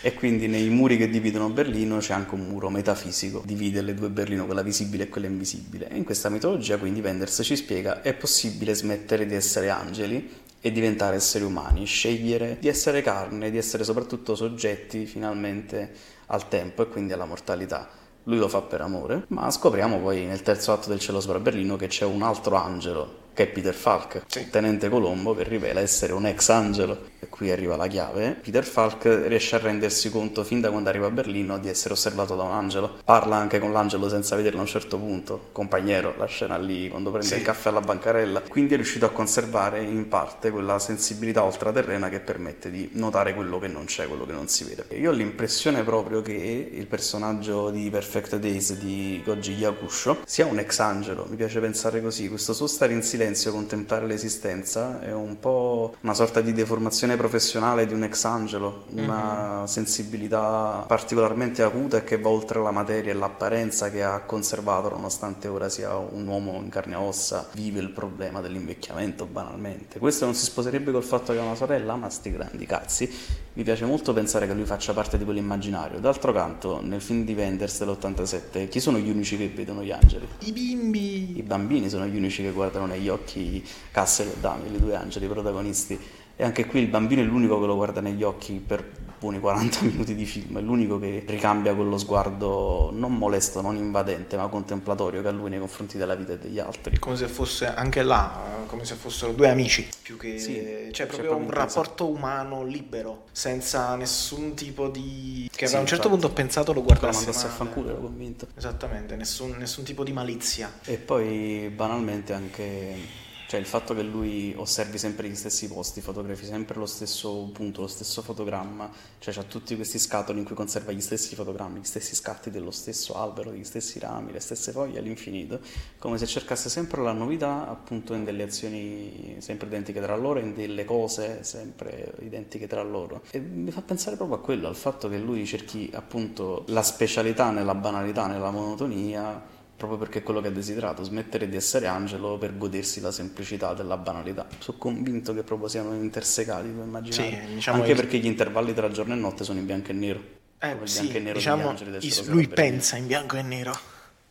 E 0.03 0.13
quindi 0.13 0.47
nei 0.47 0.69
muri 0.69 0.99
che 0.99 1.09
dividono 1.09 1.49
Berlino 1.49 1.99
c'è 1.99 2.13
anche 2.13 2.35
un 2.35 2.47
muro 2.47 2.69
metafisico, 2.69 3.43
divide 3.45 3.81
le 3.81 3.95
due 3.95 4.11
Berlino, 4.11 4.45
quella 4.45 4.63
visibile 4.63 5.05
e 5.05 5.09
quella 5.09 5.27
invisibile. 5.27 5.89
E 5.89 5.97
in 5.97 6.05
questa 6.05 6.29
mitologia 6.29 6.77
quindi 6.77 7.01
Wenders 7.01 7.41
ci 7.43 7.57
spiega 7.57 8.03
è 8.03 8.13
possibile 8.13 8.75
smettere 8.75 9.27
di 9.27 9.35
essere 9.35 9.71
angeli 9.71 10.43
e 10.61 10.73
diventare 10.73 11.17
esseri 11.17 11.45
umani, 11.45 11.85
scegliere 11.85 12.57
di 12.59 12.69
essere 12.69 13.03
carne, 13.03 13.51
di 13.51 13.59
essere 13.59 13.85
soprattutto 13.85 14.35
soggetti 14.35 15.05
finalmente 15.05 16.14
al 16.27 16.49
tempo 16.49 16.83
e 16.83 16.89
quindi 16.89 17.13
alla 17.13 17.25
mortalità. 17.25 17.89
Lui 18.25 18.39
lo 18.39 18.49
fa 18.49 18.63
per 18.63 18.81
amore, 18.81 19.25
ma 19.29 19.51
scopriamo 19.51 19.99
poi 19.99 20.25
nel 20.25 20.43
terzo 20.43 20.73
atto 20.73 20.89
del 20.89 20.99
cielo 20.99 21.21
sopra 21.21 21.39
Berlino 21.39 21.77
che 21.77 21.89
c'è 21.89 22.05
un 22.05 22.23
altro 22.23 22.57
angelo 22.57 23.23
che 23.35 23.43
è 23.43 23.47
Peter 23.49 23.75
Falk, 23.75 24.23
sì. 24.27 24.49
tenente 24.49 24.89
Colombo, 24.89 25.35
che 25.35 25.43
rivela 25.43 25.81
essere 25.81 26.13
un 26.13 26.25
ex 26.25 26.49
angelo. 26.49 27.13
E 27.25 27.29
qui 27.31 27.51
arriva 27.51 27.75
la 27.75 27.87
chiave. 27.87 28.37
Peter 28.43 28.65
Falk 28.65 29.25
riesce 29.27 29.57
a 29.57 29.59
rendersi 29.59 30.11
conto 30.11 30.45
fin 30.45 30.61
da 30.61 30.71
quando 30.71 30.91
arriva 30.91 31.07
a 31.07 31.11
Berlino 31.11 31.59
di 31.59 31.71
essere 31.71 31.95
osservato 31.95 32.37
da 32.37 32.43
un 32.43 32.53
angelo. 32.53 32.99
Parla 33.03 33.37
anche 33.37 33.59
con 33.59 33.73
l'angelo 33.73 34.11
senza 34.11 34.37
vederlo 34.37 34.59
a 34.59 34.63
un 34.63 34.69
certo 34.69 34.99
punto. 34.99 35.49
Compagnero, 35.53 36.15
la 36.19 36.27
scena 36.27 36.59
lì 36.59 36.91
quando 36.91 37.11
prende 37.11 37.29
sì. 37.29 37.37
il 37.37 37.43
caffè 37.43 37.71
alla 37.71 37.81
bancarella. 37.81 38.43
Quindi 38.43 38.75
è 38.75 38.77
riuscito 38.77 39.07
a 39.07 39.09
conservare 39.09 39.81
in 39.83 40.07
parte 40.09 40.51
quella 40.51 40.79
sensibilità 40.79 41.41
ultraterrena 41.43 42.11
che 42.11 42.21
permette 42.21 42.71
di 42.71 42.91
notare 42.93 43.33
quello 43.33 43.59
che 43.59 43.69
non 43.69 43.87
c'è, 43.87 44.07
quello 44.07 44.27
che 44.27 44.33
non 44.33 44.47
si 44.49 44.65
vede. 44.65 44.85
Io 44.99 45.11
ho 45.11 45.15
l'impressione 45.15 45.83
proprio 45.83 46.21
che 46.21 46.69
il 46.71 46.87
personaggio 46.87 47.71
di 47.71 47.89
Perfect 47.89 48.37
Days 48.37 48.75
di 48.75 49.23
Goji 49.25 49.55
Yakusho 49.55 50.19
sia 50.27 50.45
un 50.45 50.59
ex 50.59 50.79
angelo. 50.81 51.25
Mi 51.31 51.37
piace 51.37 51.59
pensare 51.59 52.03
così. 52.03 52.29
Questo 52.29 52.53
suo 52.53 52.67
stare 52.67 52.93
in 52.93 53.03
silenzio 53.03 53.51
contemplare 53.51 54.07
l'esistenza 54.07 55.01
è 55.01 55.13
un 55.13 55.39
po' 55.41 55.95
una 56.01 56.13
sorta 56.13 56.43
di 56.43 56.53
deformazione 56.53 57.14
professionale 57.17 57.87
di 57.87 57.93
un 57.93 58.05
ex 58.05 58.25
angelo, 58.25 58.85
una 58.91 59.57
mm-hmm. 59.57 59.65
sensibilità 59.65 60.85
particolarmente 60.87 61.63
acuta 61.63 61.99
e 61.99 62.05
che 62.05 62.19
va 62.19 62.29
oltre 62.29 62.63
la 62.63 62.71
materia 62.71 63.11
e 63.11 63.15
l'apparenza 63.15 63.91
che 63.91 64.03
ha 64.03 64.21
conservato 64.21 64.89
nonostante 64.89 65.49
ora 65.49 65.69
sia 65.69 65.97
un 65.97 66.27
uomo 66.27 66.55
in 66.55 66.69
carne 66.69 66.95
e 66.95 66.97
ossa, 66.97 67.49
vive 67.53 67.81
il 67.81 67.91
problema 67.91 68.41
dell'invecchiamento 68.41 69.27
banalmente. 69.27 69.99
Questo 69.99 70.25
non 70.25 70.35
si 70.35 70.45
sposerebbe 70.45 70.93
col 70.93 71.05
fatto 71.05 71.33
che 71.33 71.39
ha 71.39 71.43
una 71.43 71.55
sorella, 71.55 71.97
ma 71.97 72.09
sti 72.09 72.33
grandi 72.33 72.67
cazzi. 72.67 73.13
Mi 73.55 73.63
piace 73.63 73.85
molto 73.85 74.13
pensare 74.13 74.47
che 74.47 74.55
lui 74.55 74.65
faccia 74.65 74.93
parte 74.93 75.17
di 75.17 75.25
quell'immaginario. 75.25 76.01
D'altro 76.01 76.33
canto, 76.33 76.81
nel 76.83 77.01
film 77.01 77.25
di 77.25 77.35
Wenders 77.35 77.79
dell'87, 77.79 78.69
chi 78.69 78.81
sono 78.81 78.99
gli 78.99 79.09
unici 79.09 79.37
che 79.37 79.49
vedono 79.49 79.83
gli 79.83 79.93
angeli? 79.93 80.27
I 80.41 80.53
bimbi! 80.53 81.39
I 81.39 81.43
bambini 81.43 81.89
sono 81.89 82.07
gli 82.07 82.17
unici 82.17 82.43
che 82.43 82.51
guardano 82.51 82.87
negli 82.87 83.09
occhi 83.09 83.23
occhi 83.25 83.67
Cassel 83.91 84.29
e 84.29 84.35
Dami, 84.41 84.75
i 84.75 84.79
due 84.79 84.95
angeli 84.95 85.27
protagonisti. 85.27 85.99
E 86.37 86.45
anche 86.45 86.67
qui 86.67 86.81
il 86.81 86.89
bambino 86.89 87.21
è 87.21 87.25
l'unico 87.25 87.61
che 87.61 87.67
lo 87.67 87.77
guarda 87.77 88.01
negli 88.01 88.23
occhi 88.23 88.55
per 88.55 89.03
buoni 89.25 89.41
40 89.41 89.79
minuti 89.89 90.15
di 90.15 90.27
film, 90.27 90.59
è 90.59 90.61
l'unico 90.61 90.99
che 90.99 91.25
ricambia 91.27 91.75
quello 91.75 91.97
sguardo 91.97 92.91
non 92.93 93.17
molesto, 93.17 93.63
non 93.63 93.77
invadente, 93.77 94.37
ma 94.37 94.49
contemplatorio 94.49 95.23
che 95.23 95.29
ha 95.29 95.31
lui 95.31 95.49
nei 95.49 95.59
confronti 95.59 95.97
della 95.97 96.15
vita 96.15 96.35
e 96.35 96.39
degli 96.39 96.59
altri. 96.59 96.99
Come 96.99 97.17
se 97.17 97.29
fosse 97.29 97.67
anche 97.67 98.03
là, 98.03 98.65
come 98.67 98.85
se 98.85 98.95
fossero 98.95 99.33
due 99.33 99.49
amici, 99.49 99.89
più 100.03 100.19
che 100.19 100.39
sì, 100.39 100.55
cioè 100.93 101.07
proprio, 101.07 101.31
proprio 101.31 101.37
un 101.37 101.51
rapporto 101.51 102.09
umano 102.09 102.65
libero, 102.65 103.25
senza 103.33 103.95
nessun 103.97 104.55
tipo 104.55 104.89
di 104.89 105.49
che 105.55 105.67
sì, 105.67 105.77
a 105.77 105.81
un 105.81 105.87
certo 105.87 106.09
punto 106.09 106.27
ho 106.27 106.31
pensato 106.31 106.73
lo 106.73 106.83
guardasse 106.83 107.21
lo 107.21 107.25
mandasse 107.25 107.47
a 107.47 107.51
fanculo, 107.51 107.89
ero 107.91 108.01
convinto. 108.01 108.49
Esattamente, 108.55 109.17
nessun, 109.17 109.55
nessun 109.57 109.85
tipo 109.85 110.05
di 110.05 110.13
malizia. 110.13 110.71
E 110.85 110.99
poi 110.99 111.73
banalmente 111.75 112.33
anche 112.35 113.23
cioè 113.47 113.61
il 113.61 113.67
fatto 113.67 113.95
che 113.95 114.03
lui 114.03 114.55
osservi 114.57 114.97
sempre 114.97 115.29
gli 115.29 115.35
stessi 115.35 115.69
posti, 115.69 116.01
fotografi 116.01 116.47
sempre 116.47 116.79
lo 116.79 116.87
stesso 116.87 117.51
punto, 117.53 117.83
lo 117.83 117.87
stesso 117.87 118.23
fotogramma, 118.23 118.91
cioè 119.19 119.35
ha 119.37 119.43
tutti 119.43 119.77
questi 119.77 119.99
scatoli 119.99 120.39
in 120.39 120.45
cui 120.45 120.55
conserva 120.55 120.93
gli 120.93 121.01
stessi 121.01 121.35
fotogrammi, 121.35 121.81
gli 121.81 121.85
stessi 121.85 122.15
scatti 122.15 122.51
dello 122.51 122.71
stesso 122.71 123.15
albero, 123.15 123.53
gli 123.53 123.65
stessi 123.65 123.99
rami, 123.99 124.33
le 124.33 124.41
stesse 124.41 124.73
foglie 124.73 124.99
all'infinito, 124.99 125.61
come 125.99 126.17
se 126.19 126.27
cercasse 126.27 126.69
sempre 126.69 127.03
la 127.03 127.13
novità 127.13 127.69
appunto 127.69 128.15
in 128.15 128.25
delle 128.25 128.45
azioni 128.45 129.37
sempre 129.39 129.67
identiche 129.67 130.01
tra 130.01 130.17
loro, 130.17 130.39
in 130.39 130.55
delle 130.55 130.85
cose 130.85 131.45
sempre 131.45 132.15
identiche 132.21 132.67
tra 132.67 132.83
loro. 132.83 133.23
E 133.31 133.39
mi 133.41 133.71
fa 133.71 133.83
pensare 133.83 134.17
proprio 134.17 134.39
a 134.39 134.41
quello, 134.41 134.69
al 134.69 134.77
fatto 134.77 135.09
che 135.09 135.19
lui 135.19 135.45
cerchi 135.45 135.91
appunto 135.93 136.65
la 136.69 136.83
specialità 136.83 137.51
nella 137.51 137.75
banalità, 137.75 138.27
nella 138.27 138.51
monotonia 138.51 139.54
proprio 139.87 139.99
perché 139.99 140.21
è 140.21 140.23
quello 140.23 140.41
che 140.41 140.49
ha 140.49 140.51
desiderato, 140.51 141.03
smettere 141.03 141.49
di 141.49 141.57
essere 141.57 141.87
angelo 141.87 142.39
per 142.39 142.57
godersi 142.57 143.01
la 143.01 143.11
semplicità 143.11 143.75
della 143.75 143.97
banalità. 143.97 144.47
Sono 144.59 144.79
convinto 144.79 145.35
che 145.35 145.43
proprio 145.43 145.69
siano 145.69 145.95
intersecati, 145.95 146.69
puoi 146.69 146.87
immaginare. 146.87 147.45
Sì, 147.47 147.55
diciamo 147.55 147.79
Anche 147.79 147.95
che... 147.95 148.01
perché 148.01 148.19
gli 148.19 148.27
intervalli 148.27 148.75
tra 148.75 148.91
giorno 148.91 149.15
e 149.15 149.17
notte 149.17 149.45
sono 149.45 149.59
in 149.59 149.67
bianco 149.67 149.91
e 149.91 149.95
nero. 149.95 150.21
Eh, 150.59 150.77
sì, 150.85 151.11
e 151.11 151.19
nero 151.21 151.37
diciamo, 151.37 151.75
is- 152.01 152.27
lui 152.29 152.49
pensa 152.49 152.97
in 152.97 153.07
bianco 153.07 153.37
e 153.37 153.43
nero. 153.43 153.77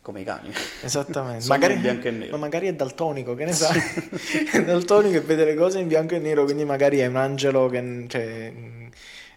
come 0.02 0.20
i 0.20 0.24
cani. 0.24 0.52
Esattamente. 0.82 1.46
magari, 1.48 1.74
in 1.74 1.80
bianco 1.80 2.08
e 2.08 2.10
nero. 2.10 2.30
Ma 2.32 2.38
magari 2.38 2.66
è 2.66 2.74
daltonico, 2.74 3.34
che 3.34 3.44
ne 3.44 3.52
sai? 3.52 3.80
è 4.52 4.64
daltonico 4.64 5.16
e 5.16 5.20
vede 5.20 5.44
le 5.44 5.54
cose 5.54 5.78
in 5.78 5.88
bianco 5.88 6.14
e 6.14 6.18
nero, 6.18 6.44
quindi 6.44 6.64
magari 6.64 6.98
è 6.98 7.06
un 7.06 7.16
angelo 7.16 7.68
che... 7.68 8.04
Cioè, 8.08 8.52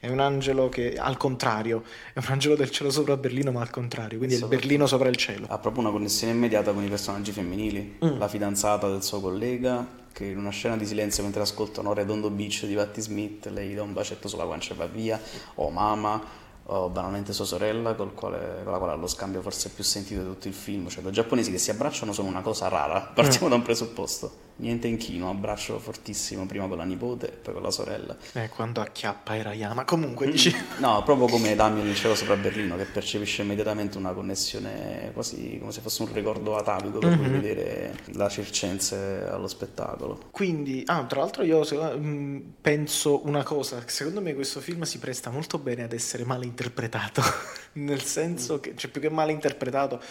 è 0.07 0.09
un 0.09 0.19
angelo 0.19 0.69
che 0.69 0.95
al 0.97 1.17
contrario, 1.17 1.83
è 2.13 2.19
un 2.19 2.25
angelo 2.29 2.55
del 2.55 2.71
cielo 2.71 2.89
sopra 2.89 3.17
Berlino, 3.17 3.51
ma 3.51 3.61
al 3.61 3.69
contrario, 3.69 4.17
quindi 4.17 4.35
è 4.35 4.39
il 4.39 4.45
Berlino 4.45 4.87
sopra 4.87 5.09
il 5.09 5.15
cielo. 5.17 5.45
Ha 5.49 5.57
proprio 5.57 5.83
una 5.83 5.91
connessione 5.91 6.33
immediata 6.33 6.71
con 6.71 6.83
i 6.83 6.87
personaggi 6.87 7.31
femminili, 7.31 7.97
mm. 8.03 8.17
la 8.17 8.27
fidanzata 8.27 8.89
del 8.89 9.03
suo 9.03 9.19
collega, 9.19 9.85
che 10.11 10.25
in 10.25 10.37
una 10.37 10.49
scena 10.49 10.77
di 10.77 10.85
silenzio 10.85 11.23
mentre 11.23 11.41
ascoltano 11.41 11.93
Redondo 11.93 12.29
Beach 12.29 12.65
di 12.65 12.73
Patti 12.73 13.01
Smith, 13.01 13.47
lei 13.47 13.73
dà 13.73 13.83
un 13.83 13.93
bacetto 13.93 14.27
sulla 14.27 14.45
guancia 14.45 14.73
e 14.73 14.77
va 14.77 14.85
via, 14.85 15.19
o 15.55 15.69
Mama, 15.69 16.21
o 16.69 16.89
banalmente 16.89 17.33
sua 17.33 17.45
sorella, 17.45 17.93
quale, 17.93 18.61
con 18.63 18.71
la 18.71 18.77
quale 18.77 18.93
ha 18.93 18.95
lo 18.95 19.07
scambio 19.07 19.41
forse 19.41 19.69
più 19.69 19.83
sentito 19.83 20.21
di 20.21 20.27
tutto 20.27 20.47
il 20.47 20.53
film. 20.53 20.87
Cioè, 20.87 21.01
due 21.01 21.11
giapponesi 21.11 21.51
che 21.51 21.57
si 21.57 21.69
abbracciano 21.69 22.13
sono 22.13 22.29
una 22.29 22.41
cosa 22.41 22.67
rara. 22.69 23.11
Partiamo 23.13 23.47
mm. 23.47 23.49
da 23.49 23.55
un 23.55 23.61
presupposto 23.61 24.45
niente 24.57 24.87
inchino, 24.87 25.29
abbraccio 25.29 25.77
fortissimo 25.79 26.45
prima 26.45 26.67
con 26.67 26.77
la 26.77 26.83
nipote 26.83 27.27
e 27.27 27.31
poi 27.31 27.53
con 27.53 27.63
la 27.63 27.71
sorella. 27.71 28.15
Eh, 28.33 28.49
quando 28.49 28.81
acchiappa 28.81 29.35
Hirayama, 29.35 29.85
comunque 29.85 30.27
mm. 30.27 30.31
dici... 30.31 30.55
No, 30.77 31.03
proprio 31.03 31.27
come 31.27 31.53
Damien 31.55 31.93
cielo 31.95 32.15
sopra 32.15 32.35
Berlino, 32.35 32.75
che 32.75 32.85
percepisce 32.85 33.41
immediatamente 33.41 33.97
una 33.97 34.13
connessione 34.13 35.11
quasi 35.13 35.57
come 35.59 35.71
se 35.71 35.81
fosse 35.81 36.03
un 36.03 36.13
ricordo 36.13 36.55
atavico 36.55 36.99
per 36.99 37.17
mm-hmm. 37.17 37.31
vedere 37.31 37.99
la 38.13 38.29
circense 38.29 39.27
allo 39.29 39.47
spettacolo. 39.47 40.19
Quindi, 40.31 40.83
ah, 40.85 41.03
tra 41.05 41.21
l'altro 41.21 41.43
io 41.43 41.65
mm, 41.73 42.39
penso 42.61 43.25
una 43.25 43.43
cosa, 43.43 43.81
secondo 43.85 44.21
me 44.21 44.33
questo 44.33 44.59
film 44.59 44.83
si 44.83 44.97
presta 44.99 45.29
molto 45.29 45.57
bene 45.59 45.83
ad 45.83 45.93
essere 45.93 46.23
male 46.23 46.45
interpretato, 46.45 47.21
nel 47.73 48.01
senso 48.01 48.59
che, 48.59 48.73
cioè 48.75 48.89
più 48.89 49.01
che 49.01 49.09
male 49.09 49.31
interpretato, 49.31 50.01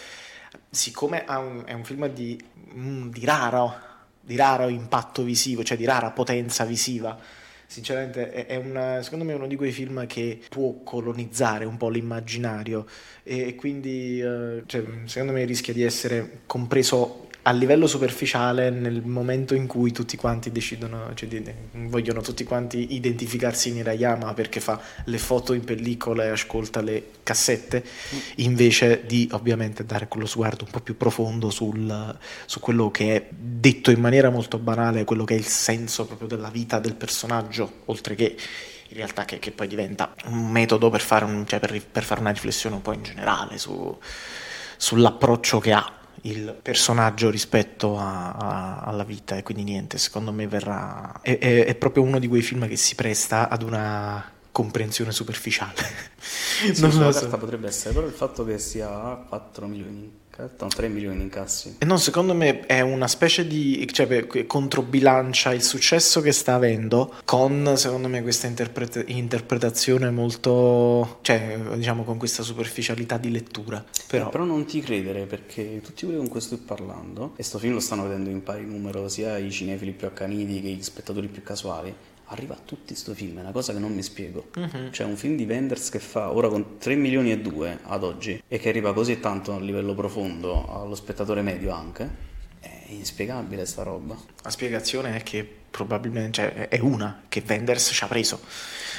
siccome 0.69 1.25
un, 1.27 1.63
è 1.65 1.73
un 1.73 1.83
film 1.83 2.07
di, 2.07 2.41
mm, 2.73 3.09
di 3.09 3.25
raro 3.25 3.86
di 4.27 4.35
raro 4.35 4.67
impatto 4.67 5.23
visivo, 5.23 5.63
cioè 5.63 5.77
di 5.77 5.85
rara 5.85 6.11
potenza 6.11 6.65
visiva. 6.65 7.17
Sinceramente 7.65 8.29
è, 8.31 8.45
è 8.45 8.55
una, 8.57 9.01
secondo 9.01 9.23
me 9.23 9.33
uno 9.33 9.47
di 9.47 9.55
quei 9.55 9.71
film 9.71 10.05
che 10.05 10.41
può 10.49 10.81
colonizzare 10.83 11.63
un 11.63 11.77
po' 11.77 11.89
l'immaginario 11.89 12.85
e, 13.23 13.55
quindi 13.55 14.19
eh, 14.19 14.63
cioè, 14.65 14.83
secondo 15.05 15.33
me 15.33 15.45
rischia 15.45 15.73
di 15.73 15.83
essere 15.83 16.41
compreso 16.45 17.26
a 17.47 17.51
livello 17.51 17.87
superficiale 17.87 18.69
nel 18.69 19.03
momento 19.05 19.55
in 19.55 19.67
cui 19.67 19.93
tutti 19.93 20.17
quanti 20.17 20.51
decidono, 20.51 21.13
cioè 21.13 21.29
vogliono 21.71 22.19
tutti 22.19 22.43
quanti 22.43 22.93
identificarsi 22.93 23.69
in 23.69 23.77
Hirayama 23.77 24.33
perché 24.33 24.59
fa 24.59 24.81
le 25.05 25.17
foto 25.17 25.53
in 25.53 25.63
pellicola 25.63 26.25
e 26.25 26.27
ascolta 26.27 26.81
le 26.81 27.11
cassette, 27.23 27.85
invece 28.37 29.05
di 29.05 29.29
ovviamente 29.31 29.85
dare 29.85 30.09
quello 30.09 30.25
sguardo 30.25 30.65
un 30.65 30.71
po' 30.71 30.81
più 30.81 30.97
profondo 30.97 31.49
sul, 31.49 32.17
su 32.45 32.59
quello 32.59 32.91
che 32.91 33.15
è 33.15 33.27
detto 33.31 33.91
in 33.91 34.01
maniera 34.01 34.29
molto 34.29 34.57
banale, 34.57 35.05
quello 35.05 35.23
che 35.23 35.35
è 35.35 35.37
il 35.37 35.45
senso 35.45 36.05
proprio 36.05 36.27
della 36.27 36.49
vita 36.49 36.79
del 36.79 36.95
personaggio, 36.95 37.83
oltre 37.85 38.15
che 38.15 38.35
in 38.89 38.97
realtà 38.97 39.23
che, 39.23 39.39
che 39.39 39.51
poi 39.51 39.67
diventa 39.67 40.13
un 40.25 40.51
metodo 40.51 40.89
per 40.89 40.99
fare, 40.99 41.23
un, 41.23 41.47
cioè 41.47 41.59
per, 41.59 41.81
per 41.81 42.03
fare 42.03 42.19
una 42.19 42.31
riflessione 42.31 42.75
un 42.75 42.81
po' 42.81 42.91
in 42.91 43.03
generale 43.03 43.57
su, 43.57 43.97
sull'approccio 44.75 45.59
che 45.59 45.71
ha 45.71 45.96
il 46.21 46.57
personaggio 46.61 47.29
rispetto 47.29 47.97
a, 47.97 48.31
a, 48.33 48.79
alla 48.79 49.03
vita 49.03 49.35
e 49.37 49.43
quindi 49.43 49.63
niente, 49.63 49.97
secondo 49.97 50.31
me 50.31 50.47
verrà... 50.47 51.19
È, 51.21 51.37
è, 51.37 51.65
è, 51.65 51.75
proprio 51.75 52.03
uno 52.03 52.19
di 52.19 52.27
quei 52.27 52.41
film 52.41 52.67
che 52.67 52.75
si 52.75 52.95
presta 52.95 53.49
ad 53.49 53.61
una 53.61 54.31
comprensione 54.51 55.11
superficiale. 55.11 56.15
Sì, 56.27 56.81
non 56.81 56.91
so. 57.13 57.27
potrebbe 57.37 57.67
essere, 57.67 57.93
però 57.93 58.05
il 58.05 58.11
fatto 58.11 58.43
che 58.43 58.57
sia 58.57 58.89
4 58.89 59.67
milioni 59.67 60.11
Certo, 60.37 60.67
3 60.67 60.87
milioni 60.87 61.17
di 61.17 61.23
incassi. 61.23 61.77
E 61.79 61.85
no, 61.85 61.97
secondo 61.97 62.35
me 62.35 62.59
è 62.67 62.81
una 62.81 63.07
specie 63.07 63.47
di... 63.47 63.89
cioè 63.91 64.27
controbilancia 64.45 65.51
il 65.51 65.63
successo 65.63 66.21
che 66.21 66.31
sta 66.31 66.53
avendo 66.53 67.11
con, 67.25 67.73
secondo 67.75 68.07
me, 68.07 68.21
questa 68.21 68.45
interpreta- 68.45 69.01
interpretazione 69.07 70.11
molto... 70.11 71.17
cioè, 71.21 71.59
diciamo, 71.73 72.03
con 72.03 72.19
questa 72.19 72.43
superficialità 72.43 73.17
di 73.17 73.31
lettura. 73.31 73.83
Però... 74.05 74.27
Eh, 74.27 74.29
però 74.29 74.43
non 74.43 74.65
ti 74.65 74.79
credere, 74.79 75.25
perché 75.25 75.81
tutti 75.83 76.05
quelli 76.05 76.19
con 76.19 76.27
cui 76.27 76.39
sto 76.39 76.59
parlando, 76.59 77.33
e 77.35 77.41
sto 77.41 77.57
film 77.57 77.73
lo 77.73 77.79
stanno 77.79 78.03
vedendo 78.03 78.29
in 78.29 78.43
pari 78.43 78.63
numero, 78.63 79.09
sia 79.09 79.39
i 79.39 79.49
cinefili 79.49 79.91
più 79.91 80.05
accaniti 80.05 80.61
che 80.61 80.69
gli 80.69 80.83
spettatori 80.83 81.29
più 81.29 81.41
casuali, 81.41 81.91
arriva 82.27 82.55
a 82.55 82.59
tutti 82.63 82.95
sto 82.95 83.13
film, 83.13 83.37
è 83.37 83.41
una 83.41 83.51
cosa 83.51 83.73
che 83.73 83.79
non 83.79 83.93
mi 83.93 84.01
spiego. 84.01 84.49
Uh-huh. 84.55 84.89
Cioè 84.91 85.05
un 85.05 85.15
film 85.15 85.35
di 85.35 85.45
Wenders 85.45 85.89
che 85.89 85.99
fa 85.99 86.33
ora 86.33 86.49
con 86.49 86.77
3 86.77 86.95
milioni 86.95 87.31
e 87.31 87.39
2 87.39 87.79
ad 87.83 88.03
oggi 88.03 88.41
e 88.47 88.59
che 88.59 88.69
arriva 88.69 88.93
così 88.93 89.19
tanto 89.19 89.53
a 89.53 89.59
livello 89.59 89.93
profondo 89.93 90.65
allo 90.67 90.95
spettatore 90.95 91.41
medio 91.41 91.71
anche, 91.71 92.35
è 92.87 92.93
inspiegabile 92.93 93.65
sta 93.65 93.83
roba. 93.83 94.17
La 94.43 94.49
spiegazione 94.49 95.15
è 95.17 95.21
che 95.21 95.45
probabilmente 95.69 96.31
cioè, 96.31 96.67
è 96.69 96.79
una 96.79 97.23
che 97.27 97.43
Wenders 97.45 97.91
ci 97.93 98.03
ha 98.03 98.07
preso. 98.07 98.39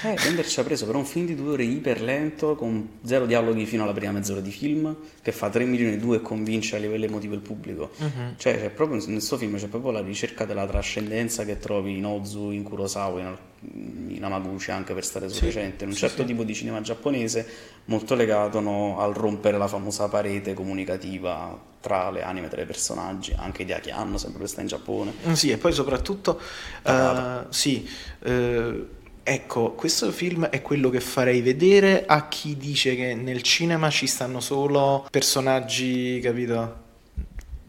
Eh, 0.05 0.14
Wenders 0.24 0.51
ci 0.53 0.61
ha 0.61 0.62
preso 0.62 0.87
però 0.87 0.98
un 0.98 1.07
film 1.07 1.24
di 1.24 1.35
due 1.35 1.53
ore 1.53 1.64
iper 1.64 2.03
lento, 2.03 2.55
con 2.55 2.98
zero 3.03 3.24
dialoghi 3.24 3.64
fino 3.64 3.83
alla 3.83 3.94
prima 3.94 4.12
mezz'ora 4.12 4.40
di 4.40 4.51
film, 4.51 4.94
che 5.22 5.33
fa 5.33 5.48
3 5.48 5.64
milioni 5.64 5.94
e 5.94 5.96
2 5.96 6.16
e 6.16 6.20
convince 6.20 6.77
a 6.77 6.79
livello 6.79 7.07
emotivo 7.07 7.35
il 7.35 7.40
pubblico. 7.40 7.90
Uh-huh. 7.96 8.35
Cioè, 8.37 8.70
proprio, 8.70 9.03
nel 9.07 9.22
suo 9.22 9.38
film 9.38 9.57
c'è 9.57 9.68
proprio 9.68 9.90
la 9.90 10.03
ricerca 10.03 10.44
della 10.44 10.66
trascendenza 10.66 11.44
che 11.44 11.59
trovi 11.59 11.96
in 11.96 12.05
Ozu, 12.05 12.51
in 12.51 12.62
Kurosawa, 12.62 13.20
in, 13.20 13.37
in 13.61 14.21
Amaguchi, 14.23 14.71
anche 14.71 14.94
per 14.94 15.05
stare 15.05 15.29
su 15.29 15.37
sì, 15.37 15.44
recente, 15.47 15.85
un 15.85 15.92
sì, 15.92 15.99
certo 15.99 16.23
sì. 16.23 16.29
tipo 16.29 16.44
di 16.44 16.55
cinema 16.55 16.81
giapponese 16.81 17.47
molto 17.87 18.14
legato 18.14 18.61
no, 18.61 19.01
al 19.01 19.14
rompere 19.14 19.59
la 19.59 19.66
famosa 19.66 20.09
parete 20.09 20.55
comunicativa 20.55 21.66
tra 21.81 22.11
le 22.11 22.23
anime 22.23 22.49
tra 22.49 22.61
i 22.61 22.66
personaggi, 22.66 23.33
anche 23.37 23.64
di 23.64 23.73
Akiano, 23.73 24.18
sempre 24.18 24.47
stare 24.47 24.62
in 24.62 24.68
Giappone. 24.68 25.12
Mm, 25.27 25.33
sì, 25.33 25.51
e 25.51 25.59
poi 25.59 25.73
soprattutto... 25.73 26.40
Uh, 26.85 27.47
sì, 27.49 27.88
uh, 28.25 28.97
Ecco, 29.31 29.73
questo 29.73 30.11
film 30.11 30.47
è 30.47 30.62
quello 30.62 30.88
che 30.88 31.01
farei 31.01 31.42
vedere 31.42 32.07
a 32.07 32.29
chi 32.29 32.57
dice 32.57 32.97
che 32.97 33.14
nel 33.14 33.42
cinema 33.42 33.90
ci 33.90 34.07
stanno 34.07 34.40
solo 34.40 35.07
personaggi, 35.11 36.18
capito? 36.23 36.87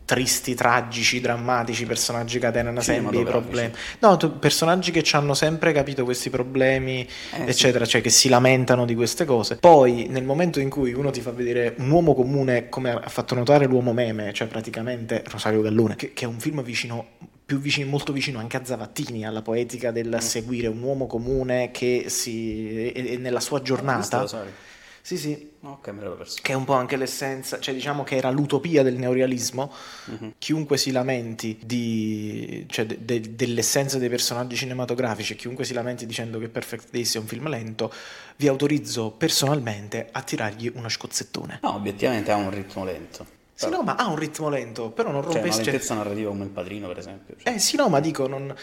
Tristi, 0.10 0.56
tragici, 0.56 1.22
drammatici, 1.22 1.86
personaggi 1.86 2.40
che 2.40 2.50
tengono 2.50 2.82
sempre 2.82 3.20
i 3.20 3.24
problemi. 3.24 3.72
No, 4.00 4.18
personaggi 4.18 4.90
che 4.90 5.06
hanno 5.12 5.36
sempre 5.36 5.72
capito 5.72 6.04
questi 6.04 6.32
problemi, 6.32 7.08
eh, 7.34 7.44
eccetera, 7.48 7.86
sì. 7.86 7.92
cioè 7.92 8.02
che 8.02 8.10
si 8.10 8.28
lamentano 8.28 8.86
di 8.86 8.96
queste 8.96 9.24
cose. 9.24 9.58
Poi, 9.58 10.08
nel 10.10 10.24
momento 10.24 10.60
in 10.60 10.72
cui 10.72 10.94
uno 10.94 11.12
ti 11.12 11.22
fa 11.22 11.30
vedere 11.30 11.76
un 11.78 11.92
uomo 11.92 12.16
comune, 12.16 12.70
come 12.70 12.90
ha 12.90 13.08
fatto 13.08 13.36
notare 13.36 13.68
l'uomo 13.68 13.94
meme, 13.94 14.34
cioè 14.34 14.48
praticamente 14.48 15.24
Rosario 15.28 15.62
Gallone, 15.62 15.96
che, 15.96 16.12
che 16.14 16.26
è 16.26 16.28
un 16.28 16.40
film 16.40 16.64
vicino 16.64 17.10
Vicino, 17.52 17.90
molto 17.90 18.12
vicino 18.12 18.38
anche 18.38 18.58
a 18.58 18.66
Zavattini, 18.66 19.26
alla 19.26 19.42
poetica 19.42 19.90
del 19.90 20.08
mm. 20.08 20.20
seguire 20.20 20.68
un 20.68 20.82
uomo 20.84 21.08
comune 21.08 21.72
che 21.72 22.06
si, 22.08 22.90
è, 22.90 22.94
è 22.94 23.18
nella 23.18 23.40
sua 23.40 23.62
giornata. 23.64 24.28
Sì, 25.02 25.18
sì. 25.18 25.49
Okay, 25.62 25.94
che 26.42 26.54
è 26.54 26.56
un 26.56 26.64
po' 26.64 26.74
anche 26.74 26.96
l'essenza, 26.96 27.60
cioè 27.60 27.74
diciamo 27.74 28.06
che 28.06 28.16
era 28.16 28.30
l'utopia 28.30 28.82
del 28.82 28.96
neorealismo. 28.96 29.72
Uh-huh. 30.06 30.34
Chiunque 30.38 30.78
si 30.78 30.92
lamenti 30.92 31.60
di, 31.62 32.66
cioè 32.70 32.86
de, 32.86 32.98
de, 33.04 33.36
dell'essenza 33.36 33.98
dei 33.98 34.08
personaggi 34.08 34.56
cinematografici, 34.56 35.36
chiunque 35.36 35.66
si 35.66 35.74
lamenti 35.74 36.06
dicendo 36.06 36.40
che 36.40 36.48
Perfect 36.48 36.92
Days 36.92 37.16
è 37.16 37.20
un 37.20 37.28
film 37.28 37.50
lento, 37.50 37.92
vi 38.38 38.48
autorizzo 38.48 39.12
personalmente 39.12 40.08
a 40.12 40.22
tirargli 40.22 40.72
uno 40.74 40.88
scozzettone. 40.88 41.60
No, 41.62 41.76
obiettivamente 41.76 42.32
ha 42.32 42.38
un 42.38 42.52
ritmo 42.52 42.86
lento. 42.86 43.26
Sì, 43.54 43.70
no, 43.70 43.82
ma 43.82 43.96
ha 43.96 44.08
un 44.08 44.16
ritmo 44.16 44.48
lento, 44.48 44.90
però 44.92 45.12
non 45.12 45.22
rompe... 45.22 45.40
Cioè, 45.40 45.48
una 45.48 45.56
lentezza 45.62 45.94
narrativa 45.94 46.30
come 46.30 46.46
il 46.46 46.50
padrino, 46.50 46.88
per 46.88 47.00
esempio. 47.00 47.36
Cioè. 47.38 47.56
Eh 47.56 47.60
sì, 47.60 47.76
no, 47.76 47.90
ma 47.90 48.00
dico, 48.00 48.26
non... 48.26 48.56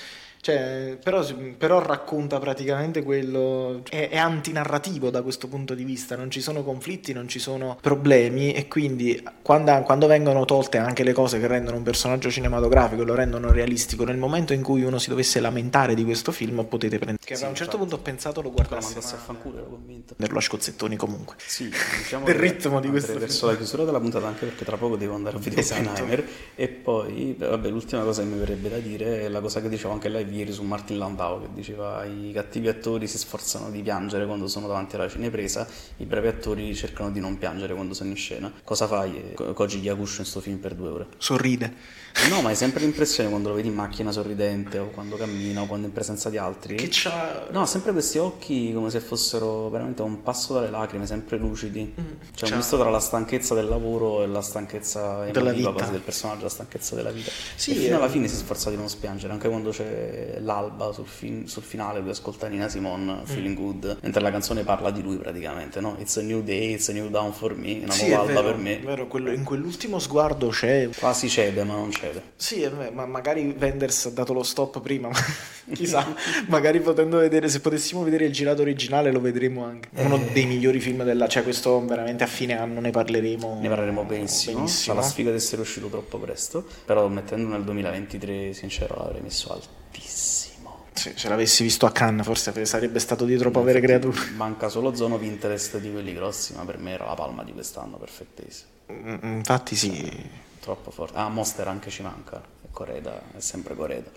Cioè, 0.46 0.96
però, 1.02 1.26
però, 1.58 1.82
racconta 1.82 2.38
praticamente 2.38 3.02
quello, 3.02 3.82
è, 3.90 4.10
è, 4.10 4.16
antinarrativo 4.16 5.10
da 5.10 5.20
questo 5.22 5.48
punto 5.48 5.74
di 5.74 5.82
vista, 5.82 6.14
non 6.14 6.30
ci 6.30 6.40
sono 6.40 6.62
conflitti, 6.62 7.12
non 7.12 7.26
ci 7.26 7.40
sono 7.40 7.76
problemi 7.80 8.52
e 8.52 8.68
quindi 8.68 9.20
quando, 9.42 9.82
quando, 9.82 10.06
vengono 10.06 10.44
tolte 10.44 10.78
anche 10.78 11.02
le 11.02 11.12
cose 11.12 11.40
che 11.40 11.48
rendono 11.48 11.78
un 11.78 11.82
personaggio 11.82 12.30
cinematografico 12.30 13.02
e 13.02 13.04
lo 13.04 13.16
rendono 13.16 13.50
realistico, 13.50 14.04
nel 14.04 14.18
momento 14.18 14.52
in 14.52 14.62
cui 14.62 14.84
uno 14.84 15.00
si 15.00 15.08
dovesse 15.08 15.40
lamentare 15.40 15.96
di 15.96 16.04
questo 16.04 16.30
film 16.30 16.62
potete 16.62 16.98
prendere... 16.98 17.26
Che 17.26 17.34
sì, 17.34 17.44
a 17.44 17.48
un 17.48 17.56
certo 17.56 17.76
punto 17.76 17.96
ho 17.96 17.98
pensato 17.98 18.40
lo 18.40 18.52
guardasse 18.52 19.00
ma... 19.00 19.00
a 19.00 19.18
fanculo, 19.18 19.56
ero 19.56 19.66
convinto. 19.70 20.14
Per 20.16 20.30
lo 20.30 20.38
scozzettoni 20.38 20.94
comunque. 20.94 21.34
Sì, 21.44 21.64
diciamo 21.98 22.24
del 22.24 22.36
ritmo 22.36 22.78
di 22.78 22.88
questo 22.88 23.08
film. 23.08 23.18
verso 23.22 23.46
la 23.46 23.56
chiusura 23.56 23.82
della 23.82 23.98
puntata 23.98 24.28
anche 24.28 24.44
perché 24.44 24.64
tra 24.64 24.76
poco 24.76 24.94
devo 24.94 25.16
andare 25.16 25.38
a 25.38 25.40
vedere 25.40 25.60
esatto. 25.60 25.90
Oppenheimer 25.90 26.24
e 26.54 26.68
poi, 26.68 27.34
vabbè, 27.36 27.68
l'ultima 27.68 28.04
cosa 28.04 28.22
che 28.22 28.28
mi 28.28 28.38
verrebbe 28.38 28.68
da 28.68 28.78
dire 28.78 29.22
è 29.22 29.28
la 29.28 29.40
cosa 29.40 29.60
che 29.60 29.68
dicevo 29.68 29.92
anche 29.92 30.08
live 30.08 30.34
ieri 30.36 30.52
su 30.52 30.62
Martin 30.62 30.98
Landau 30.98 31.40
che 31.40 31.48
diceva 31.52 32.04
i 32.04 32.30
cattivi 32.32 32.68
attori 32.68 33.06
si 33.06 33.18
sforzano 33.18 33.70
di 33.70 33.82
piangere 33.82 34.26
quando 34.26 34.46
sono 34.46 34.66
davanti 34.66 34.96
alla 34.96 35.08
cinepresa, 35.08 35.66
i 35.96 36.04
bravi 36.04 36.28
attori 36.28 36.74
cercano 36.74 37.10
di 37.10 37.20
non 37.20 37.38
piangere 37.38 37.74
quando 37.74 37.94
sono 37.94 38.10
in 38.10 38.16
scena. 38.16 38.52
Cosa 38.62 38.86
fai 38.86 39.34
Koji 39.34 39.78
Yakusho 39.78 40.20
in 40.20 40.26
sto 40.26 40.40
film 40.40 40.58
per 40.58 40.74
due 40.74 40.88
ore? 40.88 41.06
Sorride. 41.18 42.04
No, 42.28 42.42
ma 42.42 42.48
hai 42.48 42.56
sempre 42.56 42.80
l'impressione 42.80 43.28
quando 43.28 43.50
lo 43.50 43.54
vedi 43.54 43.68
in 43.68 43.74
macchina 43.74 44.10
sorridente 44.10 44.78
o 44.78 44.88
quando 44.88 45.16
cammina 45.16 45.62
o 45.62 45.66
quando 45.66 45.86
è 45.86 45.88
in 45.88 45.94
presenza 45.94 46.28
di 46.28 46.38
altri. 46.38 46.74
Che 46.74 46.88
c'ha... 46.90 47.46
No, 47.50 47.66
sempre 47.66 47.92
questi 47.92 48.18
occhi 48.18 48.72
come 48.74 48.90
se 48.90 48.98
fossero 49.00 49.68
veramente 49.68 50.02
un 50.02 50.22
passo 50.22 50.54
dalle 50.54 50.70
lacrime, 50.70 51.06
sempre 51.06 51.36
lucidi. 51.36 51.94
Mm, 51.98 52.04
cioè, 52.34 52.50
un 52.50 52.56
misto 52.56 52.78
tra 52.78 52.90
la 52.90 52.98
stanchezza 52.98 53.54
del 53.54 53.68
lavoro 53.68 54.22
e 54.22 54.26
la 54.26 54.40
stanchezza 54.40 55.24
della 55.30 55.52
vita. 55.52 55.72
quasi 55.72 55.92
del 55.92 56.00
personaggio, 56.00 56.42
la 56.42 56.48
stanchezza 56.48 56.96
della 56.96 57.10
vita. 57.10 57.30
Sì, 57.54 57.72
e 57.72 57.74
fino 57.74 57.96
alla 57.96 58.08
fine 58.08 58.26
si 58.26 58.34
sforza 58.34 58.70
di 58.70 58.76
non 58.76 58.88
spiangere, 58.88 59.32
anche 59.32 59.48
quando 59.48 59.70
c'è 59.70 60.38
l'alba 60.40 60.92
sul, 60.92 61.06
fin- 61.06 61.46
sul 61.46 61.62
finale, 61.62 62.00
lui 62.00 62.10
ascolta 62.10 62.48
Nina 62.48 62.68
Simone, 62.68 63.20
Feeling 63.24 63.56
mm. 63.56 63.62
Good, 63.62 63.98
mentre 64.00 64.20
la 64.20 64.30
canzone 64.32 64.64
parla 64.64 64.90
di 64.90 65.02
lui 65.02 65.16
praticamente, 65.16 65.80
no? 65.80 65.96
It's 66.00 66.16
a 66.16 66.22
new 66.22 66.42
day, 66.42 66.72
it's 66.72 66.88
a 66.88 66.92
new 66.92 67.08
down 67.08 67.32
for 67.32 67.54
me, 67.54 67.80
una 67.84 67.92
sì, 67.92 68.08
nuova 68.08 68.22
alba 68.22 68.40
vero, 68.40 68.54
per 68.54 68.56
me. 68.56 68.80
È 68.80 68.82
vero, 68.82 69.06
quello, 69.06 69.30
in 69.30 69.44
quell'ultimo 69.44 69.98
sguardo 70.00 70.48
c'è... 70.48 70.88
Quasi 70.98 71.28
cede, 71.28 71.62
ma 71.62 71.74
non 71.74 71.90
cede. 72.06 72.22
Sì, 72.36 72.60
vero 72.60 72.92
ma 72.92 73.06
magari 73.06 73.54
Wenders 73.58 74.06
ha 74.06 74.10
dato 74.10 74.32
lo 74.32 74.42
stop 74.42 74.80
prima, 74.80 75.10
chissà, 75.72 76.06
magari 76.48 76.80
potendo 76.80 77.18
vedere, 77.18 77.48
se 77.48 77.60
potessimo 77.60 78.02
vedere 78.02 78.26
il 78.26 78.32
girato 78.32 78.62
originale 78.62 79.10
lo 79.10 79.20
vedremo 79.20 79.64
anche. 79.64 79.88
Uno 79.94 80.18
dei 80.32 80.46
migliori 80.46 80.80
film 80.80 81.02
della, 81.04 81.28
cioè 81.28 81.42
questo 81.42 81.84
veramente 81.84 82.24
a 82.24 82.26
fine 82.26 82.58
anno 82.58 82.80
ne 82.80 82.90
parleremo. 82.90 83.58
Ne 83.60 83.68
parleremo 83.68 84.04
benissimo, 84.04 84.58
benissimo. 84.58 84.96
la 84.96 85.02
sfiga 85.02 85.30
di 85.30 85.36
essere 85.36 85.60
uscito 85.60 85.88
troppo 85.88 86.18
presto, 86.18 86.64
però 86.84 87.06
mettendo 87.08 87.48
nel 87.48 87.64
2023 87.64 88.52
sincero 88.52 88.96
l'avrei 88.96 89.22
messo 89.22 89.52
altissimo. 89.52 90.54
Sì, 90.92 91.12
se 91.14 91.28
l'avessi 91.28 91.62
visto 91.62 91.84
a 91.84 91.92
Cannes 91.92 92.24
forse 92.24 92.64
sarebbe 92.64 92.98
stato 93.00 93.26
di 93.26 93.36
troppo 93.36 93.60
avere 93.60 93.80
creature. 93.80 94.18
Manca 94.34 94.70
solo 94.70 94.94
Zono 94.94 95.18
Pinterest 95.18 95.78
di 95.78 95.92
quelli 95.92 96.14
grossi, 96.14 96.54
ma 96.54 96.64
per 96.64 96.78
me 96.78 96.92
era 96.92 97.04
la 97.04 97.14
palma 97.14 97.44
di 97.44 97.52
quest'anno, 97.52 97.98
perfettissimo. 97.98 98.70
Mm, 98.92 99.36
infatti 99.36 99.74
sì. 99.76 100.44
Troppo 100.66 100.90
forte. 100.90 101.16
Ah, 101.16 101.28
Monster 101.28 101.68
anche 101.68 101.90
ci 101.90 102.02
manca. 102.02 102.42
Coreda 102.72 103.22
è 103.36 103.38
sempre 103.38 103.76
Coreda. 103.76 104.10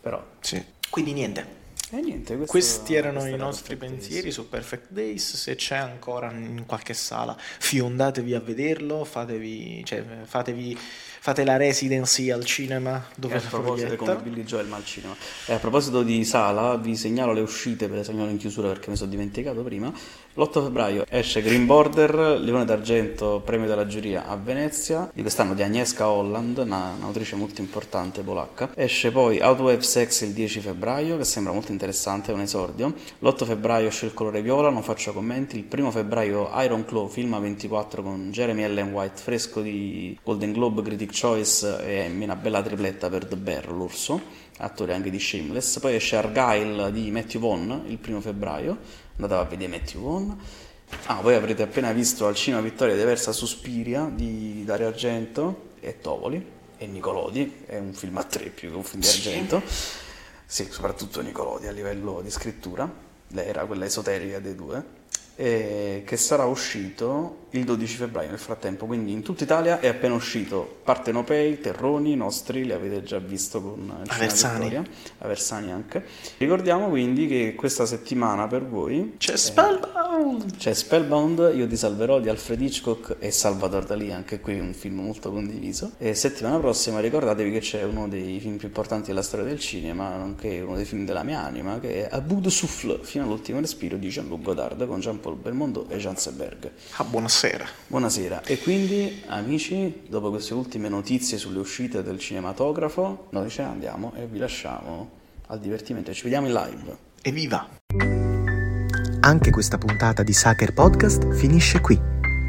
Però... 0.00 0.20
Sì. 0.40 0.60
Quindi 0.90 1.12
niente. 1.12 1.62
E 1.90 2.00
niente, 2.00 2.34
questo, 2.34 2.50
Questi 2.50 2.94
erano 2.94 3.24
i 3.26 3.36
nostri 3.36 3.76
pensieri 3.76 4.22
Days. 4.22 4.34
su 4.34 4.48
Perfect 4.48 4.86
Days. 4.88 5.36
Se 5.36 5.54
c'è 5.54 5.76
ancora 5.76 6.32
in 6.32 6.64
qualche 6.66 6.94
sala, 6.94 7.36
fiondatevi 7.38 8.34
a 8.34 8.40
vederlo, 8.40 9.04
fatevi, 9.04 9.84
cioè, 9.84 10.04
fatevi 10.24 10.76
fate 11.24 11.44
la 11.44 11.56
residency 11.56 12.30
al 12.30 12.44
cinema 12.44 13.02
dove 13.14 13.36
a 13.36 13.40
proposito 13.40 13.96
come 13.96 14.16
Billy 14.16 14.44
Joel 14.44 14.66
ma 14.66 14.76
al 14.76 14.84
cinema 14.84 15.16
e 15.46 15.54
a 15.54 15.58
proposito 15.58 16.02
di 16.02 16.22
sala 16.22 16.76
vi 16.76 16.96
segnalo 16.96 17.32
le 17.32 17.40
uscite 17.40 17.88
ve 17.88 17.96
le 17.96 18.04
segnalo 18.04 18.28
in 18.28 18.36
chiusura 18.36 18.68
perché 18.68 18.90
mi 18.90 18.96
sono 18.96 19.08
dimenticato 19.08 19.62
prima 19.62 19.90
l'8 20.36 20.64
febbraio 20.64 21.04
esce 21.08 21.42
Green 21.42 21.64
Border 21.64 22.40
Leone 22.40 22.64
d'Argento 22.64 23.40
premio 23.44 23.68
della 23.68 23.86
giuria 23.86 24.26
a 24.26 24.34
Venezia. 24.34 25.08
Di 25.14 25.20
quest'anno 25.20 25.54
di 25.54 25.62
Agnieszka 25.62 26.08
Holland 26.08 26.58
una, 26.58 26.92
un'autrice 26.98 27.36
molto 27.36 27.60
importante 27.60 28.22
polacca. 28.22 28.72
Esce 28.74 29.12
poi 29.12 29.38
How 29.40 29.54
to 29.54 29.68
Have 29.68 29.82
Sex 29.82 30.22
il 30.22 30.32
10 30.32 30.58
febbraio 30.58 31.16
che 31.16 31.22
sembra 31.22 31.52
molto 31.52 31.70
interessante 31.70 32.32
è 32.32 32.34
un 32.34 32.40
esordio. 32.40 32.94
L'8 33.20 33.44
febbraio 33.44 33.86
esce 33.86 34.06
il 34.06 34.14
colore 34.14 34.42
viola 34.42 34.70
non 34.70 34.82
faccio 34.82 35.12
commenti. 35.12 35.56
Il 35.56 35.66
1 35.70 35.92
febbraio 35.92 36.50
Iron 36.62 36.84
Claw 36.84 37.06
film 37.06 37.34
a 37.34 37.38
24 37.38 38.02
con 38.02 38.32
Jeremy 38.32 38.64
Ellen 38.64 38.92
White 38.92 39.20
fresco 39.22 39.60
di 39.60 40.18
Golden 40.20 40.50
Globe 40.50 40.82
Critic 40.82 41.16
Choice 41.16 41.80
e 41.86 42.10
una 42.12 42.34
bella 42.34 42.60
tripletta 42.60 43.08
per 43.08 43.24
The 43.26 43.36
Bear, 43.36 43.70
l'orso, 43.70 44.20
attore 44.58 44.94
anche 44.94 45.10
di 45.10 45.20
Shameless. 45.20 45.78
Poi 45.78 45.94
esce 45.94 46.16
Argyle 46.16 46.90
di 46.90 47.12
Matthew 47.12 47.40
Vaughn 47.40 47.82
il 47.86 47.98
primo 47.98 48.20
febbraio, 48.20 48.78
andate 49.16 49.34
a 49.34 49.44
vedere 49.44 49.70
Matthew 49.70 50.02
Vaughn. 50.02 50.36
Ah, 51.06 51.20
voi 51.20 51.34
avrete 51.34 51.62
appena 51.62 51.92
visto 51.92 52.26
al 52.26 52.34
Cinema 52.34 52.62
Vittoria 52.62 52.94
Diversa 52.94 53.32
Suspiria 53.32 54.08
di 54.12 54.64
Dario 54.64 54.86
Argento 54.88 55.70
e 55.80 56.00
Tovoli 56.00 56.52
e 56.76 56.86
Nicolodi, 56.86 57.62
è 57.66 57.78
un 57.78 57.92
film 57.92 58.16
a 58.18 58.24
tre 58.24 58.50
più 58.50 58.70
che 58.70 58.76
un 58.76 58.82
film 58.82 59.02
di 59.02 59.08
Argento. 59.08 59.62
Sì, 60.46 60.68
soprattutto 60.70 61.20
Nicolodi 61.20 61.66
a 61.66 61.72
livello 61.72 62.20
di 62.22 62.30
scrittura, 62.30 62.90
lei 63.28 63.46
era 63.46 63.64
quella 63.64 63.86
esoterica 63.86 64.38
dei 64.38 64.54
due 64.54 65.02
eh, 65.36 66.02
che 66.04 66.16
sarà 66.16 66.44
uscito 66.44 67.42
il 67.50 67.64
12 67.64 67.96
febbraio 67.96 68.30
nel 68.30 68.38
frattempo, 68.38 68.86
quindi 68.86 69.12
in 69.12 69.22
tutta 69.22 69.44
Italia 69.44 69.78
è 69.78 69.86
appena 69.86 70.14
uscito 70.14 70.80
Partenopei, 70.82 71.60
Terroni, 71.60 72.16
nostri, 72.16 72.64
li 72.64 72.72
avete 72.72 73.02
già 73.04 73.18
visto 73.18 73.62
con 73.62 74.04
Aversani. 74.08 74.82
Aversani 75.18 75.70
anche. 75.70 76.04
Ricordiamo 76.38 76.88
quindi 76.88 77.28
che 77.28 77.54
questa 77.54 77.86
settimana 77.86 78.48
per 78.48 78.66
voi 78.66 79.14
c'è 79.18 79.36
Spellbound! 79.36 80.56
C'è 80.56 80.74
Spellbound, 80.74 81.52
Io 81.54 81.68
ti 81.68 81.76
salverò 81.76 82.18
di 82.18 82.28
Alfred 82.28 82.60
Hitchcock 82.60 83.16
e 83.20 83.30
Salvador 83.30 83.84
Dalì, 83.84 84.12
anche 84.12 84.40
qui 84.40 84.58
un 84.58 84.74
film 84.74 85.00
molto 85.00 85.30
condiviso. 85.30 85.92
E 85.98 86.14
settimana 86.14 86.58
prossima 86.58 86.98
ricordatevi 86.98 87.52
che 87.52 87.60
c'è 87.60 87.84
uno 87.84 88.08
dei 88.08 88.40
film 88.40 88.56
più 88.56 88.66
importanti 88.66 89.08
della 89.08 89.22
storia 89.22 89.46
del 89.46 89.60
cinema, 89.60 90.16
nonché 90.16 90.60
uno 90.60 90.74
dei 90.74 90.84
film 90.84 91.04
della 91.04 91.22
mia 91.22 91.40
anima, 91.40 91.78
che 91.78 92.08
è 92.08 92.14
A 92.14 92.20
Bout 92.20 92.42
de 92.42 92.50
Souffle, 92.50 92.98
fino 93.02 93.24
all'ultimo 93.24 93.60
respiro 93.60 93.96
di 93.96 94.08
Jean-Luc 94.08 94.42
Godard 94.42 94.86
con 94.88 94.98
Jean 94.98 95.20
Paul 95.24 95.36
Belmondo 95.36 95.86
e 95.88 95.96
Jean 95.96 96.18
Seberg. 96.18 96.70
Ah, 96.96 97.04
buonasera. 97.04 97.64
Buonasera. 97.86 98.42
E 98.42 98.58
quindi, 98.58 99.22
amici, 99.28 100.02
dopo 100.06 100.28
queste 100.28 100.52
ultime 100.52 100.90
notizie 100.90 101.38
sulle 101.38 101.60
uscite 101.60 102.02
del 102.02 102.18
cinematografo, 102.18 103.28
noi 103.30 103.48
ce 103.48 103.62
ne 103.62 103.68
andiamo 103.68 104.12
e 104.16 104.26
vi 104.26 104.36
lasciamo 104.36 105.08
al 105.46 105.60
divertimento. 105.60 106.12
Ci 106.12 106.24
vediamo 106.24 106.46
in 106.46 106.52
live. 106.52 106.96
Evviva! 107.22 107.66
Anche 109.20 109.50
questa 109.50 109.78
puntata 109.78 110.22
di 110.22 110.34
Sacher 110.34 110.74
Podcast 110.74 111.32
finisce 111.32 111.80
qui. 111.80 111.98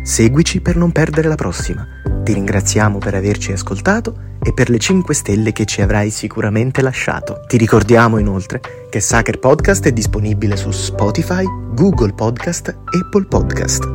Seguici 0.03 0.59
per 0.59 0.75
non 0.75 0.91
perdere 0.91 1.29
la 1.29 1.35
prossima. 1.35 1.87
Ti 2.25 2.33
ringraziamo 2.33 2.97
per 2.97 3.15
averci 3.15 3.53
ascoltato 3.53 4.34
e 4.45 4.53
per 4.53 4.69
le 4.69 4.77
5 4.77 5.15
stelle 5.15 5.51
che 5.51 5.65
ci 5.65 5.81
avrai 5.81 6.11
sicuramente 6.11 6.83
lasciato. 6.83 7.41
Ti 7.47 7.57
ricordiamo 7.57 8.19
inoltre 8.19 8.61
che 8.89 8.99
Sacher 8.99 9.39
Podcast 9.39 9.87
è 9.87 9.91
disponibile 9.91 10.55
su 10.55 10.69
Spotify, 10.69 11.43
Google 11.73 12.13
Podcast, 12.13 12.67
Apple 12.67 13.25
Podcast. 13.25 13.89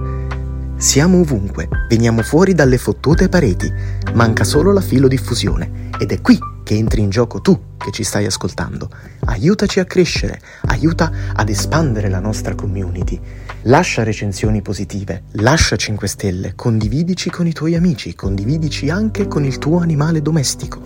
Siamo 0.77 1.21
ovunque, 1.21 1.69
veniamo 1.89 2.23
fuori 2.23 2.53
dalle 2.53 2.79
fottute 2.79 3.29
pareti, 3.29 3.71
manca 4.15 4.43
solo 4.43 4.73
la 4.73 4.81
filodiffusione 4.81 5.91
ed 5.99 6.11
è 6.11 6.21
qui 6.21 6.37
che 6.65 6.75
entri 6.75 7.01
in 7.01 7.11
gioco 7.11 7.41
tu 7.41 7.77
che 7.77 7.93
ci 7.93 8.03
stai 8.03 8.27
ascoltando. 8.27 8.91
Aiutaci 9.31 9.79
a 9.79 9.85
crescere, 9.85 10.41
aiuta 10.63 11.13
ad 11.35 11.49
espandere 11.49 12.09
la 12.09 12.19
nostra 12.19 12.57
community. 12.57 13.19
Lascia 13.63 14.03
recensioni 14.03 14.61
positive, 14.61 15.23
lascia 15.35 15.77
5 15.77 16.09
stelle, 16.09 16.55
condividici 16.57 17.31
con 17.31 17.47
i 17.47 17.53
tuoi 17.53 17.77
amici, 17.77 18.17
condividici 18.17 18.91
anche 18.91 19.29
con 19.29 19.45
il 19.45 19.59
tuo 19.59 19.79
animale 19.79 20.21
domestico. 20.21 20.81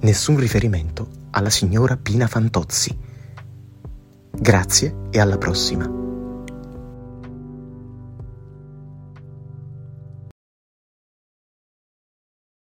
Nessun 0.00 0.38
riferimento 0.38 1.08
alla 1.32 1.50
signora 1.50 1.98
Pina 1.98 2.26
Fantozzi. 2.26 2.96
Grazie 4.32 4.94
e 5.10 5.20
alla 5.20 5.36
prossima. 5.36 6.15